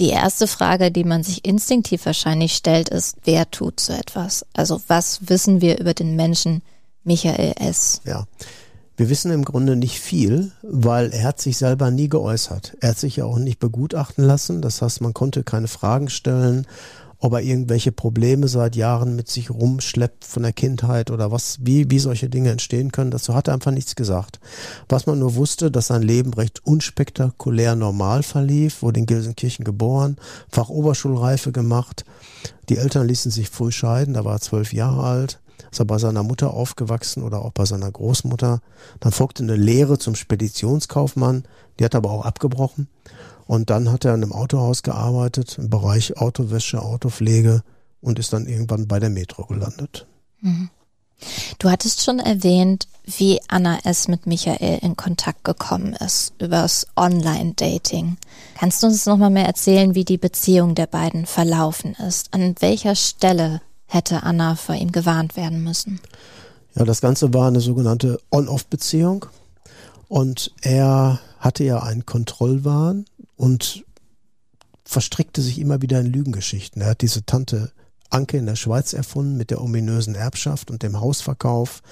Die 0.00 0.10
erste 0.10 0.46
Frage, 0.46 0.92
die 0.92 1.04
man 1.04 1.24
sich 1.24 1.44
instinktiv 1.44 2.06
wahrscheinlich 2.06 2.54
stellt, 2.54 2.88
ist, 2.88 3.16
wer 3.24 3.50
tut 3.50 3.80
so 3.80 3.92
etwas? 3.92 4.46
Also 4.54 4.80
was 4.86 5.28
wissen 5.28 5.60
wir 5.60 5.78
über 5.78 5.92
den 5.92 6.14
Menschen 6.14 6.62
Michael 7.04 7.54
S.? 7.58 8.00
Ja. 8.04 8.26
Wir 8.98 9.08
wissen 9.08 9.30
im 9.30 9.44
Grunde 9.44 9.76
nicht 9.76 10.00
viel, 10.00 10.50
weil 10.62 11.12
er 11.12 11.22
hat 11.22 11.40
sich 11.40 11.56
selber 11.56 11.92
nie 11.92 12.08
geäußert. 12.08 12.76
Er 12.80 12.90
hat 12.90 12.98
sich 12.98 13.16
ja 13.16 13.24
auch 13.26 13.38
nicht 13.38 13.60
begutachten 13.60 14.24
lassen. 14.24 14.60
Das 14.60 14.82
heißt, 14.82 15.00
man 15.00 15.14
konnte 15.14 15.44
keine 15.44 15.68
Fragen 15.68 16.10
stellen 16.10 16.66
ob 17.20 17.32
er 17.32 17.40
irgendwelche 17.40 17.90
Probleme 17.90 18.46
seit 18.48 18.76
Jahren 18.76 19.16
mit 19.16 19.28
sich 19.28 19.50
rumschleppt 19.50 20.24
von 20.24 20.44
der 20.44 20.52
Kindheit 20.52 21.10
oder 21.10 21.32
was, 21.32 21.58
wie, 21.60 21.90
wie 21.90 21.98
solche 21.98 22.28
Dinge 22.28 22.50
entstehen 22.50 22.92
können. 22.92 23.10
Dazu 23.10 23.34
hat 23.34 23.48
er 23.48 23.54
einfach 23.54 23.72
nichts 23.72 23.96
gesagt. 23.96 24.38
Was 24.88 25.06
man 25.06 25.18
nur 25.18 25.34
wusste, 25.34 25.70
dass 25.70 25.88
sein 25.88 26.02
Leben 26.02 26.32
recht 26.32 26.64
unspektakulär 26.64 27.74
normal 27.74 28.22
verlief, 28.22 28.82
wurde 28.82 29.00
in 29.00 29.06
Gelsenkirchen 29.06 29.64
geboren, 29.64 30.16
Fachoberschulreife 30.48 31.50
gemacht. 31.50 32.04
Die 32.68 32.76
Eltern 32.76 33.08
ließen 33.08 33.32
sich 33.32 33.50
früh 33.50 33.72
scheiden, 33.72 34.14
da 34.14 34.24
war 34.24 34.34
er 34.34 34.40
zwölf 34.40 34.72
Jahre 34.72 35.02
alt 35.02 35.40
ist 35.70 35.80
er 35.80 35.84
bei 35.84 35.98
seiner 35.98 36.22
Mutter 36.22 36.54
aufgewachsen 36.54 37.22
oder 37.22 37.44
auch 37.44 37.52
bei 37.52 37.64
seiner 37.64 37.90
Großmutter. 37.90 38.60
Dann 39.00 39.12
folgte 39.12 39.42
eine 39.42 39.56
Lehre 39.56 39.98
zum 39.98 40.14
Speditionskaufmann, 40.14 41.44
die 41.78 41.84
hat 41.84 41.94
er 41.94 41.98
aber 41.98 42.10
auch 42.10 42.24
abgebrochen. 42.24 42.88
Und 43.46 43.70
dann 43.70 43.90
hat 43.90 44.04
er 44.04 44.14
in 44.14 44.22
einem 44.22 44.32
Autohaus 44.32 44.82
gearbeitet, 44.82 45.56
im 45.58 45.70
Bereich 45.70 46.18
Autowäsche, 46.18 46.82
Autopflege 46.82 47.62
und 48.00 48.18
ist 48.18 48.32
dann 48.32 48.46
irgendwann 48.46 48.86
bei 48.86 49.00
der 49.00 49.10
Metro 49.10 49.46
gelandet. 49.46 50.06
Mhm. 50.40 50.70
Du 51.58 51.68
hattest 51.68 52.04
schon 52.04 52.20
erwähnt, 52.20 52.86
wie 53.04 53.40
Anna 53.48 53.78
S. 53.84 54.06
mit 54.06 54.26
Michael 54.26 54.78
in 54.82 54.96
Kontakt 54.96 55.44
gekommen 55.44 55.94
ist, 55.94 56.32
übers 56.40 56.86
Online-Dating. 56.94 58.18
Kannst 58.56 58.82
du 58.82 58.86
uns 58.86 59.06
nochmal 59.06 59.30
mehr 59.30 59.46
erzählen, 59.46 59.94
wie 59.94 60.04
die 60.04 60.18
Beziehung 60.18 60.74
der 60.74 60.86
beiden 60.86 61.26
verlaufen 61.26 61.94
ist? 61.94 62.32
An 62.34 62.54
welcher 62.60 62.94
Stelle 62.94 63.62
hätte 63.88 64.22
Anna 64.22 64.54
vor 64.54 64.76
ihm 64.76 64.92
gewarnt 64.92 65.36
werden 65.36 65.64
müssen? 65.64 65.98
Ja, 66.76 66.84
das 66.84 67.00
Ganze 67.00 67.34
war 67.34 67.48
eine 67.48 67.60
sogenannte 67.60 68.20
On-Off-Beziehung. 68.30 69.26
Und 70.06 70.52
er 70.62 71.20
hatte 71.40 71.64
ja 71.64 71.82
einen 71.82 72.06
Kontrollwahn 72.06 73.04
und 73.36 73.84
verstrickte 74.84 75.42
sich 75.42 75.58
immer 75.58 75.82
wieder 75.82 76.00
in 76.00 76.06
Lügengeschichten. 76.06 76.80
Er 76.82 76.90
hat 76.90 77.02
diese 77.02 77.24
Tante 77.26 77.72
Anke 78.10 78.38
in 78.38 78.46
der 78.46 78.56
Schweiz 78.56 78.94
erfunden 78.94 79.36
mit 79.36 79.50
der 79.50 79.60
ominösen 79.60 80.14
Erbschaft 80.14 80.70
und 80.70 80.82
dem 80.82 81.00
Hausverkauf. 81.00 81.82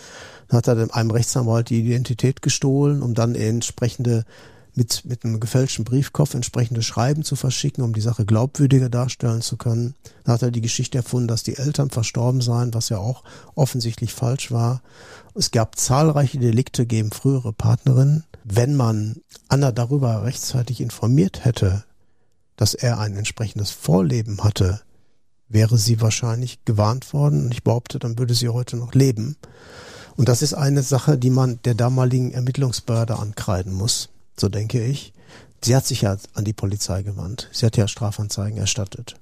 Dann 0.48 0.58
hat 0.58 0.68
er 0.68 0.94
einem 0.94 1.10
Rechtsanwalt 1.10 1.68
die 1.68 1.80
Identität 1.80 2.40
gestohlen, 2.40 3.02
um 3.02 3.14
dann 3.14 3.34
entsprechende 3.34 4.24
mit, 4.76 5.04
mit 5.04 5.24
einem 5.24 5.40
gefälschten 5.40 5.84
Briefkopf 5.84 6.34
entsprechende 6.34 6.82
Schreiben 6.82 7.24
zu 7.24 7.34
verschicken, 7.34 7.82
um 7.82 7.92
die 7.92 8.00
Sache 8.00 8.24
glaubwürdiger 8.24 8.88
darstellen 8.88 9.42
zu 9.42 9.56
können. 9.56 9.94
Dann 10.24 10.34
hat 10.34 10.42
er 10.42 10.50
die 10.50 10.60
Geschichte 10.60 10.98
erfunden, 10.98 11.28
dass 11.28 11.42
die 11.42 11.56
Eltern 11.56 11.90
verstorben 11.90 12.40
seien, 12.40 12.74
was 12.74 12.90
ja 12.90 12.98
auch 12.98 13.24
offensichtlich 13.54 14.12
falsch 14.12 14.52
war. 14.52 14.82
Es 15.34 15.50
gab 15.50 15.76
zahlreiche 15.76 16.38
Delikte 16.38 16.86
gegen 16.86 17.10
frühere 17.10 17.52
Partnerinnen 17.52 18.24
wenn 18.48 18.76
man 18.76 19.16
Anna 19.48 19.72
darüber 19.72 20.22
rechtzeitig 20.22 20.80
informiert 20.80 21.44
hätte, 21.44 21.84
dass 22.54 22.74
er 22.74 23.00
ein 23.00 23.16
entsprechendes 23.16 23.72
Vorleben 23.72 24.44
hatte, 24.44 24.82
wäre 25.48 25.78
sie 25.78 26.00
wahrscheinlich 26.00 26.64
gewarnt 26.64 27.12
worden 27.12 27.46
und 27.46 27.52
ich 27.52 27.64
behaupte, 27.64 27.98
dann 27.98 28.18
würde 28.18 28.34
sie 28.34 28.48
heute 28.48 28.76
noch 28.76 28.94
leben. 28.94 29.36
Und 30.16 30.28
das 30.28 30.42
ist 30.42 30.54
eine 30.54 30.84
Sache, 30.84 31.18
die 31.18 31.30
man 31.30 31.58
der 31.64 31.74
damaligen 31.74 32.30
Ermittlungsbehörde 32.32 33.18
ankreiden 33.18 33.72
muss, 33.72 34.10
so 34.38 34.48
denke 34.48 34.84
ich. 34.84 35.12
Sie 35.64 35.74
hat 35.74 35.86
sich 35.86 36.02
ja 36.02 36.16
an 36.34 36.44
die 36.44 36.52
Polizei 36.52 37.02
gewandt. 37.02 37.48
Sie 37.52 37.66
hat 37.66 37.76
ja 37.76 37.88
Strafanzeigen 37.88 38.58
erstattet. 38.58 39.16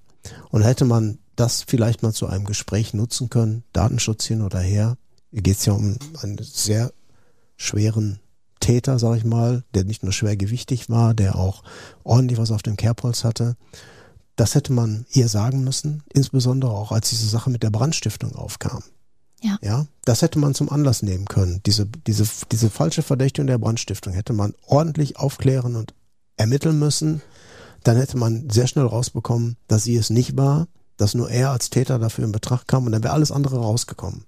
Und 0.50 0.62
hätte 0.62 0.84
man 0.84 1.18
das 1.36 1.64
vielleicht 1.66 2.02
mal 2.02 2.12
zu 2.12 2.26
einem 2.26 2.44
Gespräch 2.44 2.94
nutzen 2.94 3.30
können, 3.30 3.64
Datenschutz 3.72 4.24
hin 4.24 4.42
oder 4.42 4.60
her, 4.60 4.96
hier 5.30 5.42
geht 5.42 5.58
es 5.58 5.66
ja 5.66 5.72
um 5.72 5.96
einen 6.22 6.38
sehr 6.40 6.92
schweren 7.56 8.20
Täter, 8.60 9.00
sag 9.00 9.16
ich 9.16 9.24
mal, 9.24 9.64
der 9.74 9.84
nicht 9.84 10.04
nur 10.04 10.12
schwergewichtig 10.12 10.88
war, 10.88 11.12
der 11.12 11.36
auch 11.36 11.64
ordentlich 12.04 12.38
was 12.38 12.52
auf 12.52 12.62
dem 12.62 12.76
Kerbholz 12.76 13.24
hatte. 13.24 13.56
Das 14.36 14.54
hätte 14.54 14.72
man 14.72 15.06
ihr 15.10 15.28
sagen 15.28 15.64
müssen, 15.64 16.02
insbesondere 16.12 16.70
auch 16.70 16.92
als 16.92 17.10
diese 17.10 17.28
Sache 17.28 17.50
mit 17.50 17.62
der 17.62 17.70
Brandstiftung 17.70 18.34
aufkam. 18.36 18.82
Ja. 19.44 19.58
ja, 19.60 19.86
das 20.06 20.22
hätte 20.22 20.38
man 20.38 20.54
zum 20.54 20.70
Anlass 20.70 21.02
nehmen 21.02 21.26
können. 21.26 21.60
Diese, 21.66 21.84
diese, 21.84 22.26
diese 22.50 22.70
falsche 22.70 23.02
Verdächtigung 23.02 23.46
der 23.46 23.58
Brandstiftung 23.58 24.14
hätte 24.14 24.32
man 24.32 24.54
ordentlich 24.66 25.18
aufklären 25.18 25.76
und 25.76 25.92
ermitteln 26.38 26.78
müssen. 26.78 27.20
Dann 27.82 27.98
hätte 27.98 28.16
man 28.16 28.48
sehr 28.48 28.66
schnell 28.66 28.86
rausbekommen, 28.86 29.58
dass 29.68 29.84
sie 29.84 29.96
es 29.96 30.08
nicht 30.08 30.38
war, 30.38 30.66
dass 30.96 31.12
nur 31.12 31.28
er 31.30 31.50
als 31.50 31.68
Täter 31.68 31.98
dafür 31.98 32.24
in 32.24 32.32
Betracht 32.32 32.68
kam 32.68 32.86
und 32.86 32.92
dann 32.92 33.02
wäre 33.02 33.12
alles 33.12 33.30
andere 33.30 33.58
rausgekommen. 33.58 34.24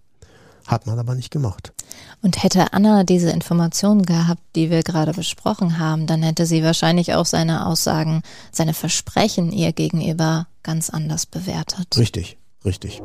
Hat 0.67 0.87
man 0.87 0.99
aber 0.99 1.15
nicht 1.15 1.31
gemacht. 1.31 1.73
Und 2.21 2.43
hätte 2.43 2.75
Anna 2.75 3.05
diese 3.05 3.31
Informationen 3.31 4.03
gehabt, 4.03 4.43
die 4.55 4.69
wir 4.69 4.83
gerade 4.83 5.13
besprochen 5.13 5.79
haben, 5.79 6.07
dann 6.07 6.23
hätte 6.23 6.45
sie 6.45 6.63
wahrscheinlich 6.63 7.15
auch 7.15 7.25
seine 7.25 7.67
Aussagen, 7.67 8.21
seine 8.53 8.75
Versprechen 8.75 9.51
ihr 9.51 9.73
gegenüber 9.73 10.47
ganz 10.63 10.91
anders 10.91 11.25
bewertet. 11.25 11.97
Richtig, 11.97 12.37
richtig. 12.67 13.01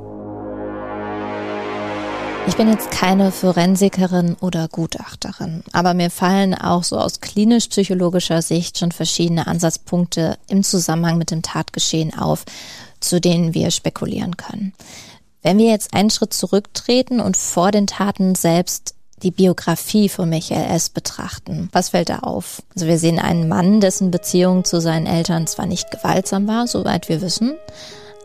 Ich 2.48 2.58
bin 2.58 2.70
jetzt 2.70 2.90
keine 2.90 3.32
Forensikerin 3.32 4.36
oder 4.42 4.68
Gutachterin, 4.68 5.64
aber 5.74 5.94
mir 5.94 6.10
fallen 6.10 6.56
auch 6.56 6.84
so 6.84 6.98
aus 6.98 7.22
klinisch-psychologischer 7.22 8.42
Sicht 8.42 8.80
schon 8.80 8.92
verschiedene 8.92 9.46
Ansatzpunkte 9.46 10.38
im 10.48 10.64
Zusammenhang 10.64 11.18
mit 11.18 11.30
dem 11.30 11.44
Tatgeschehen 11.44 12.18
auf, 12.18 12.44
zu 13.00 13.22
denen 13.22 13.54
wir 13.54 13.70
spekulieren 13.70 14.38
können. 14.38 14.74
Wenn 15.44 15.60
wir 15.60 15.70
jetzt 15.70 15.94
einen 15.94 16.10
Schritt 16.10 16.34
zurücktreten 16.34 17.20
und 17.20 17.38
vor 17.38 17.72
den 17.72 17.88
Taten 17.88 18.34
selbst 18.36 18.96
die 19.22 19.32
Biografie 19.32 20.10
von 20.10 20.28
Michael 20.30 20.76
S. 20.76 20.90
betrachten, 20.90 21.70
was 21.72 21.90
fällt 21.90 22.10
da 22.10 22.20
auf? 22.20 22.64
Also 22.74 22.88
wir 22.88 22.98
sehen 22.98 23.20
einen 23.20 23.48
Mann, 23.48 23.82
dessen 23.82 24.10
Beziehung 24.10 24.66
zu 24.66 24.82
seinen 24.82 25.06
Eltern 25.06 25.46
zwar 25.46 25.68
nicht 25.68 25.92
gewaltsam 25.92 26.48
war, 26.48 26.66
soweit 26.66 27.08
wir 27.08 27.22
wissen, 27.22 27.56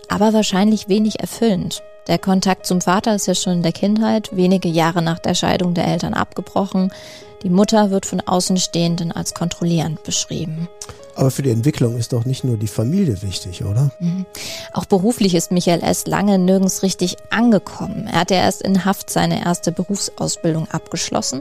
aber 0.09 0.33
wahrscheinlich 0.33 0.89
wenig 0.89 1.21
erfüllend. 1.21 1.83
Der 2.07 2.19
Kontakt 2.19 2.67
zum 2.67 2.81
Vater 2.81 3.15
ist 3.15 3.27
ja 3.27 3.35
schon 3.35 3.55
in 3.55 3.63
der 3.63 3.73
Kindheit, 3.73 4.35
wenige 4.37 4.69
Jahre 4.69 5.03
nach 5.03 5.19
der 5.19 5.35
Scheidung 5.35 5.75
der 5.75 5.87
Eltern 5.87 6.15
abgebrochen. 6.15 6.93
Die 7.43 7.51
Mutter 7.51 7.91
wird 7.91 8.07
von 8.07 8.21
Außenstehenden 8.21 9.13
als 9.13 9.35
kontrollierend 9.35 10.03
beschrieben. 10.05 10.69
Aber 11.17 11.31
für 11.31 11.43
die 11.43 11.51
Entwicklung 11.51 11.97
ist 11.97 12.13
doch 12.13 12.27
nicht 12.27 12.45
nur 12.45 12.59
die 12.59 12.67
Familie 12.67 13.23
wichtig, 13.23 13.65
oder? 13.65 13.91
Mhm. 14.01 14.27
Auch 14.73 14.85
beruflich 14.85 15.35
ist 15.35 15.51
Michael 15.51 15.83
S. 15.83 16.07
lange 16.07 16.39
nirgends 16.39 16.83
richtig 16.83 17.17
angekommen. 17.31 18.07
Er 18.07 18.21
hat 18.21 18.31
ja 18.31 18.37
erst 18.37 18.63
in 18.63 18.85
Haft 18.85 19.09
seine 19.09 19.43
erste 19.45 19.73
Berufsausbildung 19.73 20.69
abgeschlossen. 20.71 21.41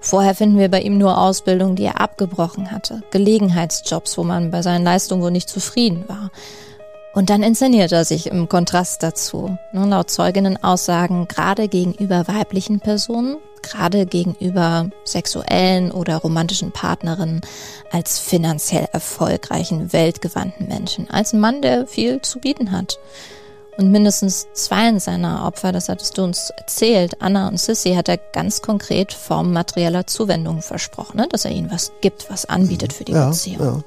Vorher 0.00 0.34
finden 0.34 0.58
wir 0.58 0.70
bei 0.70 0.80
ihm 0.80 0.96
nur 0.96 1.18
Ausbildungen, 1.18 1.76
die 1.76 1.84
er 1.84 2.00
abgebrochen 2.00 2.70
hatte. 2.70 3.02
Gelegenheitsjobs, 3.10 4.16
wo 4.16 4.24
man 4.24 4.50
bei 4.50 4.62
seinen 4.62 4.84
Leistungen 4.84 5.22
wohl 5.22 5.30
nicht 5.30 5.50
zufrieden 5.50 6.04
war. 6.08 6.30
Und 7.12 7.28
dann 7.28 7.42
inszeniert 7.42 7.90
er 7.90 8.04
sich 8.04 8.28
im 8.28 8.48
Kontrast 8.48 9.02
dazu. 9.02 9.58
Nun, 9.72 9.90
laut 9.90 10.10
Zeuginnen-Aussagen 10.10 11.26
gerade 11.26 11.66
gegenüber 11.66 12.28
weiblichen 12.28 12.78
Personen, 12.78 13.36
gerade 13.62 14.06
gegenüber 14.06 14.90
sexuellen 15.04 15.90
oder 15.90 16.18
romantischen 16.18 16.70
Partnerinnen, 16.70 17.40
als 17.90 18.20
finanziell 18.20 18.86
erfolgreichen, 18.92 19.92
weltgewandten 19.92 20.68
Menschen, 20.68 21.10
als 21.10 21.32
ein 21.32 21.40
Mann, 21.40 21.62
der 21.62 21.86
viel 21.88 22.20
zu 22.22 22.38
bieten 22.38 22.70
hat. 22.70 22.98
Und 23.76 23.90
mindestens 23.90 24.46
zwei 24.52 24.98
seiner 24.98 25.46
Opfer, 25.46 25.72
das 25.72 25.88
hattest 25.88 26.18
du 26.18 26.22
uns 26.22 26.50
erzählt, 26.50 27.20
Anna 27.22 27.48
und 27.48 27.58
Sissy, 27.58 27.94
hat 27.94 28.08
er 28.08 28.18
ganz 28.18 28.62
konkret 28.62 29.12
Form 29.12 29.52
materieller 29.52 30.06
Zuwendung 30.06 30.60
versprochen, 30.60 31.16
ne? 31.16 31.28
dass 31.30 31.44
er 31.44 31.50
ihnen 31.50 31.70
was 31.70 31.90
gibt, 32.02 32.30
was 32.30 32.44
anbietet 32.44 32.92
für 32.92 33.04
die 33.04 33.12
ja, 33.12 33.30
Beziehung. 33.30 33.60
Ja. 33.78 33.82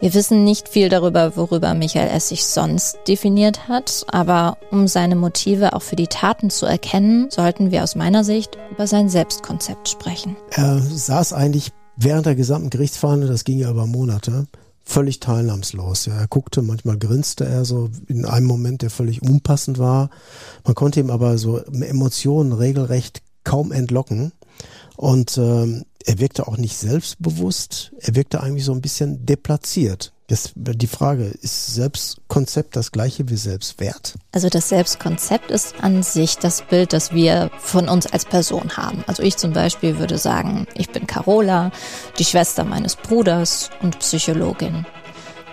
Wir 0.00 0.12
wissen 0.12 0.44
nicht 0.44 0.68
viel 0.68 0.88
darüber, 0.88 1.36
worüber 1.36 1.72
Michael 1.74 2.08
S. 2.08 2.28
sich 2.28 2.44
sonst 2.44 2.98
definiert 3.06 3.68
hat, 3.68 4.04
aber 4.08 4.58
um 4.70 4.88
seine 4.88 5.16
Motive 5.16 5.72
auch 5.72 5.82
für 5.82 5.96
die 5.96 6.08
Taten 6.08 6.50
zu 6.50 6.66
erkennen, 6.66 7.28
sollten 7.30 7.70
wir 7.70 7.82
aus 7.82 7.94
meiner 7.94 8.24
Sicht 8.24 8.58
über 8.70 8.86
sein 8.86 9.08
Selbstkonzept 9.08 9.88
sprechen. 9.88 10.36
Er 10.50 10.80
saß 10.80 11.32
eigentlich 11.32 11.72
während 11.96 12.26
der 12.26 12.34
gesamten 12.34 12.70
Gerichtsverhandlung, 12.70 13.30
das 13.30 13.44
ging 13.44 13.58
ja 13.58 13.70
über 13.70 13.86
Monate, 13.86 14.46
völlig 14.84 15.20
teilnahmslos. 15.20 16.06
Ja, 16.06 16.14
er 16.18 16.28
guckte, 16.28 16.60
manchmal 16.60 16.98
grinste 16.98 17.44
er 17.46 17.64
so 17.64 17.88
in 18.06 18.26
einem 18.26 18.46
Moment, 18.46 18.82
der 18.82 18.90
völlig 18.90 19.22
unpassend 19.22 19.78
war. 19.78 20.10
Man 20.64 20.74
konnte 20.74 21.00
ihm 21.00 21.10
aber 21.10 21.38
so 21.38 21.58
Emotionen 21.58 22.52
regelrecht 22.52 23.22
kaum 23.44 23.72
entlocken. 23.72 24.32
Und 24.96 25.38
ähm, 25.38 25.84
er 26.04 26.18
wirkte 26.18 26.46
auch 26.46 26.56
nicht 26.56 26.76
selbstbewusst, 26.76 27.92
er 28.00 28.14
wirkte 28.14 28.42
eigentlich 28.42 28.64
so 28.64 28.72
ein 28.72 28.82
bisschen 28.82 29.24
deplatziert. 29.24 30.12
Jetzt 30.30 30.52
die 30.56 30.86
Frage, 30.86 31.24
ist 31.24 31.74
Selbstkonzept 31.74 32.76
das 32.76 32.92
gleiche 32.92 33.28
wie 33.28 33.36
Selbstwert? 33.36 34.14
Also 34.32 34.48
das 34.48 34.70
Selbstkonzept 34.70 35.50
ist 35.50 35.74
an 35.82 36.02
sich 36.02 36.38
das 36.38 36.62
Bild, 36.62 36.94
das 36.94 37.12
wir 37.12 37.50
von 37.58 37.90
uns 37.90 38.06
als 38.06 38.24
Person 38.24 38.76
haben. 38.76 39.04
Also 39.06 39.22
ich 39.22 39.36
zum 39.36 39.52
Beispiel 39.52 39.98
würde 39.98 40.16
sagen, 40.16 40.66
ich 40.74 40.90
bin 40.90 41.06
Carola, 41.06 41.72
die 42.18 42.24
Schwester 42.24 42.64
meines 42.64 42.96
Bruders 42.96 43.68
und 43.82 43.98
Psychologin. 43.98 44.86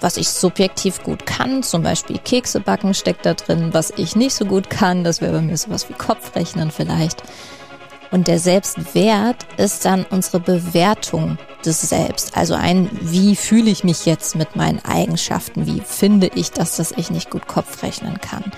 was 0.01 0.17
ich 0.17 0.29
subjektiv 0.29 1.03
gut 1.03 1.25
kann, 1.25 1.63
zum 1.63 1.83
Beispiel 1.83 2.17
Kekse 2.17 2.59
backen 2.59 2.93
steckt 2.93 3.25
da 3.25 3.35
drin, 3.35 3.69
was 3.71 3.93
ich 3.95 4.15
nicht 4.15 4.33
so 4.33 4.45
gut 4.45 4.69
kann, 4.69 5.03
das 5.03 5.21
wäre 5.21 5.33
bei 5.33 5.41
mir 5.41 5.57
sowas 5.57 5.87
wie 5.89 5.93
Kopfrechnen 5.93 6.71
vielleicht. 6.71 7.23
Und 8.11 8.27
der 8.27 8.39
Selbstwert 8.39 9.47
ist 9.57 9.85
dann 9.85 10.05
unsere 10.09 10.41
Bewertung 10.41 11.37
des 11.65 11.81
Selbst. 11.81 12.35
Also 12.35 12.55
ein, 12.55 12.89
wie 13.01 13.37
fühle 13.37 13.69
ich 13.71 13.85
mich 13.85 14.05
jetzt 14.05 14.35
mit 14.35 14.57
meinen 14.57 14.79
Eigenschaften? 14.79 15.65
Wie 15.65 15.79
finde 15.79 16.29
ich 16.35 16.51
das, 16.51 16.75
dass 16.75 16.91
ich 16.91 17.09
nicht 17.09 17.29
gut 17.29 17.47
Kopf 17.47 17.83
rechnen 17.83 18.19
kann? 18.19 18.51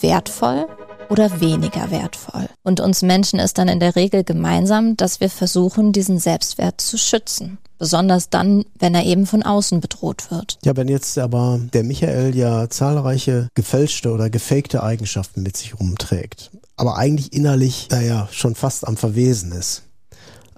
Wertvoll 0.00 0.66
oder 1.08 1.40
weniger 1.40 1.92
wertvoll? 1.92 2.48
Und 2.64 2.80
uns 2.80 3.02
Menschen 3.02 3.38
ist 3.38 3.58
dann 3.58 3.68
in 3.68 3.78
der 3.78 3.94
Regel 3.94 4.24
gemeinsam, 4.24 4.96
dass 4.96 5.20
wir 5.20 5.30
versuchen, 5.30 5.92
diesen 5.92 6.18
Selbstwert 6.18 6.80
zu 6.80 6.98
schützen. 6.98 7.58
Besonders 7.78 8.30
dann, 8.30 8.64
wenn 8.78 8.94
er 8.94 9.04
eben 9.04 9.26
von 9.26 9.42
außen 9.42 9.80
bedroht 9.80 10.30
wird. 10.30 10.58
Ja, 10.64 10.76
wenn 10.76 10.88
jetzt 10.88 11.18
aber 11.18 11.60
der 11.72 11.82
Michael 11.84 12.34
ja 12.34 12.68
zahlreiche 12.70 13.48
gefälschte 13.54 14.10
oder 14.10 14.30
gefakte 14.30 14.82
Eigenschaften 14.82 15.42
mit 15.42 15.56
sich 15.56 15.78
rumträgt, 15.78 16.50
aber 16.76 16.96
eigentlich 16.96 17.32
innerlich, 17.32 17.88
naja, 17.90 18.28
schon 18.32 18.54
fast 18.54 18.86
am 18.86 18.96
Verwesen 18.96 19.52
ist. 19.52 19.82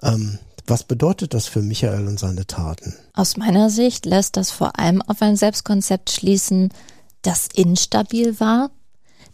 Ähm, 0.01 0.39
was 0.67 0.83
bedeutet 0.83 1.33
das 1.33 1.47
für 1.47 1.61
Michael 1.61 2.07
und 2.07 2.19
seine 2.19 2.47
Taten? 2.47 2.95
Aus 3.13 3.37
meiner 3.37 3.69
Sicht 3.69 4.05
lässt 4.05 4.35
das 4.35 4.49
vor 4.49 4.79
allem 4.79 5.01
auf 5.03 5.21
ein 5.21 5.35
Selbstkonzept 5.35 6.09
schließen, 6.09 6.69
das 7.21 7.47
instabil 7.53 8.39
war, 8.39 8.71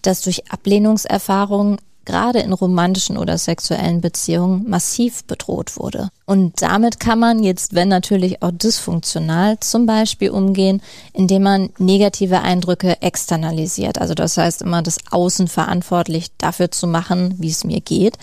das 0.02 0.22
durch 0.22 0.52
Ablehnungserfahrungen 0.52 1.78
gerade 2.06 2.40
in 2.40 2.54
romantischen 2.54 3.18
oder 3.18 3.38
sexuellen 3.38 4.02
Beziehungen 4.02 4.70
massiv 4.70 5.24
bedroht 5.26 5.78
wurde. 5.78 6.10
Und 6.26 6.62
damit 6.62 7.00
kann 7.00 7.20
man 7.20 7.44
jetzt, 7.44 7.76
wenn 7.76 7.90
natürlich 7.90 8.42
auch 8.42 8.52
dysfunktional, 8.52 9.60
zum 9.60 9.86
Beispiel 9.86 10.32
umgehen, 10.32 10.82
indem 11.14 11.44
man 11.44 11.70
negative 11.78 12.42
Eindrücke 12.42 13.02
externalisiert. 13.02 14.00
Also 14.00 14.14
das 14.14 14.38
heißt 14.38 14.62
immer 14.62 14.82
das 14.82 14.98
Außen 15.12 15.48
verantwortlich 15.48 16.28
dafür 16.38 16.72
zu 16.72 16.88
machen, 16.88 17.36
wie 17.38 17.50
es 17.50 17.64
mir 17.64 17.82
geht 17.82 18.18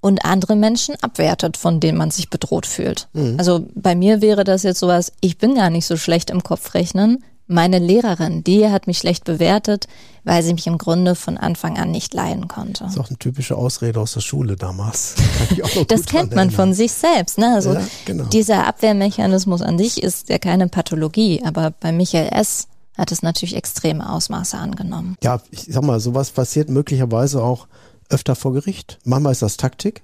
und 0.00 0.24
andere 0.24 0.56
Menschen 0.56 0.96
abwertet, 1.02 1.56
von 1.56 1.80
denen 1.80 1.98
man 1.98 2.10
sich 2.10 2.30
bedroht 2.30 2.66
fühlt. 2.66 3.08
Mhm. 3.12 3.36
Also 3.38 3.66
bei 3.74 3.94
mir 3.94 4.20
wäre 4.20 4.44
das 4.44 4.62
jetzt 4.62 4.80
sowas, 4.80 5.12
ich 5.20 5.38
bin 5.38 5.54
gar 5.54 5.70
nicht 5.70 5.86
so 5.86 5.96
schlecht 5.96 6.30
im 6.30 6.42
Kopfrechnen. 6.42 7.24
Meine 7.50 7.80
Lehrerin, 7.80 8.44
die 8.44 8.68
hat 8.68 8.86
mich 8.86 8.98
schlecht 8.98 9.24
bewertet, 9.24 9.88
weil 10.22 10.40
sie 10.44 10.54
mich 10.54 10.68
im 10.68 10.78
Grunde 10.78 11.16
von 11.16 11.36
Anfang 11.36 11.78
an 11.78 11.90
nicht 11.90 12.14
leiden 12.14 12.46
konnte. 12.46 12.84
Das 12.84 12.92
ist 12.92 13.00
auch 13.00 13.08
eine 13.08 13.18
typische 13.18 13.56
Ausrede 13.56 13.98
aus 13.98 14.12
der 14.12 14.20
Schule 14.20 14.54
damals. 14.54 15.16
das 15.88 16.06
kennt 16.06 16.32
man 16.36 16.52
von 16.52 16.74
sich 16.74 16.92
selbst. 16.92 17.38
Ne? 17.38 17.52
Also 17.52 17.74
ja, 17.74 17.82
genau. 18.04 18.24
dieser 18.26 18.68
Abwehrmechanismus 18.68 19.62
an 19.62 19.78
sich 19.78 20.00
ist 20.00 20.28
ja 20.28 20.38
keine 20.38 20.68
Pathologie, 20.68 21.42
aber 21.44 21.72
bei 21.72 21.90
Michael 21.90 22.28
S 22.32 22.68
hat 22.96 23.10
es 23.10 23.22
natürlich 23.22 23.56
extreme 23.56 24.08
Ausmaße 24.08 24.56
angenommen. 24.56 25.16
Ja, 25.20 25.40
ich 25.50 25.64
sag 25.64 25.82
mal, 25.82 25.98
sowas 25.98 26.30
passiert 26.30 26.68
möglicherweise 26.68 27.42
auch 27.42 27.66
öfter 28.10 28.36
vor 28.36 28.52
Gericht. 28.52 29.00
Manchmal 29.02 29.32
ist 29.32 29.42
das 29.42 29.56
Taktik. 29.56 30.02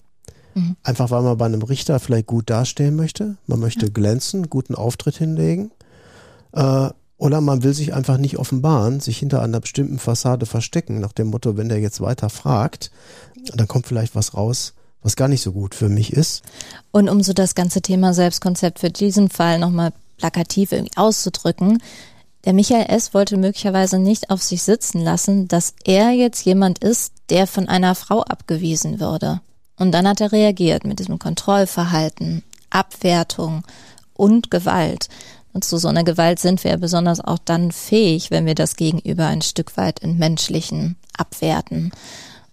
Mhm. 0.54 0.74
Einfach 0.82 1.12
weil 1.12 1.22
man 1.22 1.38
bei 1.38 1.46
einem 1.46 1.62
Richter 1.62 2.00
vielleicht 2.00 2.26
gut 2.26 2.50
dastehen 2.50 2.96
möchte. 2.96 3.36
Man 3.46 3.60
möchte 3.60 3.86
ja. 3.86 3.92
glänzen, 3.92 4.50
guten 4.50 4.74
Auftritt 4.74 5.16
hinlegen. 5.16 5.70
Äh, 6.52 6.88
oder 7.18 7.40
man 7.40 7.62
will 7.62 7.72
sich 7.72 7.94
einfach 7.94 8.18
nicht 8.18 8.38
offenbaren, 8.38 9.00
sich 9.00 9.18
hinter 9.18 9.42
einer 9.42 9.60
bestimmten 9.60 9.98
Fassade 9.98 10.46
verstecken, 10.46 11.00
nach 11.00 11.12
dem 11.12 11.28
Motto, 11.28 11.56
wenn 11.56 11.68
der 11.68 11.80
jetzt 11.80 12.00
weiter 12.00 12.28
fragt, 12.28 12.90
dann 13.54 13.68
kommt 13.68 13.86
vielleicht 13.86 14.14
was 14.14 14.34
raus, 14.34 14.74
was 15.02 15.16
gar 15.16 15.28
nicht 15.28 15.42
so 15.42 15.52
gut 15.52 15.74
für 15.74 15.88
mich 15.88 16.12
ist. 16.12 16.42
Und 16.90 17.08
um 17.08 17.22
so 17.22 17.32
das 17.32 17.54
ganze 17.54 17.80
Thema 17.80 18.12
Selbstkonzept 18.12 18.80
für 18.80 18.90
diesen 18.90 19.30
Fall 19.30 19.58
nochmal 19.58 19.92
plakativ 20.18 20.72
irgendwie 20.72 20.96
auszudrücken, 20.96 21.78
der 22.44 22.52
Michael 22.52 22.86
S. 22.88 23.12
wollte 23.12 23.36
möglicherweise 23.36 23.98
nicht 23.98 24.30
auf 24.30 24.42
sich 24.42 24.62
sitzen 24.62 25.00
lassen, 25.00 25.48
dass 25.48 25.74
er 25.84 26.10
jetzt 26.12 26.44
jemand 26.44 26.78
ist, 26.78 27.12
der 27.28 27.46
von 27.46 27.68
einer 27.68 27.94
Frau 27.96 28.22
abgewiesen 28.22 29.00
würde. 29.00 29.40
Und 29.76 29.92
dann 29.92 30.06
hat 30.06 30.20
er 30.20 30.32
reagiert 30.32 30.84
mit 30.84 31.00
diesem 31.00 31.18
Kontrollverhalten, 31.18 32.44
Abwertung 32.70 33.64
und 34.14 34.50
Gewalt. 34.50 35.08
Und 35.56 35.64
zu 35.64 35.78
so 35.78 35.88
einer 35.88 36.04
Gewalt 36.04 36.38
sind 36.38 36.62
wir 36.64 36.76
besonders 36.76 37.18
auch 37.18 37.38
dann 37.42 37.72
fähig, 37.72 38.30
wenn 38.30 38.44
wir 38.44 38.54
das 38.54 38.76
Gegenüber 38.76 39.24
ein 39.24 39.40
Stück 39.40 39.78
weit 39.78 40.02
entmenschlichen, 40.02 40.96
abwerten. 41.16 41.92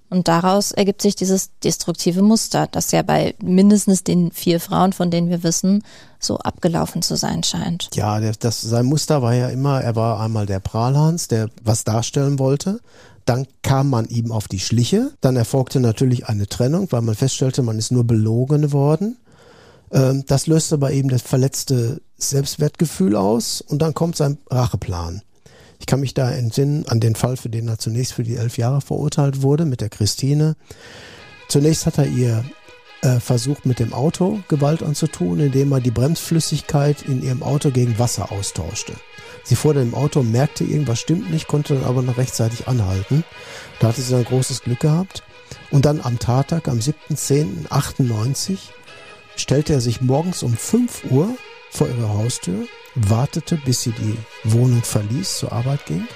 Und 0.10 0.30
daraus 0.30 0.72
ergibt 0.72 1.02
sich 1.02 1.18
dieses 1.18 1.50
destruktive 1.66 2.22
Muster, 2.22 2.66
das 2.72 2.94
ja 2.94 3.02
bei 3.02 3.36
mindestens 3.44 4.06
den 4.06 4.32
vier 4.32 4.62
Frauen, 4.62 4.94
von 4.94 5.12
denen 5.12 5.30
wir 5.30 5.44
wissen, 5.44 5.84
so 6.18 6.38
abgelaufen 6.38 7.02
zu 7.02 7.18
sein 7.18 7.44
scheint. 7.44 7.90
Ja, 7.94 8.22
das, 8.22 8.62
sein 8.62 8.86
Muster 8.86 9.22
war 9.22 9.34
ja 9.34 9.50
immer, 9.50 9.82
er 9.82 9.98
war 9.98 10.22
einmal 10.22 10.46
der 10.46 10.62
Prahlhans, 10.62 11.28
der 11.28 11.50
was 11.62 11.84
darstellen 11.84 12.40
wollte. 12.40 12.80
Dann 13.26 13.48
kam 13.64 13.90
man 13.90 14.06
ihm 14.06 14.32
auf 14.32 14.48
die 14.48 14.60
Schliche. 14.60 15.12
Dann 15.20 15.36
erfolgte 15.36 15.82
natürlich 15.82 16.28
eine 16.28 16.48
Trennung, 16.48 16.88
weil 16.92 17.02
man 17.02 17.16
feststellte, 17.16 17.64
man 17.64 17.78
ist 17.78 17.92
nur 17.92 18.06
belogen 18.06 18.72
worden. 18.72 19.18
Ähm, 19.92 20.24
das 20.28 20.48
löst 20.48 20.74
aber 20.74 20.92
eben 20.92 21.10
das 21.10 21.22
verletzte 21.22 22.02
Selbstwertgefühl 22.18 23.16
aus 23.16 23.62
und 23.62 23.82
dann 23.82 23.94
kommt 23.94 24.16
sein 24.16 24.38
Racheplan. 24.50 25.22
Ich 25.80 25.86
kann 25.86 26.00
mich 26.00 26.14
da 26.14 26.32
entsinnen 26.32 26.88
an 26.88 27.00
den 27.00 27.16
Fall, 27.16 27.36
für 27.36 27.50
den 27.50 27.68
er 27.68 27.78
zunächst 27.78 28.14
für 28.14 28.24
die 28.24 28.38
elf 28.38 28.58
Jahre 28.58 28.82
verurteilt 28.82 29.42
wurde, 29.42 29.66
mit 29.66 29.82
der 29.82 29.90
Christine. 29.90 30.56
Zunächst 31.50 31.86
hat 31.86 31.98
er 31.98 32.08
ihr 32.08 32.46
äh, 33.02 33.20
versucht, 33.20 33.66
mit 33.66 33.80
dem 33.80 33.94
Auto 33.94 34.40
Gewalt 34.48 34.82
anzutun, 34.82 35.40
indem 35.40 35.74
er 35.74 35.82
die 35.82 35.92
Bremsflüssigkeit 35.92 37.02
in 37.02 37.22
ihrem 37.22 37.44
Auto 37.44 37.70
gegen 37.70 38.00
Wasser 38.00 38.32
austauschte. 38.32 38.94
Sie 39.44 39.58
fuhr 39.58 39.74
dann 39.74 39.90
im 39.90 39.94
Auto, 39.94 40.24
merkte, 40.24 40.64
irgendwas 40.64 41.02
stimmt 41.02 41.30
nicht, 41.30 41.48
konnte 41.48 41.74
dann 41.76 41.84
aber 41.84 42.02
noch 42.02 42.18
rechtzeitig 42.18 42.68
anhalten. 42.68 43.26
Da 43.80 43.90
hatte 43.90 44.02
sie 44.02 44.14
dann 44.14 44.24
großes 44.24 44.62
Glück 44.62 44.80
gehabt. 44.80 45.24
Und 45.70 45.86
dann 45.86 46.00
am 46.02 46.18
Tattag, 46.18 46.70
am 46.70 46.80
7.10.98, 46.80 48.58
stellte 49.36 49.74
er 49.74 49.82
sich 49.82 50.02
morgens 50.02 50.44
um 50.44 50.56
5 50.56 51.06
Uhr 51.12 51.36
vor 51.70 51.88
ihrer 51.88 52.10
Haustür, 52.10 52.68
wartete, 52.96 53.58
bis 53.58 53.82
sie 53.82 53.92
die 53.92 54.18
Wohnung 54.44 54.84
verließ, 54.84 55.38
zur 55.40 55.52
Arbeit 55.52 55.86
ging. 55.86 56.08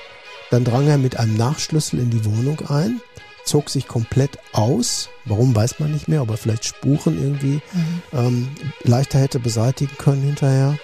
Dann 0.52 0.64
drang 0.64 0.88
er 0.88 0.98
mit 0.98 1.18
einem 1.18 1.36
Nachschlüssel 1.36 2.00
in 2.00 2.10
die 2.10 2.24
Wohnung 2.26 2.62
ein, 2.68 3.02
zog 3.44 3.70
sich 3.70 3.88
komplett 3.88 4.38
aus. 4.54 5.10
Warum 5.26 5.56
weiß 5.56 5.80
man 5.80 5.92
nicht 5.92 6.08
mehr, 6.08 6.22
aber 6.22 6.38
vielleicht 6.38 6.66
Spuren 6.66 7.22
irgendwie 7.22 7.62
mhm. 7.74 8.02
ähm, 8.14 8.48
leichter 8.84 9.20
hätte 9.20 9.40
beseitigen 9.40 9.98
können 9.98 10.24
hinterher. 10.24 10.78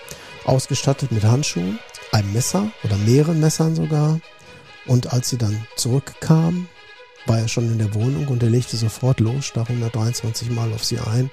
Ausgestattet 0.45 1.11
mit 1.11 1.23
Handschuhen, 1.23 1.79
einem 2.11 2.33
Messer 2.33 2.71
oder 2.83 2.97
mehreren 2.97 3.39
Messern 3.39 3.75
sogar. 3.75 4.19
Und 4.85 5.13
als 5.13 5.29
sie 5.29 5.37
dann 5.37 5.65
zurückkam, 5.77 6.67
war 7.25 7.39
er 7.39 7.47
schon 7.47 7.71
in 7.71 7.77
der 7.77 7.93
Wohnung 7.93 8.27
und 8.27 8.43
er 8.43 8.49
legte 8.49 8.75
sofort 8.75 9.21
los, 9.21 9.45
stach 9.45 9.69
123 9.69 10.49
Mal 10.49 10.73
auf 10.73 10.83
sie 10.83 10.99
ein 10.99 11.29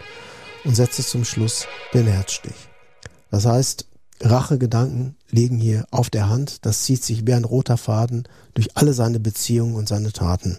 und 0.64 0.75
setzte 0.75 1.03
zum 1.03 1.25
Schluss 1.25 1.66
den 1.94 2.07
Herzstich. 2.07 2.55
Das 3.31 3.46
heißt, 3.46 3.87
Rachegedanken 4.23 5.16
liegen 5.31 5.59
hier 5.59 5.87
auf 5.90 6.11
der 6.11 6.29
Hand. 6.29 6.66
Das 6.66 6.83
zieht 6.83 7.03
sich 7.03 7.27
wie 7.27 7.33
ein 7.33 7.44
roter 7.44 7.77
Faden 7.77 8.25
durch 8.55 8.77
alle 8.77 8.92
seine 8.92 9.20
Beziehungen 9.20 9.75
und 9.75 9.88
seine 9.88 10.12
Taten. 10.12 10.59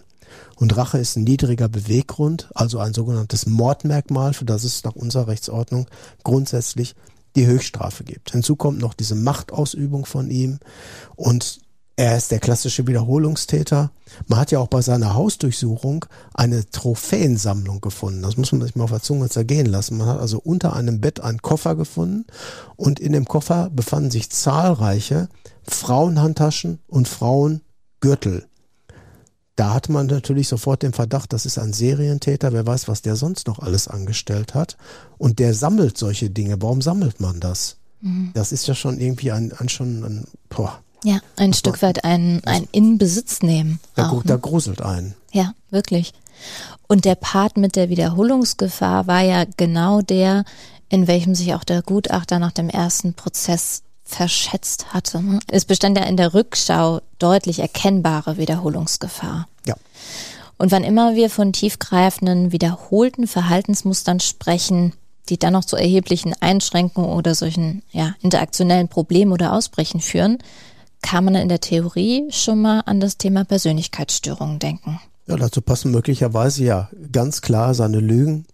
Und 0.56 0.76
Rache 0.76 0.98
ist 0.98 1.16
ein 1.16 1.24
niedriger 1.24 1.68
Beweggrund, 1.68 2.48
also 2.54 2.78
ein 2.78 2.94
sogenanntes 2.94 3.46
Mordmerkmal, 3.46 4.32
für 4.32 4.44
das 4.44 4.64
es 4.64 4.82
nach 4.84 4.94
unserer 4.96 5.28
Rechtsordnung 5.28 5.86
grundsätzlich 6.24 6.94
die 7.36 7.46
Höchststrafe 7.46 8.04
gibt. 8.04 8.32
Hinzu 8.32 8.56
kommt 8.56 8.78
noch 8.78 8.94
diese 8.94 9.14
Machtausübung 9.14 10.06
von 10.06 10.30
ihm 10.30 10.58
und 11.16 11.60
er 11.96 12.16
ist 12.16 12.30
der 12.30 12.40
klassische 12.40 12.86
Wiederholungstäter. 12.86 13.90
Man 14.26 14.38
hat 14.38 14.50
ja 14.50 14.58
auch 14.58 14.68
bei 14.68 14.80
seiner 14.80 15.14
Hausdurchsuchung 15.14 16.06
eine 16.32 16.68
Trophäensammlung 16.70 17.80
gefunden. 17.80 18.22
Das 18.22 18.36
muss 18.36 18.52
man 18.52 18.62
sich 18.62 18.74
mal 18.74 18.84
auf 18.84 18.90
der 18.90 19.02
Zunge 19.02 19.28
zergehen 19.28 19.66
lassen. 19.66 19.98
Man 19.98 20.06
hat 20.06 20.18
also 20.18 20.38
unter 20.38 20.74
einem 20.74 21.00
Bett 21.00 21.20
einen 21.20 21.42
Koffer 21.42 21.76
gefunden 21.76 22.24
und 22.76 22.98
in 22.98 23.12
dem 23.12 23.26
Koffer 23.26 23.68
befanden 23.70 24.10
sich 24.10 24.30
zahlreiche 24.30 25.28
Frauenhandtaschen 25.64 26.78
und 26.88 27.08
Frauengürtel. 27.08 28.46
Da 29.54 29.74
hatte 29.74 29.92
man 29.92 30.06
natürlich 30.06 30.48
sofort 30.48 30.82
den 30.82 30.94
Verdacht, 30.94 31.34
das 31.34 31.44
ist 31.44 31.58
ein 31.58 31.74
Serientäter, 31.74 32.54
wer 32.54 32.66
weiß, 32.66 32.88
was 32.88 33.02
der 33.02 33.16
sonst 33.16 33.46
noch 33.46 33.58
alles 33.58 33.86
angestellt 33.86 34.54
hat. 34.54 34.78
Und 35.18 35.38
der 35.38 35.52
sammelt 35.52 35.98
solche 35.98 36.30
Dinge. 36.30 36.60
Warum 36.62 36.80
sammelt 36.80 37.20
man 37.20 37.38
das? 37.38 37.76
Mhm. 38.00 38.30
Das 38.32 38.50
ist 38.50 38.66
ja 38.66 38.74
schon 38.74 38.98
irgendwie 38.98 39.30
ein, 39.30 39.52
ein 39.52 39.68
schon 39.68 40.04
ein, 40.04 40.24
boah, 40.48 40.80
ja, 41.04 41.18
ein 41.36 41.50
das 41.50 41.58
Stück 41.58 41.82
weit 41.82 42.04
ein, 42.04 42.42
ein 42.44 42.68
Inbesitz 42.72 43.42
nehmen. 43.42 43.80
Da, 43.94 44.10
auch, 44.10 44.18
ne? 44.18 44.22
da 44.24 44.36
gruselt 44.36 44.82
einen. 44.82 45.14
Ja, 45.32 45.54
wirklich. 45.70 46.12
Und 46.86 47.04
der 47.04 47.14
Part 47.14 47.56
mit 47.56 47.76
der 47.76 47.88
Wiederholungsgefahr 47.88 49.06
war 49.06 49.22
ja 49.22 49.44
genau 49.56 50.00
der, 50.00 50.44
in 50.88 51.06
welchem 51.06 51.34
sich 51.34 51.54
auch 51.54 51.64
der 51.64 51.82
Gutachter 51.82 52.38
nach 52.38 52.52
dem 52.52 52.68
ersten 52.68 53.14
Prozess 53.14 53.82
verschätzt 54.04 54.92
hatte. 54.92 55.22
Ne? 55.22 55.38
Es 55.48 55.64
bestand 55.64 55.96
ja 55.98 56.04
in 56.04 56.16
der 56.16 56.34
Rückschau 56.34 57.00
deutlich 57.18 57.60
erkennbare 57.60 58.36
Wiederholungsgefahr. 58.36 59.48
Ja. 59.66 59.74
Und 60.58 60.70
wann 60.70 60.84
immer 60.84 61.14
wir 61.14 61.30
von 61.30 61.52
tiefgreifenden, 61.52 62.52
wiederholten 62.52 63.26
Verhaltensmustern 63.26 64.20
sprechen, 64.20 64.92
die 65.28 65.38
dann 65.38 65.54
noch 65.54 65.64
zu 65.64 65.76
erheblichen 65.76 66.34
Einschränkungen 66.40 67.10
oder 67.10 67.34
solchen 67.34 67.82
ja, 67.90 68.14
interaktionellen 68.20 68.88
Problemen 68.88 69.32
oder 69.32 69.54
Ausbrechen 69.54 70.00
führen, 70.00 70.38
kann 71.02 71.24
man 71.24 71.34
in 71.34 71.48
der 71.48 71.60
Theorie 71.60 72.26
schon 72.30 72.62
mal 72.62 72.80
an 72.80 73.00
das 73.00 73.18
Thema 73.18 73.44
Persönlichkeitsstörungen 73.44 74.58
denken. 74.58 75.00
Ja, 75.26 75.36
dazu 75.36 75.60
passen 75.60 75.90
möglicherweise 75.90 76.64
ja 76.64 76.90
ganz 77.10 77.42
klar 77.42 77.74
seine 77.74 78.00
Lügen. 78.00 78.46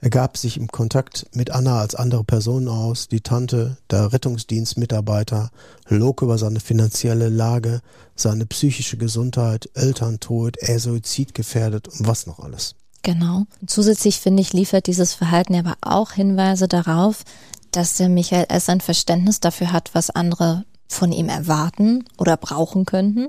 Er 0.00 0.10
gab 0.10 0.36
sich 0.36 0.56
im 0.56 0.68
Kontakt 0.68 1.26
mit 1.32 1.50
Anna 1.50 1.80
als 1.80 1.96
andere 1.96 2.22
Person 2.22 2.68
aus, 2.68 3.08
die 3.08 3.20
Tante, 3.20 3.78
der 3.90 4.12
Rettungsdienstmitarbeiter, 4.12 5.50
log 5.88 6.22
über 6.22 6.38
seine 6.38 6.60
finanzielle 6.60 7.28
Lage, 7.28 7.80
seine 8.14 8.46
psychische 8.46 8.96
Gesundheit, 8.96 9.68
Elterntod, 9.74 10.56
er 10.58 10.78
suizidgefährdet 10.78 11.88
und 11.88 12.06
was 12.06 12.26
noch 12.26 12.38
alles. 12.38 12.76
Genau. 13.02 13.44
Zusätzlich 13.66 14.20
finde 14.20 14.42
ich, 14.42 14.52
liefert 14.52 14.86
dieses 14.86 15.14
Verhalten 15.14 15.56
aber 15.56 15.74
auch 15.80 16.12
Hinweise 16.12 16.68
darauf, 16.68 17.24
dass 17.72 17.96
der 17.96 18.08
Michael 18.08 18.46
S. 18.48 18.68
ein 18.68 18.80
Verständnis 18.80 19.40
dafür 19.40 19.72
hat, 19.72 19.90
was 19.94 20.10
andere 20.10 20.64
von 20.88 21.12
ihm 21.12 21.28
erwarten 21.28 22.04
oder 22.16 22.36
brauchen 22.36 22.86
könnten 22.86 23.28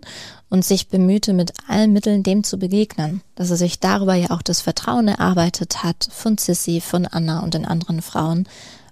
und 0.50 0.66
sich 0.66 0.88
bemühte, 0.88 1.34
mit 1.34 1.54
allen 1.68 1.94
Mitteln 1.94 2.24
dem 2.24 2.44
zu 2.44 2.58
begegnen, 2.58 3.22
dass 3.36 3.52
er 3.52 3.58
sich 3.58 3.80
darüber 3.80 4.16
ja 4.16 4.32
auch 4.32 4.42
das 4.42 4.62
Vertrauen 4.62 5.08
erarbeitet 5.08 5.84
hat 5.84 6.08
von 6.12 6.38
Sissy, 6.38 6.82
von 6.82 7.06
Anna 7.06 7.42
und 7.42 7.54
den 7.54 7.66
anderen 7.66 8.02
Frauen 8.02 8.48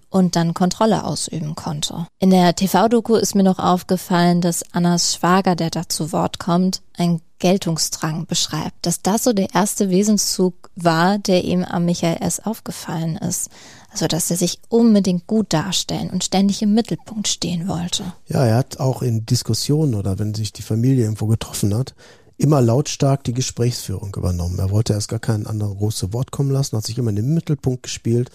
und 0.10 0.36
dann 0.36 0.54
Kontrolle 0.54 1.04
ausüben 1.04 1.56
konnte. 1.56 2.08
In 2.20 2.30
der 2.30 2.56
TV-Doku 2.56 3.16
ist 3.16 3.36
mir 3.36 3.44
noch 3.44 3.60
aufgefallen, 3.60 4.42
dass 4.42 4.64
Annas 4.74 5.16
Schwager, 5.16 5.56
der 5.56 5.70
da 5.70 5.88
zu 5.88 6.12
Wort 6.12 6.40
kommt, 6.40 6.82
ein 6.98 7.22
Geltungsdrang 7.40 8.26
beschreibt, 8.26 8.86
dass 8.86 9.02
das 9.02 9.24
so 9.24 9.34
der 9.34 9.54
erste 9.54 9.90
Wesenszug 9.90 10.70
war, 10.76 11.20
der 11.20 11.44
ihm 11.44 11.64
am 11.64 11.86
Michael 11.86 12.18
S. 12.22 12.40
aufgefallen 12.40 13.18
ist. 13.18 13.50
Also, 13.98 14.06
dass 14.06 14.30
er 14.30 14.38
sich 14.38 14.60
unbedingt 14.70 15.26
gut 15.26 15.52
darstellen 15.54 16.12
und 16.12 16.24
ständig 16.24 16.62
im 16.62 16.76
Mittelpunkt 16.76 17.28
stehen 17.28 17.68
wollte. 17.68 18.04
Ja, 18.28 18.46
er 18.46 18.58
hat 18.58 18.80
auch 18.80 19.02
in 19.02 19.26
Diskussionen 19.26 19.96
oder 19.96 20.20
wenn 20.20 20.36
sich 20.36 20.54
die 20.54 20.62
Familie 20.62 21.06
irgendwo 21.06 21.26
getroffen 21.26 21.74
hat, 21.74 21.96
immer 22.38 22.62
lautstark 22.62 23.24
die 23.24 23.34
Gesprächsführung 23.34 24.14
übernommen. 24.16 24.60
Er 24.60 24.70
wollte 24.70 24.94
erst 24.94 25.08
gar 25.08 25.18
keinen 25.18 25.48
anderen 25.48 25.76
große 25.76 26.14
Wort 26.14 26.30
kommen 26.30 26.52
lassen, 26.52 26.78
hat 26.78 26.86
sich 26.86 27.00
immer 27.00 27.10
in 27.10 27.16
den 27.16 27.34
Mittelpunkt 27.34 27.82
gespielt. 27.82 28.30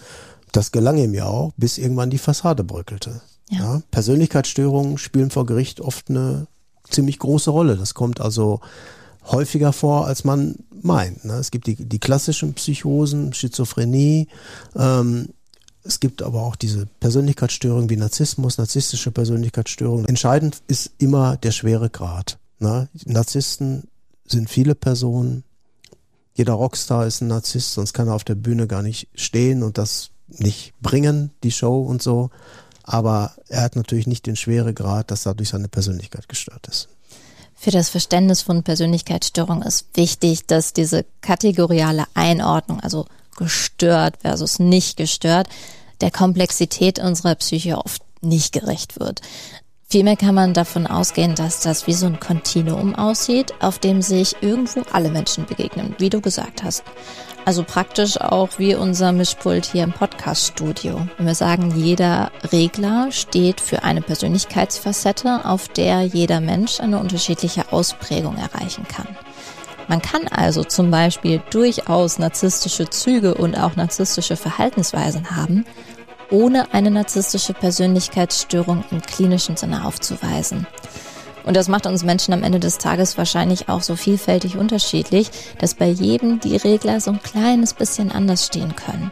Das 0.51 0.73
gelang 0.73 0.97
ihm 0.97 1.13
ja 1.13 1.27
auch, 1.27 1.53
bis 1.55 1.77
irgendwann 1.77 2.09
die 2.09 2.17
Fassade 2.17 2.65
bröckelte. 2.65 3.21
Ja. 3.49 3.59
ja. 3.59 3.81
Persönlichkeitsstörungen 3.89 4.97
spielen 4.97 5.29
vor 5.29 5.45
Gericht 5.45 5.79
oft 5.79 6.09
eine 6.09 6.47
ziemlich 6.89 7.19
große 7.19 7.51
Rolle. 7.51 7.77
Das 7.77 7.93
kommt 7.93 8.19
also 8.19 8.59
häufiger 9.31 9.71
vor, 9.71 10.07
als 10.07 10.25
man 10.25 10.55
meint. 10.81 11.23
Ne? 11.23 11.35
Es 11.35 11.51
gibt 11.51 11.67
die, 11.67 11.75
die 11.75 11.99
klassischen 11.99 12.53
Psychosen, 12.53 13.31
Schizophrenie. 13.31 14.27
Ähm, 14.75 15.29
es 15.83 15.99
gibt 15.99 16.21
aber 16.21 16.41
auch 16.41 16.55
diese 16.55 16.85
Persönlichkeitsstörungen 16.99 17.89
wie 17.89 17.97
Narzissmus, 17.97 18.57
narzisstische 18.57 19.11
Persönlichkeitsstörungen. 19.11 20.05
Entscheidend 20.05 20.61
ist 20.67 20.91
immer 20.97 21.37
der 21.37 21.51
schwere 21.51 21.89
Grad. 21.89 22.37
Ne? 22.59 22.87
Narzissten 23.05 23.87
sind 24.25 24.49
viele 24.49 24.75
Personen. 24.75 25.43
Jeder 26.35 26.53
Rockstar 26.53 27.05
ist 27.05 27.21
ein 27.21 27.27
Narzisst, 27.27 27.73
sonst 27.73 27.93
kann 27.93 28.07
er 28.07 28.15
auf 28.15 28.23
der 28.23 28.35
Bühne 28.35 28.67
gar 28.67 28.81
nicht 28.81 29.07
stehen 29.13 29.61
und 29.61 29.77
das 29.77 30.11
nicht 30.27 30.73
bringen, 30.81 31.31
die 31.43 31.51
Show 31.51 31.81
und 31.81 32.01
so. 32.01 32.29
Aber 32.83 33.33
er 33.49 33.61
hat 33.61 33.75
natürlich 33.75 34.07
nicht 34.07 34.25
den 34.25 34.35
schwere 34.35 34.73
Grad, 34.73 35.11
dass 35.11 35.23
dadurch 35.23 35.49
seine 35.49 35.67
Persönlichkeit 35.67 36.27
gestört 36.27 36.67
ist. 36.67 36.89
Für 37.55 37.71
das 37.71 37.89
Verständnis 37.89 38.41
von 38.41 38.63
Persönlichkeitsstörung 38.63 39.61
ist 39.61 39.87
wichtig, 39.95 40.47
dass 40.47 40.73
diese 40.73 41.05
kategoriale 41.21 42.05
Einordnung, 42.13 42.79
also 42.81 43.05
gestört 43.35 44.17
versus 44.21 44.59
nicht 44.59 44.97
gestört, 44.97 45.47
der 46.01 46.11
Komplexität 46.11 46.99
unserer 46.99 47.35
Psyche 47.35 47.77
oft 47.77 48.01
nicht 48.21 48.53
gerecht 48.53 48.99
wird. 48.99 49.21
Vielmehr 49.93 50.17
kann 50.17 50.33
man 50.33 50.55
davon 50.55 50.87
ausgehen, 50.87 51.35
dass 51.35 51.59
das 51.59 51.85
wie 51.85 51.93
so 51.93 52.07
ein 52.07 52.19
Kontinuum 52.19 52.95
aussieht, 52.95 53.53
auf 53.59 53.77
dem 53.77 54.01
sich 54.01 54.35
irgendwo 54.41 54.81
alle 54.91 55.11
Menschen 55.11 55.45
begegnen, 55.45 55.95
wie 55.99 56.09
du 56.09 56.19
gesagt 56.19 56.63
hast. 56.63 56.83
Also 57.45 57.63
praktisch 57.63 58.19
auch 58.19 58.57
wie 58.57 58.73
unser 58.73 59.11
Mischpult 59.11 59.65
hier 59.65 59.83
im 59.83 59.91
Podcast-Studio. 59.91 61.07
Wenn 61.17 61.27
wir 61.27 61.35
sagen, 61.35 61.73
jeder 61.75 62.31
Regler 62.51 63.11
steht 63.11 63.61
für 63.61 63.83
eine 63.83 64.01
Persönlichkeitsfacette, 64.01 65.45
auf 65.45 65.67
der 65.67 66.01
jeder 66.03 66.39
Mensch 66.39 66.79
eine 66.79 66.97
unterschiedliche 66.99 67.71
Ausprägung 67.71 68.37
erreichen 68.37 68.87
kann. 68.87 69.07
Man 69.87 70.01
kann 70.01 70.27
also 70.27 70.63
zum 70.63 70.91
Beispiel 70.91 71.41
durchaus 71.49 72.19
narzisstische 72.19 72.89
Züge 72.89 73.35
und 73.35 73.55
auch 73.55 73.75
narzisstische 73.75 74.35
Verhaltensweisen 74.35 75.35
haben, 75.35 75.65
ohne 76.29 76.73
eine 76.73 76.91
narzisstische 76.91 77.53
Persönlichkeitsstörung 77.53 78.83
im 78.91 79.01
klinischen 79.01 79.57
Sinne 79.57 79.85
aufzuweisen. 79.85 80.65
Und 81.43 81.57
das 81.57 81.67
macht 81.67 81.85
uns 81.85 82.03
Menschen 82.03 82.33
am 82.33 82.43
Ende 82.43 82.59
des 82.59 82.77
Tages 82.77 83.17
wahrscheinlich 83.17 83.67
auch 83.67 83.81
so 83.81 83.95
vielfältig 83.95 84.57
unterschiedlich, 84.57 85.29
dass 85.59 85.73
bei 85.73 85.87
jedem 85.87 86.39
die 86.39 86.55
Regler 86.55 87.01
so 87.01 87.11
ein 87.11 87.21
kleines 87.21 87.73
bisschen 87.73 88.11
anders 88.11 88.45
stehen 88.45 88.75
können 88.75 89.11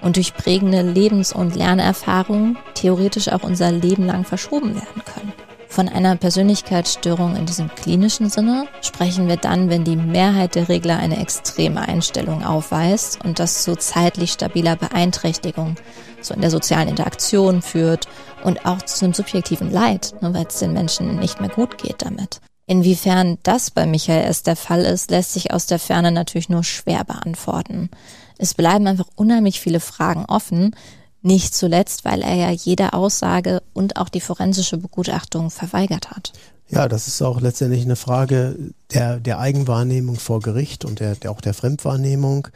und 0.00 0.16
durch 0.16 0.34
prägende 0.34 0.82
Lebens- 0.82 1.32
und 1.32 1.56
Lernerfahrungen 1.56 2.58
theoretisch 2.74 3.28
auch 3.28 3.42
unser 3.42 3.72
Leben 3.72 4.06
lang 4.06 4.24
verschoben 4.24 4.74
werden 4.74 5.02
können. 5.04 5.31
Von 5.72 5.88
einer 5.88 6.16
Persönlichkeitsstörung 6.16 7.34
in 7.34 7.46
diesem 7.46 7.74
klinischen 7.74 8.28
Sinne 8.28 8.66
sprechen 8.82 9.26
wir 9.26 9.38
dann, 9.38 9.70
wenn 9.70 9.84
die 9.84 9.96
Mehrheit 9.96 10.54
der 10.54 10.68
Regler 10.68 10.98
eine 10.98 11.18
extreme 11.18 11.80
Einstellung 11.80 12.44
aufweist 12.44 13.24
und 13.24 13.38
das 13.38 13.62
zu 13.62 13.74
zeitlich 13.76 14.32
stabiler 14.32 14.76
Beeinträchtigung, 14.76 15.76
so 16.20 16.34
in 16.34 16.42
der 16.42 16.50
sozialen 16.50 16.88
Interaktion 16.88 17.62
führt 17.62 18.06
und 18.44 18.66
auch 18.66 18.82
zu 18.82 19.06
einem 19.06 19.14
subjektiven 19.14 19.70
Leid, 19.70 20.12
ne, 20.20 20.34
weil 20.34 20.44
es 20.46 20.58
den 20.58 20.74
Menschen 20.74 21.18
nicht 21.18 21.40
mehr 21.40 21.48
gut 21.48 21.78
geht 21.78 22.02
damit. 22.02 22.42
Inwiefern 22.66 23.38
das 23.42 23.70
bei 23.70 23.86
Michael 23.86 24.26
S. 24.26 24.42
der 24.42 24.56
Fall 24.56 24.82
ist, 24.82 25.10
lässt 25.10 25.32
sich 25.32 25.54
aus 25.54 25.64
der 25.64 25.78
Ferne 25.78 26.12
natürlich 26.12 26.50
nur 26.50 26.64
schwer 26.64 27.02
beantworten. 27.04 27.88
Es 28.36 28.52
bleiben 28.52 28.86
einfach 28.86 29.08
unheimlich 29.16 29.58
viele 29.58 29.80
Fragen 29.80 30.26
offen, 30.26 30.76
nicht 31.22 31.54
zuletzt, 31.54 32.04
weil 32.04 32.22
er 32.22 32.34
ja 32.34 32.50
jede 32.50 32.92
Aussage 32.92 33.62
und 33.72 33.96
auch 33.96 34.08
die 34.08 34.20
forensische 34.20 34.76
Begutachtung 34.76 35.50
verweigert 35.50 36.10
hat. 36.10 36.32
Ja, 36.68 36.88
das 36.88 37.06
ist 37.06 37.20
auch 37.20 37.40
letztendlich 37.40 37.82
eine 37.82 37.96
Frage 37.96 38.56
der, 38.94 39.20
der 39.20 39.38
Eigenwahrnehmung 39.38 40.16
vor 40.16 40.40
Gericht 40.40 40.84
und 40.84 41.00
der, 41.00 41.16
der, 41.16 41.30
auch 41.30 41.42
der 41.42 41.52
Fremdwahrnehmung. 41.52 42.48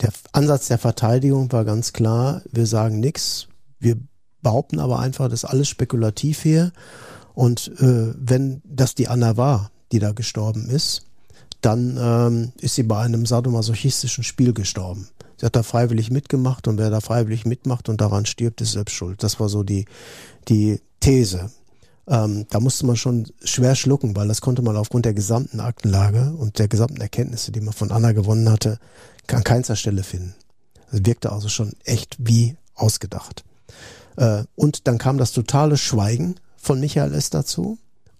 Der 0.00 0.10
Ansatz 0.32 0.68
der 0.68 0.78
Verteidigung 0.78 1.50
war 1.50 1.64
ganz 1.64 1.92
klar, 1.92 2.42
wir 2.52 2.66
sagen 2.66 3.00
nichts, 3.00 3.48
wir 3.80 3.96
behaupten 4.42 4.78
aber 4.78 5.00
einfach, 5.00 5.28
das 5.28 5.42
ist 5.42 5.50
alles 5.50 5.68
spekulativ 5.68 6.42
hier. 6.42 6.72
Und 7.34 7.72
äh, 7.80 8.14
wenn 8.16 8.62
das 8.64 8.94
die 8.94 9.08
Anna 9.08 9.36
war, 9.36 9.72
die 9.90 9.98
da 9.98 10.12
gestorben 10.12 10.70
ist, 10.70 11.06
dann 11.60 11.98
ähm, 11.98 12.52
ist 12.60 12.76
sie 12.76 12.84
bei 12.84 13.00
einem 13.00 13.26
sadomasochistischen 13.26 14.22
Spiel 14.22 14.52
gestorben. 14.52 15.08
Sie 15.44 15.46
hat 15.46 15.56
da 15.56 15.62
freiwillig 15.62 16.10
mitgemacht 16.10 16.68
und 16.68 16.78
wer 16.78 16.88
da 16.88 17.02
freiwillig 17.02 17.44
mitmacht 17.44 17.90
und 17.90 18.00
daran 18.00 18.24
stirbt, 18.24 18.62
ist 18.62 18.72
selbst 18.72 18.94
schuld. 18.94 19.22
Das 19.22 19.40
war 19.40 19.50
so 19.50 19.62
die, 19.62 19.84
die 20.48 20.80
These. 21.00 21.50
Ähm, 22.06 22.46
da 22.48 22.60
musste 22.60 22.86
man 22.86 22.96
schon 22.96 23.26
schwer 23.42 23.74
schlucken, 23.74 24.16
weil 24.16 24.26
das 24.26 24.40
konnte 24.40 24.62
man 24.62 24.74
aufgrund 24.74 25.04
der 25.04 25.12
gesamten 25.12 25.60
Aktenlage 25.60 26.32
und 26.32 26.58
der 26.58 26.68
gesamten 26.68 26.98
Erkenntnisse, 26.98 27.52
die 27.52 27.60
man 27.60 27.74
von 27.74 27.90
Anna 27.90 28.12
gewonnen 28.12 28.48
hatte, 28.48 28.78
an 29.30 29.44
keinster 29.44 29.76
Stelle 29.76 30.02
finden. 30.02 30.34
Es 30.90 31.04
wirkte 31.04 31.30
also 31.30 31.50
schon 31.50 31.74
echt 31.84 32.16
wie 32.20 32.56
ausgedacht. 32.74 33.44
Äh, 34.16 34.44
und 34.54 34.88
dann 34.88 34.96
kam 34.96 35.18
das 35.18 35.32
totale 35.32 35.76
Schweigen 35.76 36.36
von 36.56 36.80
Michael 36.80 37.12
S. 37.12 37.28
dazu. 37.28 37.76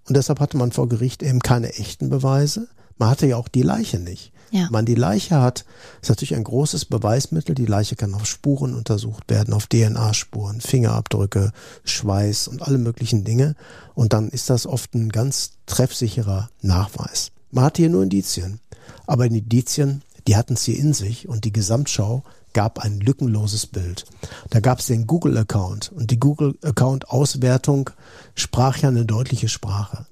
Und 0.07 0.15
deshalb 0.15 0.41
hatte 0.41 0.59
man 0.59 0.73
vor 0.73 0.91
Gericht 0.91 1.23
eben 1.23 1.41
keine 1.41 1.73
echten 1.73 2.11
Beweise. 2.11 2.69
Man 2.99 3.11
hatte 3.11 3.27
ja 3.27 3.37
auch 3.37 3.49
die 3.49 3.63
Leiche 3.63 3.99
nicht. 3.99 4.33
Ja. 4.51 4.69
Man 4.71 4.87
die 4.87 4.95
Leiche 4.95 5.41
hat, 5.41 5.65
ist 6.01 6.11
natürlich 6.11 6.37
ein 6.37 6.45
großes 6.45 6.85
Beweismittel. 6.85 7.57
Die 7.57 7.67
Leiche 7.67 7.97
kann 7.97 8.15
auf 8.15 8.25
Spuren 8.25 8.75
untersucht 8.75 9.25
werden, 9.29 9.53
auf 9.53 9.67
DNA-Spuren, 9.67 10.61
Fingerabdrücke, 10.61 11.51
Schweiß 11.85 12.47
und 12.47 12.63
alle 12.63 12.79
möglichen 12.79 13.25
Dinge. 13.25 13.57
Und 13.95 14.13
dann 14.13 14.29
ist 14.29 14.51
das 14.51 14.67
oft 14.67 14.95
ein 14.95 15.09
ganz 15.09 15.55
treffsicherer 15.67 16.51
Nachweis. 16.63 17.33
Man 17.51 17.65
hat 17.65 17.79
hier 17.79 17.89
nur 17.89 18.05
Indizien. 18.05 18.61
Aber 19.07 19.29
die 19.29 19.39
Indizien, 19.39 20.03
die 20.29 20.37
hatten 20.37 20.55
es 20.55 20.63
hier 20.63 20.79
in 20.79 20.93
sich 20.93 21.29
und 21.29 21.45
die 21.45 21.53
Gesamtschau 21.53 22.23
gab 22.53 22.79
ein 22.79 23.01
lückenloses 23.01 23.67
Bild. 23.67 24.05
Da 24.51 24.61
gab 24.61 24.79
es 24.79 24.87
den 24.87 25.09
Google-Account 25.09 25.91
und 25.93 26.11
die 26.13 26.21
Google-Account-Auswertung 26.21 27.91
sprach 28.37 28.79
ja 28.79 28.89
eine 28.89 29.05
deutliche 29.05 29.49
Sprache. 29.49 30.07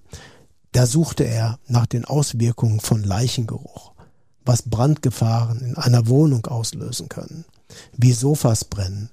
Da 0.72 0.86
suchte 0.86 1.24
er 1.24 1.58
nach 1.68 1.86
den 1.86 2.04
Auswirkungen 2.04 2.80
von 2.80 3.02
Leichengeruch 3.02 3.92
was 4.44 4.62
Brandgefahren 4.62 5.60
in 5.60 5.76
einer 5.76 6.08
Wohnung 6.08 6.46
auslösen 6.46 7.08
können, 7.08 7.44
wie 7.96 8.12
Sofas 8.12 8.64
brennen. 8.64 9.08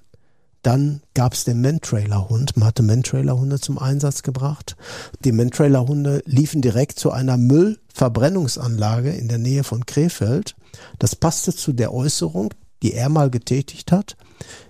Dann 0.62 1.02
gab 1.14 1.34
es 1.34 1.44
den 1.44 1.60
Mentrailer-Hund. 1.60 2.56
Man 2.56 2.66
hatte 2.66 2.82
Mentrailer-Hunde 2.82 3.60
zum 3.60 3.78
Einsatz 3.78 4.24
gebracht. 4.24 4.76
Die 5.24 5.30
Mentrailer-Hunde 5.30 6.24
liefen 6.26 6.62
direkt 6.62 6.98
zu 6.98 7.12
einer 7.12 7.36
Müllverbrennungsanlage 7.36 9.12
in 9.12 9.28
der 9.28 9.38
Nähe 9.38 9.62
von 9.62 9.86
Krefeld. 9.86 10.56
Das 10.98 11.14
passte 11.14 11.54
zu 11.54 11.72
der 11.72 11.94
Äußerung 11.94 12.52
die 12.82 12.94
er 12.94 13.08
mal 13.08 13.30
getätigt 13.30 13.92
hat. 13.92 14.16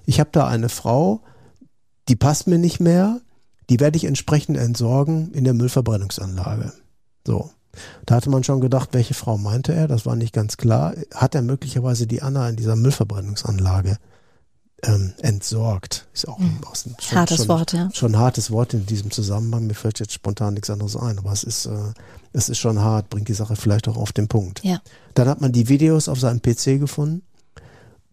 Ich 0.07 0.21
habe 0.21 0.31
da 0.33 0.47
eine 0.47 0.69
Frau, 0.69 1.21
die 2.09 2.17
passt 2.17 2.47
mir 2.47 2.59
nicht 2.59 2.81
mehr, 2.81 3.21
die 3.71 3.81
werde 3.81 3.97
ich 3.97 4.05
entsprechend 4.05 4.59
entsorgen 4.59 5.33
in 5.33 5.45
der 5.45 5.55
Müllverbrennungsanlage. 5.55 6.73
So. 7.27 7.51
Da 8.05 8.17
hatte 8.17 8.29
man 8.31 8.43
schon 8.43 8.61
gedacht, 8.61 8.91
welche 8.93 9.15
Frau 9.15 9.39
meinte 9.39 9.73
er, 9.73 9.87
das 9.87 10.05
war 10.05 10.17
nicht 10.17 10.33
ganz 10.33 10.57
klar. 10.57 10.95
Hat 11.15 11.37
er 11.37 11.43
möglicherweise 11.43 12.09
die 12.09 12.21
Anna 12.21 12.49
in 12.49 12.57
dieser 12.57 12.75
Müllverbrennungsanlage 12.75 13.99
ähm, 14.83 15.13
entsorgt? 15.19 16.09
Ist 16.13 16.27
auch 16.27 16.39
mhm. 16.39 16.59
aus 16.69 16.83
dem, 16.83 16.97
schon, 17.01 17.19
hartes 17.19 17.37
schon, 17.37 17.49
Wort, 17.49 17.73
ja. 17.73 17.89
Schon 17.93 18.15
ein 18.17 18.19
hartes 18.19 18.51
Wort 18.51 18.75
in 18.75 18.87
diesem 18.87 19.13
Zusammenhang. 19.13 19.69
Mir 19.69 19.75
fällt 19.75 20.01
jetzt 20.01 20.15
spontan 20.15 20.55
nichts 20.55 20.69
anderes 20.69 20.97
ein, 20.97 21.19
aber 21.21 21.31
es 21.31 21.45
ist, 21.45 21.67
äh, 21.67 21.93
es 22.33 22.49
ist 22.49 22.59
schon 22.59 22.81
hart, 22.81 23.09
bringt 23.09 23.29
die 23.29 23.35
Sache 23.35 23.55
vielleicht 23.55 23.87
auch 23.87 23.97
auf 23.97 24.11
den 24.11 24.27
Punkt. 24.27 24.65
Ja. 24.65 24.81
Dann 25.15 25.29
hat 25.29 25.41
man 25.41 25.53
die 25.53 25.69
Videos 25.69 26.09
auf 26.09 26.19
seinem 26.19 26.43
PC 26.43 26.81
gefunden. 26.81 27.23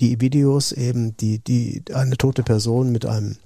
Die 0.02 0.22
Videos 0.22 0.72
eben, 0.72 1.18
die, 1.18 1.40
die, 1.40 1.84
eine 1.92 2.16
tote 2.16 2.44
Person 2.44 2.92
mit 2.92 3.08
einem, 3.08 3.38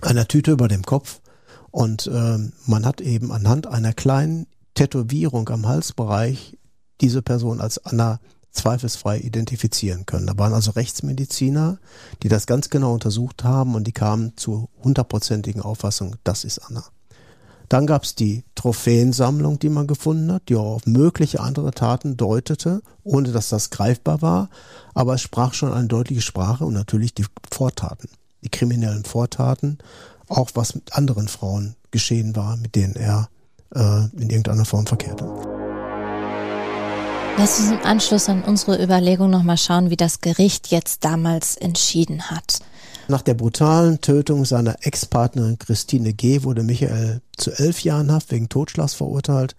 einer 0.00 0.26
Tüte 0.26 0.52
über 0.52 0.68
dem 0.68 0.84
Kopf. 0.84 1.20
Und 1.72 2.08
ähm, 2.12 2.52
man 2.66 2.86
hat 2.86 3.00
eben 3.00 3.32
anhand 3.32 3.66
einer 3.66 3.92
kleinen 3.92 4.46
Tätowierung 4.74 5.48
am 5.48 5.66
Halsbereich 5.66 6.56
diese 7.00 7.22
Person 7.22 7.60
als 7.60 7.84
Anna 7.84 8.20
zweifelsfrei 8.52 9.18
identifizieren 9.18 10.06
können. 10.06 10.26
Da 10.26 10.38
waren 10.38 10.52
also 10.52 10.72
Rechtsmediziner, 10.72 11.78
die 12.22 12.28
das 12.28 12.46
ganz 12.46 12.68
genau 12.68 12.92
untersucht 12.92 13.42
haben 13.44 13.74
und 13.74 13.86
die 13.86 13.92
kamen 13.92 14.36
zur 14.36 14.68
hundertprozentigen 14.84 15.62
Auffassung, 15.62 16.16
das 16.22 16.44
ist 16.44 16.58
Anna. 16.58 16.84
Dann 17.70 17.86
gab 17.86 18.04
es 18.04 18.14
die 18.14 18.44
Trophäensammlung, 18.54 19.58
die 19.58 19.70
man 19.70 19.86
gefunden 19.86 20.30
hat, 20.30 20.50
die 20.50 20.56
auch 20.56 20.74
auf 20.74 20.86
mögliche 20.86 21.40
andere 21.40 21.70
Taten 21.70 22.18
deutete, 22.18 22.82
ohne 23.02 23.32
dass 23.32 23.48
das 23.48 23.70
greifbar 23.70 24.20
war, 24.20 24.50
aber 24.92 25.14
es 25.14 25.22
sprach 25.22 25.54
schon 25.54 25.72
eine 25.72 25.88
deutliche 25.88 26.20
Sprache 26.20 26.66
und 26.66 26.74
natürlich 26.74 27.14
die 27.14 27.24
Vortaten, 27.50 28.10
die 28.44 28.50
kriminellen 28.50 29.06
Vortaten, 29.06 29.78
auch 30.32 30.50
was 30.54 30.74
mit 30.74 30.94
anderen 30.94 31.28
Frauen 31.28 31.76
geschehen 31.90 32.34
war, 32.36 32.56
mit 32.56 32.74
denen 32.74 32.96
er 32.96 33.28
äh, 33.74 34.04
in 34.16 34.30
irgendeiner 34.30 34.64
Form 34.64 34.86
verkehrte. 34.86 35.24
Lass 37.38 37.60
uns 37.60 37.70
im 37.70 37.82
Anschluss 37.82 38.28
an 38.28 38.42
unsere 38.42 38.82
Überlegung 38.82 39.30
nochmal 39.30 39.56
schauen, 39.56 39.88
wie 39.90 39.96
das 39.96 40.20
Gericht 40.20 40.68
jetzt 40.68 41.04
damals 41.04 41.56
entschieden 41.56 42.30
hat. 42.30 42.58
Nach 43.08 43.22
der 43.22 43.34
brutalen 43.34 44.00
Tötung 44.00 44.44
seiner 44.44 44.76
Ex-Partnerin 44.82 45.58
Christine 45.58 46.12
G. 46.12 46.44
wurde 46.44 46.62
Michael 46.62 47.20
zu 47.36 47.50
elf 47.52 47.80
Jahren 47.80 48.12
Haft 48.12 48.30
wegen 48.30 48.48
Totschlags 48.48 48.94
verurteilt. 48.94 49.56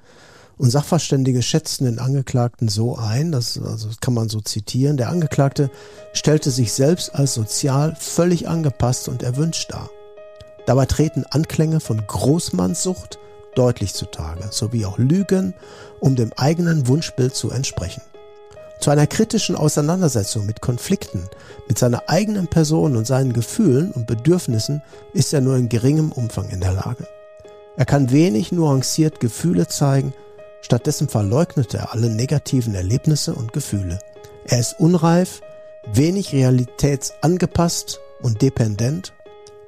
Und 0.57 0.69
Sachverständige 0.69 1.41
schätzten 1.41 1.85
den 1.85 1.99
Angeklagten 1.99 2.69
so 2.69 2.95
ein, 2.95 3.31
das, 3.31 3.57
also 3.57 3.87
das 3.87 3.99
kann 3.99 4.13
man 4.13 4.29
so 4.29 4.39
zitieren, 4.39 4.97
der 4.97 5.09
Angeklagte 5.09 5.71
stellte 6.13 6.51
sich 6.51 6.73
selbst 6.73 7.15
als 7.15 7.33
sozial 7.33 7.95
völlig 7.99 8.47
angepasst 8.47 9.09
und 9.09 9.23
erwünscht 9.23 9.73
dar. 9.73 9.89
Dabei 10.65 10.85
treten 10.85 11.25
Anklänge 11.29 11.79
von 11.79 12.05
Großmannssucht, 12.05 13.19
deutlich 13.55 13.93
zutage, 13.93 14.47
sowie 14.51 14.85
auch 14.85 14.97
Lügen, 14.97 15.53
um 15.99 16.15
dem 16.15 16.31
eigenen 16.33 16.87
Wunschbild 16.87 17.35
zu 17.35 17.51
entsprechen. 17.51 18.01
Zu 18.79 18.89
einer 18.89 19.07
kritischen 19.07 19.55
Auseinandersetzung 19.55 20.45
mit 20.45 20.61
Konflikten, 20.61 21.29
mit 21.67 21.77
seiner 21.79 22.09
eigenen 22.09 22.47
Person 22.47 22.97
und 22.97 23.07
seinen 23.07 23.31
Gefühlen 23.31 23.91
und 23.91 24.07
Bedürfnissen 24.07 24.81
ist 25.13 25.33
er 25.33 25.41
nur 25.41 25.55
in 25.55 25.69
geringem 25.69 26.11
Umfang 26.11 26.49
in 26.49 26.59
der 26.59 26.73
Lage. 26.73 27.07
Er 27.77 27.85
kann 27.85 28.11
wenig 28.11 28.51
nuanciert 28.51 29.19
Gefühle 29.19 29.67
zeigen, 29.67 30.13
stattdessen 30.61 31.07
verleugnet 31.07 31.73
er 31.73 31.93
alle 31.93 32.09
negativen 32.09 32.75
Erlebnisse 32.75 33.33
und 33.33 33.53
Gefühle. 33.53 33.99
Er 34.45 34.59
ist 34.59 34.79
unreif, 34.79 35.41
wenig 35.91 36.33
realitätsangepasst 36.33 37.99
und 38.21 38.41
dependent 38.41 39.13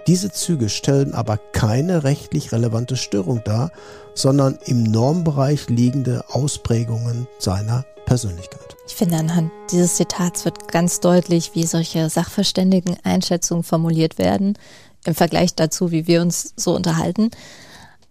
diese 0.08 0.32
Züge 0.32 0.70
stellen 0.70 1.14
aber 1.14 1.38
keine 1.38 2.04
rechtlich 2.04 2.52
relevante 2.52 2.96
Störung 2.96 3.42
dar, 3.44 3.72
sondern 4.14 4.58
im 4.66 4.84
Normbereich 4.84 5.70
liegende 5.70 6.24
Ausprägungen 6.30 7.28
seiner 7.40 7.86
Persönlichkeit. 8.06 8.76
Ich 8.88 8.96
finde, 8.96 9.18
anhand 9.18 9.52
dieses 9.72 9.96
Zitats 9.96 10.46
wird 10.46 10.68
ganz 10.68 11.00
deutlich, 11.00 11.56
wie 11.56 11.66
solche 11.66 12.10
Sachverständigen-Einschätzungen 12.10 13.64
formuliert 13.64 14.18
werden, 14.18 14.58
im 15.06 15.16
Vergleich 15.16 15.56
dazu, 15.56 15.92
wie 15.92 16.08
wir 16.08 16.22
uns 16.22 16.54
so 16.56 16.76
unterhalten. 16.76 17.32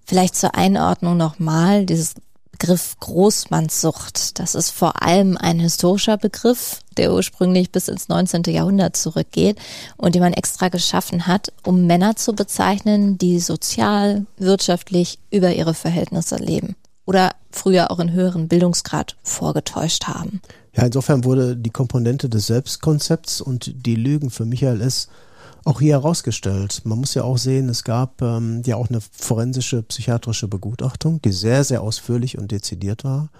Vielleicht 0.04 0.36
zur 0.36 0.54
Einordnung 0.54 1.16
nochmal, 1.16 1.86
dieses 1.86 2.14
Begriff 2.58 2.96
Großmannssucht. 3.00 4.38
Das 4.38 4.54
ist 4.54 4.70
vor 4.70 5.02
allem 5.02 5.36
ein 5.36 5.58
historischer 5.58 6.16
Begriff, 6.16 6.78
der 6.96 7.12
ursprünglich 7.12 7.72
bis 7.72 7.88
ins 7.88 8.08
19. 8.08 8.44
Jahrhundert 8.46 8.96
zurückgeht 8.96 9.58
und 9.96 10.14
den 10.14 10.22
man 10.22 10.32
extra 10.32 10.68
geschaffen 10.68 11.26
hat, 11.26 11.52
um 11.64 11.86
Männer 11.86 12.14
zu 12.14 12.32
bezeichnen, 12.32 13.18
die 13.18 13.40
sozial, 13.40 14.26
wirtschaftlich 14.36 15.18
über 15.32 15.52
ihre 15.52 15.74
Verhältnisse 15.74 16.36
leben 16.36 16.76
oder 17.06 17.32
früher 17.50 17.90
auch 17.90 17.98
in 17.98 18.12
höheren 18.12 18.46
Bildungsgrad 18.46 19.16
vorgetäuscht 19.24 20.04
haben. 20.04 20.40
Ja, 20.76 20.84
insofern 20.84 21.24
wurde 21.24 21.56
die 21.56 21.70
Komponente 21.70 22.28
des 22.28 22.46
Selbstkonzepts 22.46 23.40
und 23.40 23.84
die 23.84 23.96
Lügen 23.96 24.30
für 24.30 24.44
Michael 24.44 24.80
S 24.80 25.08
auch 25.64 25.80
hier 25.80 25.94
herausgestellt. 25.94 26.82
Man 26.84 26.98
muss 26.98 27.14
ja 27.14 27.24
auch 27.24 27.38
sehen, 27.38 27.68
es 27.68 27.84
gab 27.84 28.20
ähm, 28.22 28.62
ja 28.66 28.76
auch 28.76 28.90
eine 28.90 29.00
forensische 29.00 29.82
psychiatrische 29.82 30.48
Begutachtung, 30.48 31.20
die 31.22 31.32
sehr, 31.32 31.64
sehr 31.64 31.82
ausführlich 31.82 32.38
und 32.38 32.52
dezidiert 32.52 33.04
war. 33.04 33.30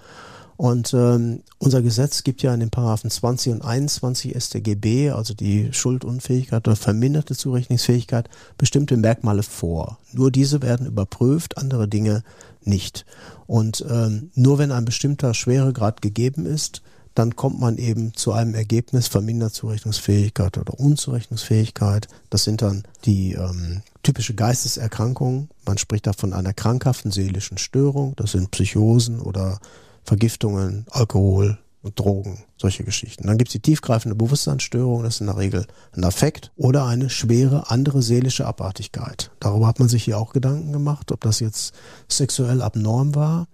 Und 0.57 0.93
ähm, 0.93 1.41
unser 1.57 1.81
Gesetz 1.81 2.23
gibt 2.23 2.41
ja 2.41 2.53
in 2.53 2.61
den 2.61 2.69
Paragraphen 2.69 3.09
20 3.09 3.53
und 3.53 3.61
21 3.61 4.35
StGB, 4.41 5.11
also 5.11 5.33
die 5.33 5.73
Schuldunfähigkeit 5.73 6.65
oder 6.65 6.77
verminderte 6.77 7.35
Zurechnungsfähigkeit, 7.35 8.29
bestimmte 8.57 8.95
Merkmale 8.95 9.43
vor. 9.43 9.97
Nur 10.13 10.31
diese 10.31 10.61
werden 10.61 10.87
überprüft, 10.87 11.57
andere 11.57 11.89
Dinge 11.89 12.23
nicht. 12.63 13.05
Und 13.47 13.85
ähm, 13.89 14.31
nur 14.33 14.57
wenn 14.57 14.71
ein 14.71 14.85
bestimmter 14.85 15.33
Schweregrad 15.33 16.01
gegeben 16.01 16.45
ist, 16.45 16.81
dann 17.15 17.35
kommt 17.35 17.59
man 17.59 17.77
eben 17.77 18.13
zu 18.13 18.33
einem 18.33 18.53
Ergebnis 18.55 19.07
vermindert 19.07 19.53
Zurechnungsfähigkeit 19.53 20.57
oder 20.57 20.77
Unzurechnungsfähigkeit. 20.79 22.07
Das 22.29 22.43
sind 22.43 22.61
dann 22.61 22.83
die 23.05 23.33
ähm, 23.33 23.81
typische 24.03 24.35
Geisteserkrankungen. 24.35 25.49
Man 25.65 25.77
spricht 25.77 26.07
da 26.07 26.13
von 26.13 26.33
einer 26.33 26.53
krankhaften 26.53 27.11
seelischen 27.11 27.57
Störung. 27.57 28.15
Das 28.17 28.33
sind 28.33 28.51
Psychosen 28.51 29.21
oder 29.21 29.59
Vergiftungen, 30.03 30.85
Alkohol, 30.91 31.57
und 31.85 31.99
Drogen, 31.99 32.43
solche 32.57 32.83
Geschichten. 32.83 33.27
Dann 33.27 33.37
gibt 33.37 33.49
es 33.49 33.53
die 33.53 33.59
tiefgreifende 33.59 34.15
Bewusstseinsstörung, 34.15 35.03
das 35.03 35.15
ist 35.15 35.21
in 35.21 35.27
der 35.27 35.37
Regel 35.37 35.67
ein 35.95 36.03
Affekt 36.03 36.51
oder 36.55 36.85
eine 36.85 37.11
schwere 37.11 37.69
andere 37.69 38.01
seelische 38.01 38.47
Abartigkeit. 38.47 39.29
Darüber 39.39 39.67
hat 39.67 39.79
man 39.79 39.87
sich 39.87 40.03
hier 40.03 40.17
auch 40.17 40.33
Gedanken 40.33 40.73
gemacht, 40.73 41.11
ob 41.11 41.21
das 41.21 41.39
jetzt 41.39 41.75
sexuell 42.09 42.63
abnorm 42.63 43.13
war, 43.13 43.47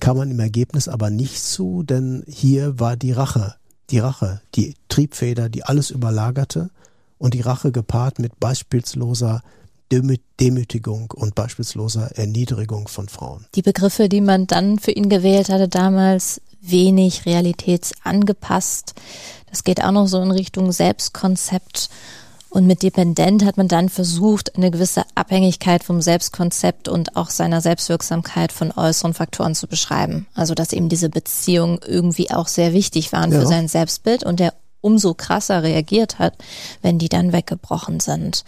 kam 0.00 0.18
man 0.18 0.30
im 0.30 0.38
Ergebnis 0.38 0.86
aber 0.86 1.08
nicht 1.08 1.42
zu, 1.42 1.82
denn 1.82 2.24
hier 2.28 2.78
war 2.78 2.96
die 2.96 3.12
Rache, 3.12 3.54
die 3.88 4.00
Rache, 4.00 4.42
die 4.54 4.74
Triebfeder, 4.88 5.48
die 5.48 5.64
alles 5.64 5.90
überlagerte 5.90 6.68
und 7.16 7.32
die 7.32 7.40
Rache 7.40 7.72
gepaart 7.72 8.18
mit 8.18 8.38
beispielsloser 8.38 9.42
Demütigung 9.90 11.10
und 11.12 11.34
beispielsloser 11.34 12.18
Erniedrigung 12.18 12.88
von 12.88 13.08
Frauen. 13.08 13.46
Die 13.54 13.62
Begriffe, 13.62 14.10
die 14.10 14.20
man 14.20 14.46
dann 14.46 14.78
für 14.78 14.90
ihn 14.90 15.08
gewählt 15.08 15.48
hatte 15.48 15.68
damals, 15.68 16.42
wenig 16.60 17.26
realitätsangepasst. 17.26 18.94
Das 19.50 19.64
geht 19.64 19.82
auch 19.82 19.92
noch 19.92 20.06
so 20.06 20.20
in 20.20 20.30
Richtung 20.30 20.72
Selbstkonzept. 20.72 21.88
Und 22.50 22.66
mit 22.66 22.82
Dependent 22.82 23.44
hat 23.44 23.58
man 23.58 23.68
dann 23.68 23.90
versucht, 23.90 24.56
eine 24.56 24.70
gewisse 24.70 25.04
Abhängigkeit 25.14 25.84
vom 25.84 26.00
Selbstkonzept 26.00 26.88
und 26.88 27.14
auch 27.14 27.28
seiner 27.28 27.60
Selbstwirksamkeit 27.60 28.52
von 28.52 28.72
äußeren 28.72 29.12
Faktoren 29.12 29.54
zu 29.54 29.66
beschreiben. 29.66 30.26
Also 30.34 30.54
dass 30.54 30.72
eben 30.72 30.88
diese 30.88 31.10
Beziehungen 31.10 31.78
irgendwie 31.86 32.30
auch 32.30 32.48
sehr 32.48 32.72
wichtig 32.72 33.12
waren 33.12 33.32
ja. 33.32 33.40
für 33.40 33.46
sein 33.46 33.68
Selbstbild 33.68 34.24
und 34.24 34.40
der 34.40 34.54
umso 34.80 35.12
krasser 35.12 35.62
reagiert 35.62 36.18
hat, 36.18 36.34
wenn 36.82 36.98
die 36.98 37.08
dann 37.08 37.32
weggebrochen 37.32 38.00
sind. 38.00 38.44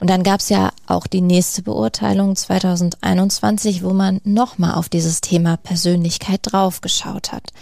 Und 0.00 0.10
dann 0.10 0.22
gab 0.22 0.40
es 0.40 0.48
ja 0.48 0.70
auch 0.86 1.06
die 1.06 1.20
nächste 1.20 1.62
Beurteilung 1.62 2.36
2021, 2.36 3.82
wo 3.82 3.92
man 3.92 4.20
nochmal 4.24 4.74
auf 4.74 4.88
dieses 4.88 5.20
Thema 5.20 5.56
Persönlichkeit 5.56 6.40
draufgeschaut 6.42 7.32
hat. 7.32 7.52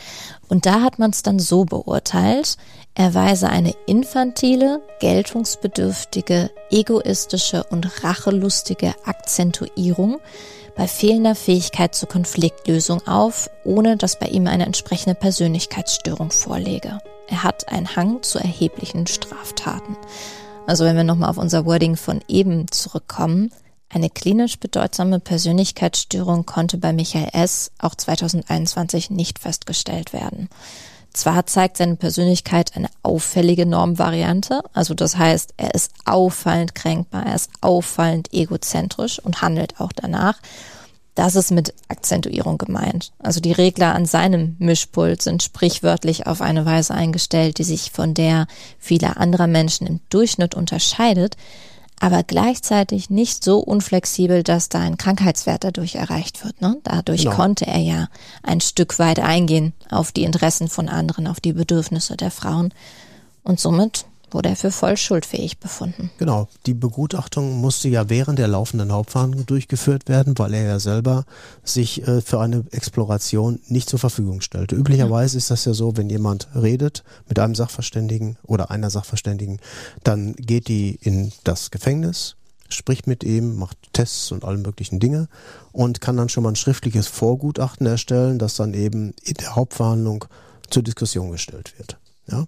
Und 0.48 0.66
da 0.66 0.82
hat 0.82 0.98
man 0.98 1.10
es 1.10 1.22
dann 1.22 1.38
so 1.38 1.64
beurteilt, 1.64 2.56
er 2.94 3.14
weise 3.14 3.48
eine 3.48 3.74
infantile, 3.86 4.80
geltungsbedürftige, 5.00 6.50
egoistische 6.70 7.64
und 7.64 8.04
rachelustige 8.04 8.94
Akzentuierung 9.04 10.18
bei 10.76 10.86
fehlender 10.86 11.34
Fähigkeit 11.34 11.94
zur 11.94 12.08
Konfliktlösung 12.08 13.06
auf, 13.06 13.50
ohne 13.64 13.96
dass 13.96 14.18
bei 14.18 14.26
ihm 14.26 14.46
eine 14.46 14.66
entsprechende 14.66 15.14
Persönlichkeitsstörung 15.14 16.30
vorlege. 16.30 16.98
Er 17.28 17.42
hat 17.42 17.68
einen 17.68 17.96
Hang 17.96 18.22
zu 18.22 18.38
erheblichen 18.38 19.06
Straftaten. 19.06 19.96
Also 20.66 20.84
wenn 20.84 20.96
wir 20.96 21.04
nochmal 21.04 21.30
auf 21.30 21.38
unser 21.38 21.64
Wording 21.64 21.96
von 21.96 22.22
eben 22.28 22.70
zurückkommen, 22.70 23.52
eine 23.88 24.10
klinisch 24.10 24.58
bedeutsame 24.58 25.20
Persönlichkeitsstörung 25.20 26.44
konnte 26.44 26.76
bei 26.76 26.92
Michael 26.92 27.28
S. 27.32 27.70
auch 27.78 27.94
2021 27.94 29.10
nicht 29.10 29.38
festgestellt 29.38 30.12
werden. 30.12 30.48
Zwar 31.12 31.46
zeigt 31.46 31.78
seine 31.78 31.96
Persönlichkeit 31.96 32.76
eine 32.76 32.90
auffällige 33.02 33.64
Normvariante, 33.64 34.60
also 34.74 34.92
das 34.92 35.16
heißt, 35.16 35.54
er 35.56 35.74
ist 35.74 35.92
auffallend 36.04 36.74
kränkbar, 36.74 37.24
er 37.24 37.36
ist 37.36 37.50
auffallend 37.62 38.34
egozentrisch 38.34 39.18
und 39.20 39.40
handelt 39.40 39.80
auch 39.80 39.92
danach. 39.92 40.38
Das 41.16 41.34
ist 41.34 41.50
mit 41.50 41.72
Akzentuierung 41.88 42.58
gemeint. 42.58 43.10
Also 43.18 43.40
die 43.40 43.52
Regler 43.52 43.94
an 43.94 44.04
seinem 44.04 44.54
Mischpult 44.58 45.22
sind 45.22 45.42
sprichwörtlich 45.42 46.26
auf 46.26 46.42
eine 46.42 46.66
Weise 46.66 46.92
eingestellt, 46.94 47.56
die 47.56 47.64
sich 47.64 47.90
von 47.90 48.12
der 48.12 48.46
vieler 48.78 49.16
anderer 49.16 49.46
Menschen 49.46 49.86
im 49.86 50.00
Durchschnitt 50.10 50.54
unterscheidet, 50.54 51.38
aber 51.98 52.22
gleichzeitig 52.22 53.08
nicht 53.08 53.42
so 53.42 53.60
unflexibel, 53.60 54.42
dass 54.42 54.68
da 54.68 54.80
ein 54.80 54.98
Krankheitswert 54.98 55.64
dadurch 55.64 55.94
erreicht 55.94 56.44
wird. 56.44 56.60
Ne? 56.60 56.76
Dadurch 56.84 57.22
genau. 57.22 57.34
konnte 57.34 57.66
er 57.66 57.80
ja 57.80 58.08
ein 58.42 58.60
Stück 58.60 58.98
weit 58.98 59.18
eingehen 59.18 59.72
auf 59.90 60.12
die 60.12 60.24
Interessen 60.24 60.68
von 60.68 60.90
anderen, 60.90 61.26
auf 61.26 61.40
die 61.40 61.54
Bedürfnisse 61.54 62.18
der 62.18 62.30
Frauen. 62.30 62.74
Und 63.42 63.58
somit 63.58 64.04
wurde 64.30 64.48
er 64.50 64.56
für 64.56 64.70
voll 64.70 64.96
schuldfähig 64.96 65.58
befunden. 65.58 66.10
Genau, 66.18 66.48
die 66.66 66.74
Begutachtung 66.74 67.60
musste 67.60 67.88
ja 67.88 68.08
während 68.08 68.38
der 68.38 68.48
laufenden 68.48 68.92
Hauptverhandlung 68.92 69.46
durchgeführt 69.46 70.08
werden, 70.08 70.36
weil 70.36 70.54
er 70.54 70.64
ja 70.64 70.78
selber 70.80 71.24
sich 71.62 72.06
äh, 72.06 72.20
für 72.20 72.40
eine 72.40 72.64
Exploration 72.70 73.60
nicht 73.68 73.88
zur 73.88 73.98
Verfügung 73.98 74.40
stellte. 74.40 74.74
Üblicherweise 74.74 75.36
ja. 75.36 75.38
ist 75.38 75.50
das 75.50 75.64
ja 75.64 75.74
so, 75.74 75.96
wenn 75.96 76.10
jemand 76.10 76.48
redet 76.54 77.04
mit 77.28 77.38
einem 77.38 77.54
Sachverständigen 77.54 78.36
oder 78.42 78.70
einer 78.70 78.90
Sachverständigen, 78.90 79.60
dann 80.02 80.34
geht 80.34 80.68
die 80.68 80.98
in 81.00 81.32
das 81.44 81.70
Gefängnis, 81.70 82.36
spricht 82.68 83.06
mit 83.06 83.22
ihm, 83.22 83.56
macht 83.56 83.78
Tests 83.92 84.32
und 84.32 84.44
alle 84.44 84.58
möglichen 84.58 84.98
Dinge 84.98 85.28
und 85.72 86.00
kann 86.00 86.16
dann 86.16 86.28
schon 86.28 86.42
mal 86.42 86.50
ein 86.50 86.56
schriftliches 86.56 87.06
Vorgutachten 87.06 87.86
erstellen, 87.86 88.38
das 88.38 88.56
dann 88.56 88.74
eben 88.74 89.14
in 89.22 89.34
der 89.34 89.54
Hauptverhandlung 89.54 90.24
zur 90.68 90.82
Diskussion 90.82 91.30
gestellt 91.30 91.74
wird. 91.78 91.98
Ja? 92.30 92.46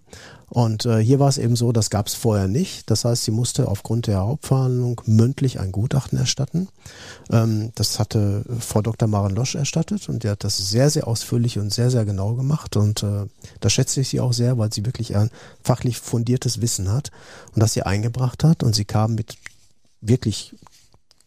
Und 0.51 0.87
äh, 0.87 0.99
hier 0.99 1.19
war 1.21 1.29
es 1.29 1.37
eben 1.37 1.57
so, 1.57 1.73
das 1.73 1.91
gab 1.91 2.07
es 2.07 2.15
vorher 2.15 2.49
nicht. 2.49 2.91
Das 2.91 3.05
heißt, 3.05 3.25
sie 3.25 3.31
musste 3.31 3.69
aufgrund 3.69 4.07
der 4.07 4.21
Hauptverhandlung 4.21 5.01
mündlich 5.05 5.61
ein 5.61 5.73
Gutachten 5.73 6.19
erstatten. 6.19 6.69
Ähm, 7.31 7.71
das 7.75 7.99
hatte 7.99 8.45
Frau 8.59 8.81
Dr. 8.81 9.09
Maren 9.09 9.35
Losch 9.35 9.57
erstattet 9.57 10.09
und 10.09 10.25
die 10.25 10.31
hat 10.31 10.45
das 10.45 10.57
sehr, 10.57 10.89
sehr 10.89 11.07
ausführlich 11.07 11.59
und 11.59 11.73
sehr, 11.73 11.91
sehr 11.91 12.07
genau 12.07 12.35
gemacht. 12.35 12.77
Und 12.77 13.03
äh, 13.03 13.27
da 13.61 13.69
schätze 13.69 14.01
ich 14.01 14.09
sie 14.09 14.21
auch 14.21 14.33
sehr, 14.33 14.57
weil 14.57 14.73
sie 14.73 14.87
wirklich 14.87 15.17
ein 15.17 15.31
fachlich 15.63 15.99
fundiertes 15.99 16.63
Wissen 16.63 16.91
hat 16.91 17.11
und 17.55 17.63
das 17.63 17.75
sie 17.75 17.83
eingebracht 17.83 18.43
hat. 18.43 18.63
Und 18.63 18.75
sie 18.75 18.87
kam 18.87 19.15
mit 19.15 19.37
wirklich 20.01 20.55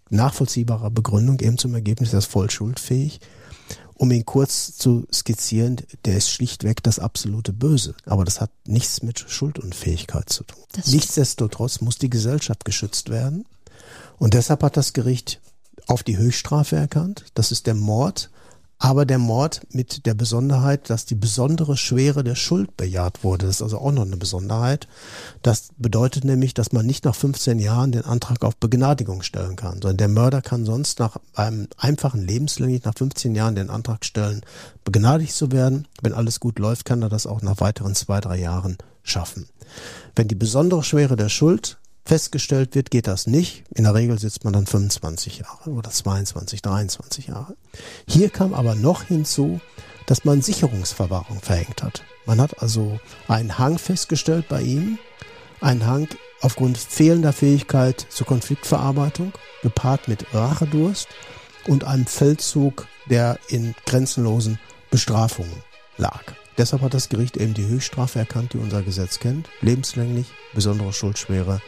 nachvollziehbarer 0.09 0.89
Begründung 0.89 1.39
eben 1.39 1.57
zum 1.57 1.73
Ergebnis, 1.75 2.11
er 2.11 2.19
ist 2.19 2.25
voll 2.25 2.49
schuldfähig 2.49 3.19
um 4.01 4.09
ihn 4.09 4.25
kurz 4.25 4.75
zu 4.75 5.05
skizzieren, 5.13 5.77
der 6.05 6.17
ist 6.17 6.31
schlichtweg 6.31 6.81
das 6.81 6.97
absolute 6.97 7.53
Böse. 7.53 7.93
Aber 8.07 8.25
das 8.25 8.41
hat 8.41 8.49
nichts 8.65 9.03
mit 9.03 9.19
Schuldunfähigkeit 9.19 10.27
zu 10.27 10.43
tun. 10.43 10.63
Nichtsdestotrotz 10.87 11.81
muss 11.81 11.99
die 11.99 12.09
Gesellschaft 12.09 12.65
geschützt 12.65 13.11
werden. 13.11 13.45
Und 14.17 14.33
deshalb 14.33 14.63
hat 14.63 14.75
das 14.75 14.93
Gericht 14.93 15.39
auf 15.85 16.01
die 16.01 16.17
Höchststrafe 16.17 16.77
erkannt. 16.77 17.25
Das 17.35 17.51
ist 17.51 17.67
der 17.67 17.75
Mord 17.75 18.31
aber 18.83 19.05
der 19.05 19.19
Mord 19.19 19.61
mit 19.69 20.07
der 20.07 20.15
Besonderheit, 20.15 20.89
dass 20.89 21.05
die 21.05 21.13
besondere 21.13 21.77
Schwere 21.77 22.23
der 22.23 22.33
Schuld 22.33 22.75
bejaht 22.77 23.23
wurde. 23.23 23.45
Das 23.45 23.57
ist 23.57 23.61
also 23.61 23.77
auch 23.77 23.91
noch 23.91 24.07
eine 24.07 24.17
Besonderheit. 24.17 24.87
Das 25.43 25.69
bedeutet 25.77 26.23
nämlich, 26.23 26.55
dass 26.55 26.71
man 26.71 26.87
nicht 26.87 27.05
nach 27.05 27.13
15 27.13 27.59
Jahren 27.59 27.91
den 27.91 28.05
Antrag 28.05 28.43
auf 28.43 28.57
Begnadigung 28.57 29.21
stellen 29.21 29.55
kann, 29.55 29.73
sondern 29.73 29.97
der 29.97 30.07
Mörder 30.07 30.41
kann 30.41 30.65
sonst 30.65 30.97
nach 30.97 31.17
einem 31.35 31.67
einfachen 31.77 32.25
lebenslänglich 32.25 32.83
nach 32.83 32.95
15 32.97 33.35
Jahren 33.35 33.53
den 33.53 33.69
Antrag 33.69 34.03
stellen, 34.03 34.41
begnadigt 34.83 35.33
zu 35.33 35.51
werden. 35.51 35.87
Wenn 36.01 36.13
alles 36.13 36.39
gut 36.39 36.57
läuft, 36.57 36.85
kann 36.85 37.03
er 37.03 37.09
das 37.09 37.27
auch 37.27 37.43
nach 37.43 37.61
weiteren 37.61 37.93
zwei, 37.93 38.19
drei 38.19 38.39
Jahren 38.39 38.79
schaffen. 39.03 39.47
Wenn 40.15 40.27
die 40.27 40.35
besondere 40.35 40.83
Schwere 40.83 41.15
der 41.15 41.29
Schuld 41.29 41.77
festgestellt 42.05 42.75
wird, 42.75 42.91
geht 42.91 43.07
das 43.07 43.27
nicht. 43.27 43.63
In 43.73 43.83
der 43.83 43.93
Regel 43.93 44.19
sitzt 44.19 44.43
man 44.43 44.53
dann 44.53 44.65
25 44.65 45.39
Jahre 45.39 45.69
oder 45.71 45.89
22, 45.89 46.61
23 46.61 47.27
Jahre. 47.27 47.55
Hier 48.07 48.29
kam 48.29 48.53
aber 48.53 48.75
noch 48.75 49.03
hinzu, 49.03 49.59
dass 50.05 50.25
man 50.25 50.41
Sicherungsverwahrung 50.41 51.41
verhängt 51.41 51.83
hat. 51.83 52.03
Man 52.25 52.41
hat 52.41 52.61
also 52.61 52.99
einen 53.27 53.57
Hang 53.57 53.77
festgestellt 53.77 54.47
bei 54.49 54.61
ihm, 54.61 54.97
einen 55.61 55.85
Hang 55.85 56.07
aufgrund 56.41 56.77
fehlender 56.77 57.33
Fähigkeit 57.33 58.05
zur 58.09 58.27
Konfliktverarbeitung, 58.27 59.31
gepaart 59.61 60.07
mit 60.07 60.33
Rachedurst 60.33 61.07
und 61.67 61.83
einem 61.83 62.07
Feldzug, 62.07 62.87
der 63.09 63.39
in 63.47 63.75
grenzenlosen 63.85 64.59
Bestrafungen 64.89 65.63
lag. 65.97 66.23
Deshalb 66.57 66.81
hat 66.81 66.93
das 66.93 67.09
Gericht 67.09 67.37
eben 67.37 67.53
die 67.53 67.65
Höchststrafe 67.65 68.19
erkannt, 68.19 68.53
die 68.53 68.57
unser 68.57 68.81
Gesetz 68.81 69.19
kennt. 69.19 69.47
Lebenslänglich, 69.61 70.27
besondere 70.53 70.93
Schuldschwere, 70.93 71.61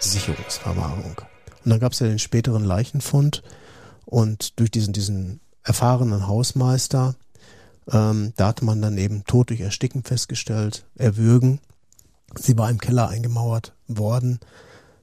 Sicherungsverwahrung. 0.00 1.16
Und 1.64 1.70
dann 1.70 1.80
gab 1.80 1.92
es 1.92 1.98
ja 1.98 2.06
den 2.06 2.18
späteren 2.18 2.64
Leichenfund 2.64 3.42
und 4.04 4.58
durch 4.58 4.70
diesen, 4.70 4.92
diesen 4.92 5.40
erfahrenen 5.62 6.26
Hausmeister, 6.26 7.14
ähm, 7.90 8.32
da 8.36 8.48
hatte 8.48 8.64
man 8.64 8.80
dann 8.80 8.98
eben 8.98 9.24
Tod 9.24 9.50
durch 9.50 9.60
Ersticken 9.60 10.02
festgestellt, 10.02 10.84
Erwürgen. 10.96 11.60
Sie 12.36 12.56
war 12.56 12.70
im 12.70 12.78
Keller 12.78 13.08
eingemauert 13.08 13.72
worden. 13.86 14.40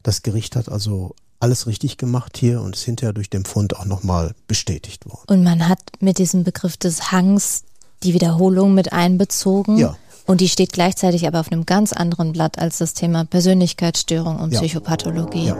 Das 0.03 0.21
Gericht 0.21 0.55
hat 0.55 0.69
also 0.69 1.15
alles 1.39 1.67
richtig 1.67 1.97
gemacht 1.97 2.37
hier 2.37 2.61
und 2.61 2.75
ist 2.75 2.83
hinterher 2.83 3.13
durch 3.13 3.29
den 3.29 3.45
Fund 3.45 3.75
auch 3.77 3.85
nochmal 3.85 4.33
bestätigt 4.47 5.05
worden. 5.05 5.25
Und 5.27 5.43
man 5.43 5.67
hat 5.67 5.79
mit 5.99 6.17
diesem 6.17 6.43
Begriff 6.43 6.77
des 6.77 7.11
Hangs 7.11 7.63
die 8.03 8.13
Wiederholung 8.13 8.73
mit 8.73 8.93
einbezogen. 8.93 9.77
Ja. 9.77 9.97
Und 10.25 10.41
die 10.41 10.49
steht 10.49 10.73
gleichzeitig 10.73 11.27
aber 11.27 11.39
auf 11.39 11.51
einem 11.51 11.65
ganz 11.65 11.93
anderen 11.93 12.33
Blatt 12.33 12.57
als 12.59 12.79
das 12.79 12.93
Thema 12.93 13.25
Persönlichkeitsstörung 13.25 14.39
und 14.39 14.53
ja. 14.53 14.59
Psychopathologie. 14.59 15.47
Ja. 15.47 15.57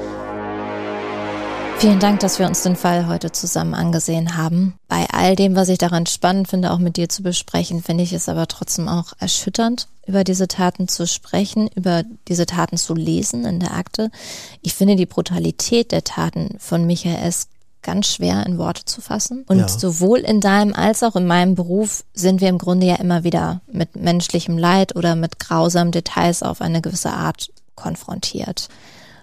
Vielen 1.77 1.99
Dank, 1.99 2.21
dass 2.21 2.39
wir 2.39 2.47
uns 2.47 2.63
den 2.63 2.77
Fall 2.77 3.07
heute 3.07 3.33
zusammen 3.33 3.73
angesehen 3.73 4.37
haben. 4.37 4.75
Bei 4.87 5.07
all 5.11 5.35
dem, 5.35 5.55
was 5.55 5.67
ich 5.67 5.77
daran 5.77 6.05
spannend 6.05 6.47
finde, 6.47 6.71
auch 6.71 6.79
mit 6.79 6.95
dir 6.95 7.09
zu 7.09 7.21
besprechen, 7.21 7.83
finde 7.83 8.03
ich 8.03 8.13
es 8.13 8.29
aber 8.29 8.47
trotzdem 8.47 8.87
auch 8.87 9.11
erschütternd, 9.19 9.89
über 10.07 10.23
diese 10.23 10.47
Taten 10.47 10.87
zu 10.87 11.05
sprechen, 11.05 11.69
über 11.75 12.03
diese 12.29 12.45
Taten 12.45 12.77
zu 12.77 12.95
lesen 12.95 13.43
in 13.45 13.59
der 13.59 13.73
Akte. 13.73 14.09
Ich 14.61 14.73
finde 14.73 14.95
die 14.95 15.05
Brutalität 15.05 15.91
der 15.91 16.05
Taten 16.05 16.55
von 16.59 16.87
Michael 16.87 17.27
S 17.27 17.49
ganz 17.85 18.07
schwer 18.07 18.45
in 18.45 18.57
Worte 18.57 18.83
zu 18.83 18.99
fassen. 18.99 19.45
Und 19.47 19.59
ja. 19.59 19.67
sowohl 19.69 20.19
in 20.19 20.41
deinem 20.41 20.73
als 20.73 21.03
auch 21.03 21.15
in 21.15 21.25
meinem 21.25 21.55
Beruf 21.55 22.03
sind 22.13 22.41
wir 22.41 22.49
im 22.49 22.57
Grunde 22.57 22.87
ja 22.87 22.95
immer 22.95 23.23
wieder 23.23 23.61
mit 23.71 23.95
menschlichem 23.95 24.57
Leid 24.57 24.95
oder 24.95 25.15
mit 25.15 25.39
grausamen 25.39 25.91
Details 25.91 26.43
auf 26.43 26.61
eine 26.61 26.81
gewisse 26.81 27.11
Art 27.11 27.49
konfrontiert. 27.75 28.67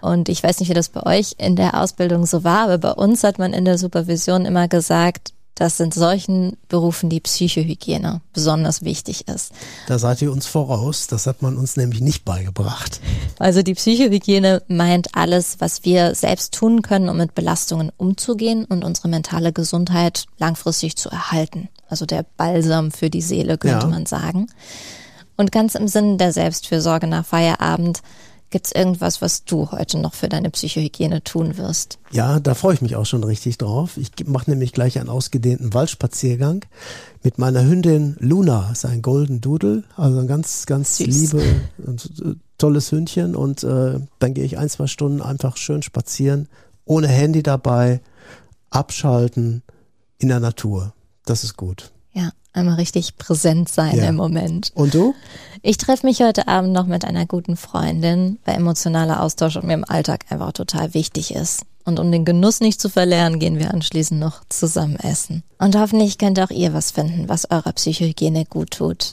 Und 0.00 0.28
ich 0.28 0.42
weiß 0.42 0.60
nicht, 0.60 0.68
wie 0.68 0.74
das 0.74 0.88
bei 0.88 1.02
euch 1.04 1.34
in 1.38 1.56
der 1.56 1.80
Ausbildung 1.80 2.24
so 2.24 2.44
war, 2.44 2.64
aber 2.64 2.78
bei 2.78 2.92
uns 2.92 3.22
hat 3.22 3.38
man 3.38 3.52
in 3.52 3.64
der 3.64 3.78
Supervision 3.78 4.46
immer 4.46 4.68
gesagt, 4.68 5.32
dass 5.54 5.78
in 5.80 5.92
solchen 5.92 6.56
Berufen 6.68 7.10
die 7.10 7.20
Psychohygiene 7.20 8.20
besonders 8.32 8.82
wichtig 8.82 9.28
ist. 9.28 9.52
Da 9.86 9.98
seid 9.98 10.22
ihr 10.22 10.32
uns 10.32 10.46
voraus. 10.46 11.06
Das 11.06 11.26
hat 11.26 11.42
man 11.42 11.56
uns 11.56 11.76
nämlich 11.76 12.00
nicht 12.00 12.24
beigebracht. 12.24 13.00
Also 13.38 13.62
die 13.62 13.74
Psychohygiene 13.74 14.62
meint 14.68 15.14
alles, 15.14 15.56
was 15.58 15.84
wir 15.84 16.14
selbst 16.14 16.54
tun 16.54 16.82
können, 16.82 17.08
um 17.08 17.18
mit 17.18 17.34
Belastungen 17.34 17.92
umzugehen 17.96 18.64
und 18.64 18.84
unsere 18.84 19.08
mentale 19.08 19.52
Gesundheit 19.52 20.26
langfristig 20.38 20.96
zu 20.96 21.10
erhalten. 21.10 21.68
Also 21.88 22.06
der 22.06 22.24
Balsam 22.36 22.90
für 22.90 23.10
die 23.10 23.22
Seele, 23.22 23.58
könnte 23.58 23.86
ja. 23.86 23.90
man 23.92 24.06
sagen. 24.06 24.46
Und 25.36 25.52
ganz 25.52 25.74
im 25.74 25.88
Sinne 25.88 26.16
der 26.16 26.32
Selbstfürsorge 26.32 27.06
nach 27.06 27.26
Feierabend 27.26 28.00
Gibt 28.52 28.66
es 28.66 28.72
irgendwas, 28.72 29.22
was 29.22 29.44
du 29.44 29.70
heute 29.70 29.98
noch 29.98 30.12
für 30.12 30.28
deine 30.28 30.50
Psychohygiene 30.50 31.24
tun 31.24 31.56
wirst? 31.56 31.98
Ja, 32.10 32.38
da 32.38 32.52
freue 32.52 32.74
ich 32.74 32.82
mich 32.82 32.96
auch 32.96 33.06
schon 33.06 33.24
richtig 33.24 33.56
drauf. 33.56 33.96
Ich 33.96 34.10
mache 34.26 34.50
nämlich 34.50 34.74
gleich 34.74 34.98
einen 34.98 35.08
ausgedehnten 35.08 35.72
Waldspaziergang 35.72 36.62
mit 37.22 37.38
meiner 37.38 37.64
Hündin 37.64 38.14
Luna. 38.20 38.66
Das 38.68 38.84
ist 38.84 38.90
ein 38.90 39.00
Golden 39.00 39.40
Doodle, 39.40 39.84
also 39.96 40.18
ein 40.18 40.26
ganz, 40.26 40.66
ganz 40.66 40.98
Süß. 40.98 41.06
liebe 41.06 41.42
und 41.78 42.04
äh, 42.22 42.34
tolles 42.58 42.92
Hündchen. 42.92 43.34
Und 43.34 43.64
äh, 43.64 43.98
dann 44.18 44.34
gehe 44.34 44.44
ich 44.44 44.58
ein, 44.58 44.68
zwei 44.68 44.86
Stunden 44.86 45.22
einfach 45.22 45.56
schön 45.56 45.82
spazieren, 45.82 46.46
ohne 46.84 47.08
Handy 47.08 47.42
dabei, 47.42 48.02
abschalten 48.68 49.62
in 50.18 50.28
der 50.28 50.40
Natur. 50.40 50.92
Das 51.24 51.42
ist 51.42 51.56
gut. 51.56 51.90
Ja, 52.12 52.32
einmal 52.52 52.76
richtig 52.76 53.16
präsent 53.16 53.68
sein 53.68 53.96
ja. 53.96 54.08
im 54.08 54.16
Moment. 54.16 54.72
Und 54.74 54.94
du? 54.94 55.14
Ich 55.62 55.76
treffe 55.76 56.06
mich 56.06 56.20
heute 56.20 56.48
Abend 56.48 56.72
noch 56.72 56.86
mit 56.86 57.04
einer 57.04 57.26
guten 57.26 57.56
Freundin, 57.56 58.38
weil 58.44 58.56
emotionaler 58.56 59.22
Austausch 59.22 59.60
mir 59.62 59.74
im 59.74 59.88
Alltag 59.88 60.24
einfach 60.28 60.52
total 60.52 60.94
wichtig 60.94 61.34
ist. 61.34 61.64
Und 61.84 61.98
um 61.98 62.12
den 62.12 62.24
Genuss 62.24 62.60
nicht 62.60 62.80
zu 62.80 62.88
verlernen, 62.88 63.38
gehen 63.38 63.58
wir 63.58 63.72
anschließend 63.72 64.20
noch 64.20 64.42
zusammen 64.48 64.96
essen. 64.96 65.42
Und 65.58 65.76
hoffentlich 65.76 66.18
könnt 66.18 66.38
auch 66.40 66.50
ihr 66.50 66.72
was 66.74 66.92
finden, 66.92 67.28
was 67.28 67.50
eurer 67.50 67.72
Psychohygiene 67.72 68.44
gut 68.44 68.72
tut. 68.72 69.12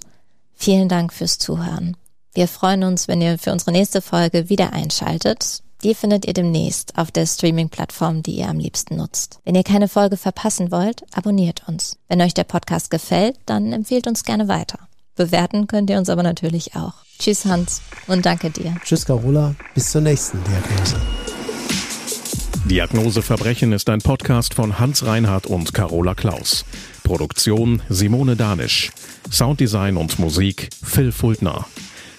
Vielen 0.53 0.89
Dank 0.89 1.13
fürs 1.13 1.39
Zuhören. 1.39 1.97
Wir 2.33 2.47
freuen 2.47 2.83
uns, 2.83 3.07
wenn 3.07 3.21
ihr 3.21 3.39
für 3.39 3.51
unsere 3.51 3.71
nächste 3.71 4.01
Folge 4.01 4.49
wieder 4.49 4.73
einschaltet. 4.73 5.63
Die 5.83 5.95
findet 5.95 6.25
ihr 6.25 6.33
demnächst 6.33 6.97
auf 6.97 7.09
der 7.09 7.25
Streaming-Plattform, 7.25 8.21
die 8.21 8.33
ihr 8.33 8.49
am 8.49 8.59
liebsten 8.59 8.97
nutzt. 8.97 9.39
Wenn 9.45 9.55
ihr 9.55 9.63
keine 9.63 9.87
Folge 9.87 10.17
verpassen 10.17 10.71
wollt, 10.71 11.03
abonniert 11.13 11.63
uns. 11.67 11.97
Wenn 12.09 12.21
euch 12.21 12.33
der 12.33 12.43
Podcast 12.43 12.91
gefällt, 12.91 13.37
dann 13.45 13.71
empfehlt 13.71 14.05
uns 14.05 14.25
gerne 14.25 14.49
weiter. 14.49 14.79
Bewerten 15.15 15.67
könnt 15.67 15.89
ihr 15.89 15.97
uns 15.97 16.09
aber 16.09 16.23
natürlich 16.23 16.75
auch. 16.75 16.95
Tschüss 17.17 17.45
Hans 17.45 17.81
und 18.07 18.25
danke 18.25 18.49
dir. 18.49 18.75
Tschüss 18.83 19.05
Carola, 19.05 19.55
bis 19.73 19.91
zur 19.91 20.01
nächsten 20.01 20.43
Diagnose. 20.43 20.97
Diagnose 22.65 23.21
Verbrechen 23.21 23.71
ist 23.71 23.89
ein 23.89 23.99
Podcast 23.99 24.53
von 24.53 24.79
Hans 24.79 25.05
Reinhardt 25.05 25.47
und 25.47 25.73
Carola 25.73 26.13
Klaus. 26.13 26.65
Produktion 27.03 27.81
Simone 27.87 28.35
Danisch. 28.35 28.91
Sounddesign 29.31 29.95
und 29.95 30.19
Musik 30.19 30.69
Phil 30.83 31.13
Fultner. 31.13 31.65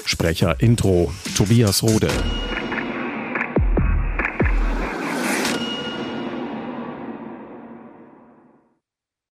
Sprecher 0.06 0.60
Intro 0.60 1.12
Tobias 1.36 1.82
Rode. 1.82 2.08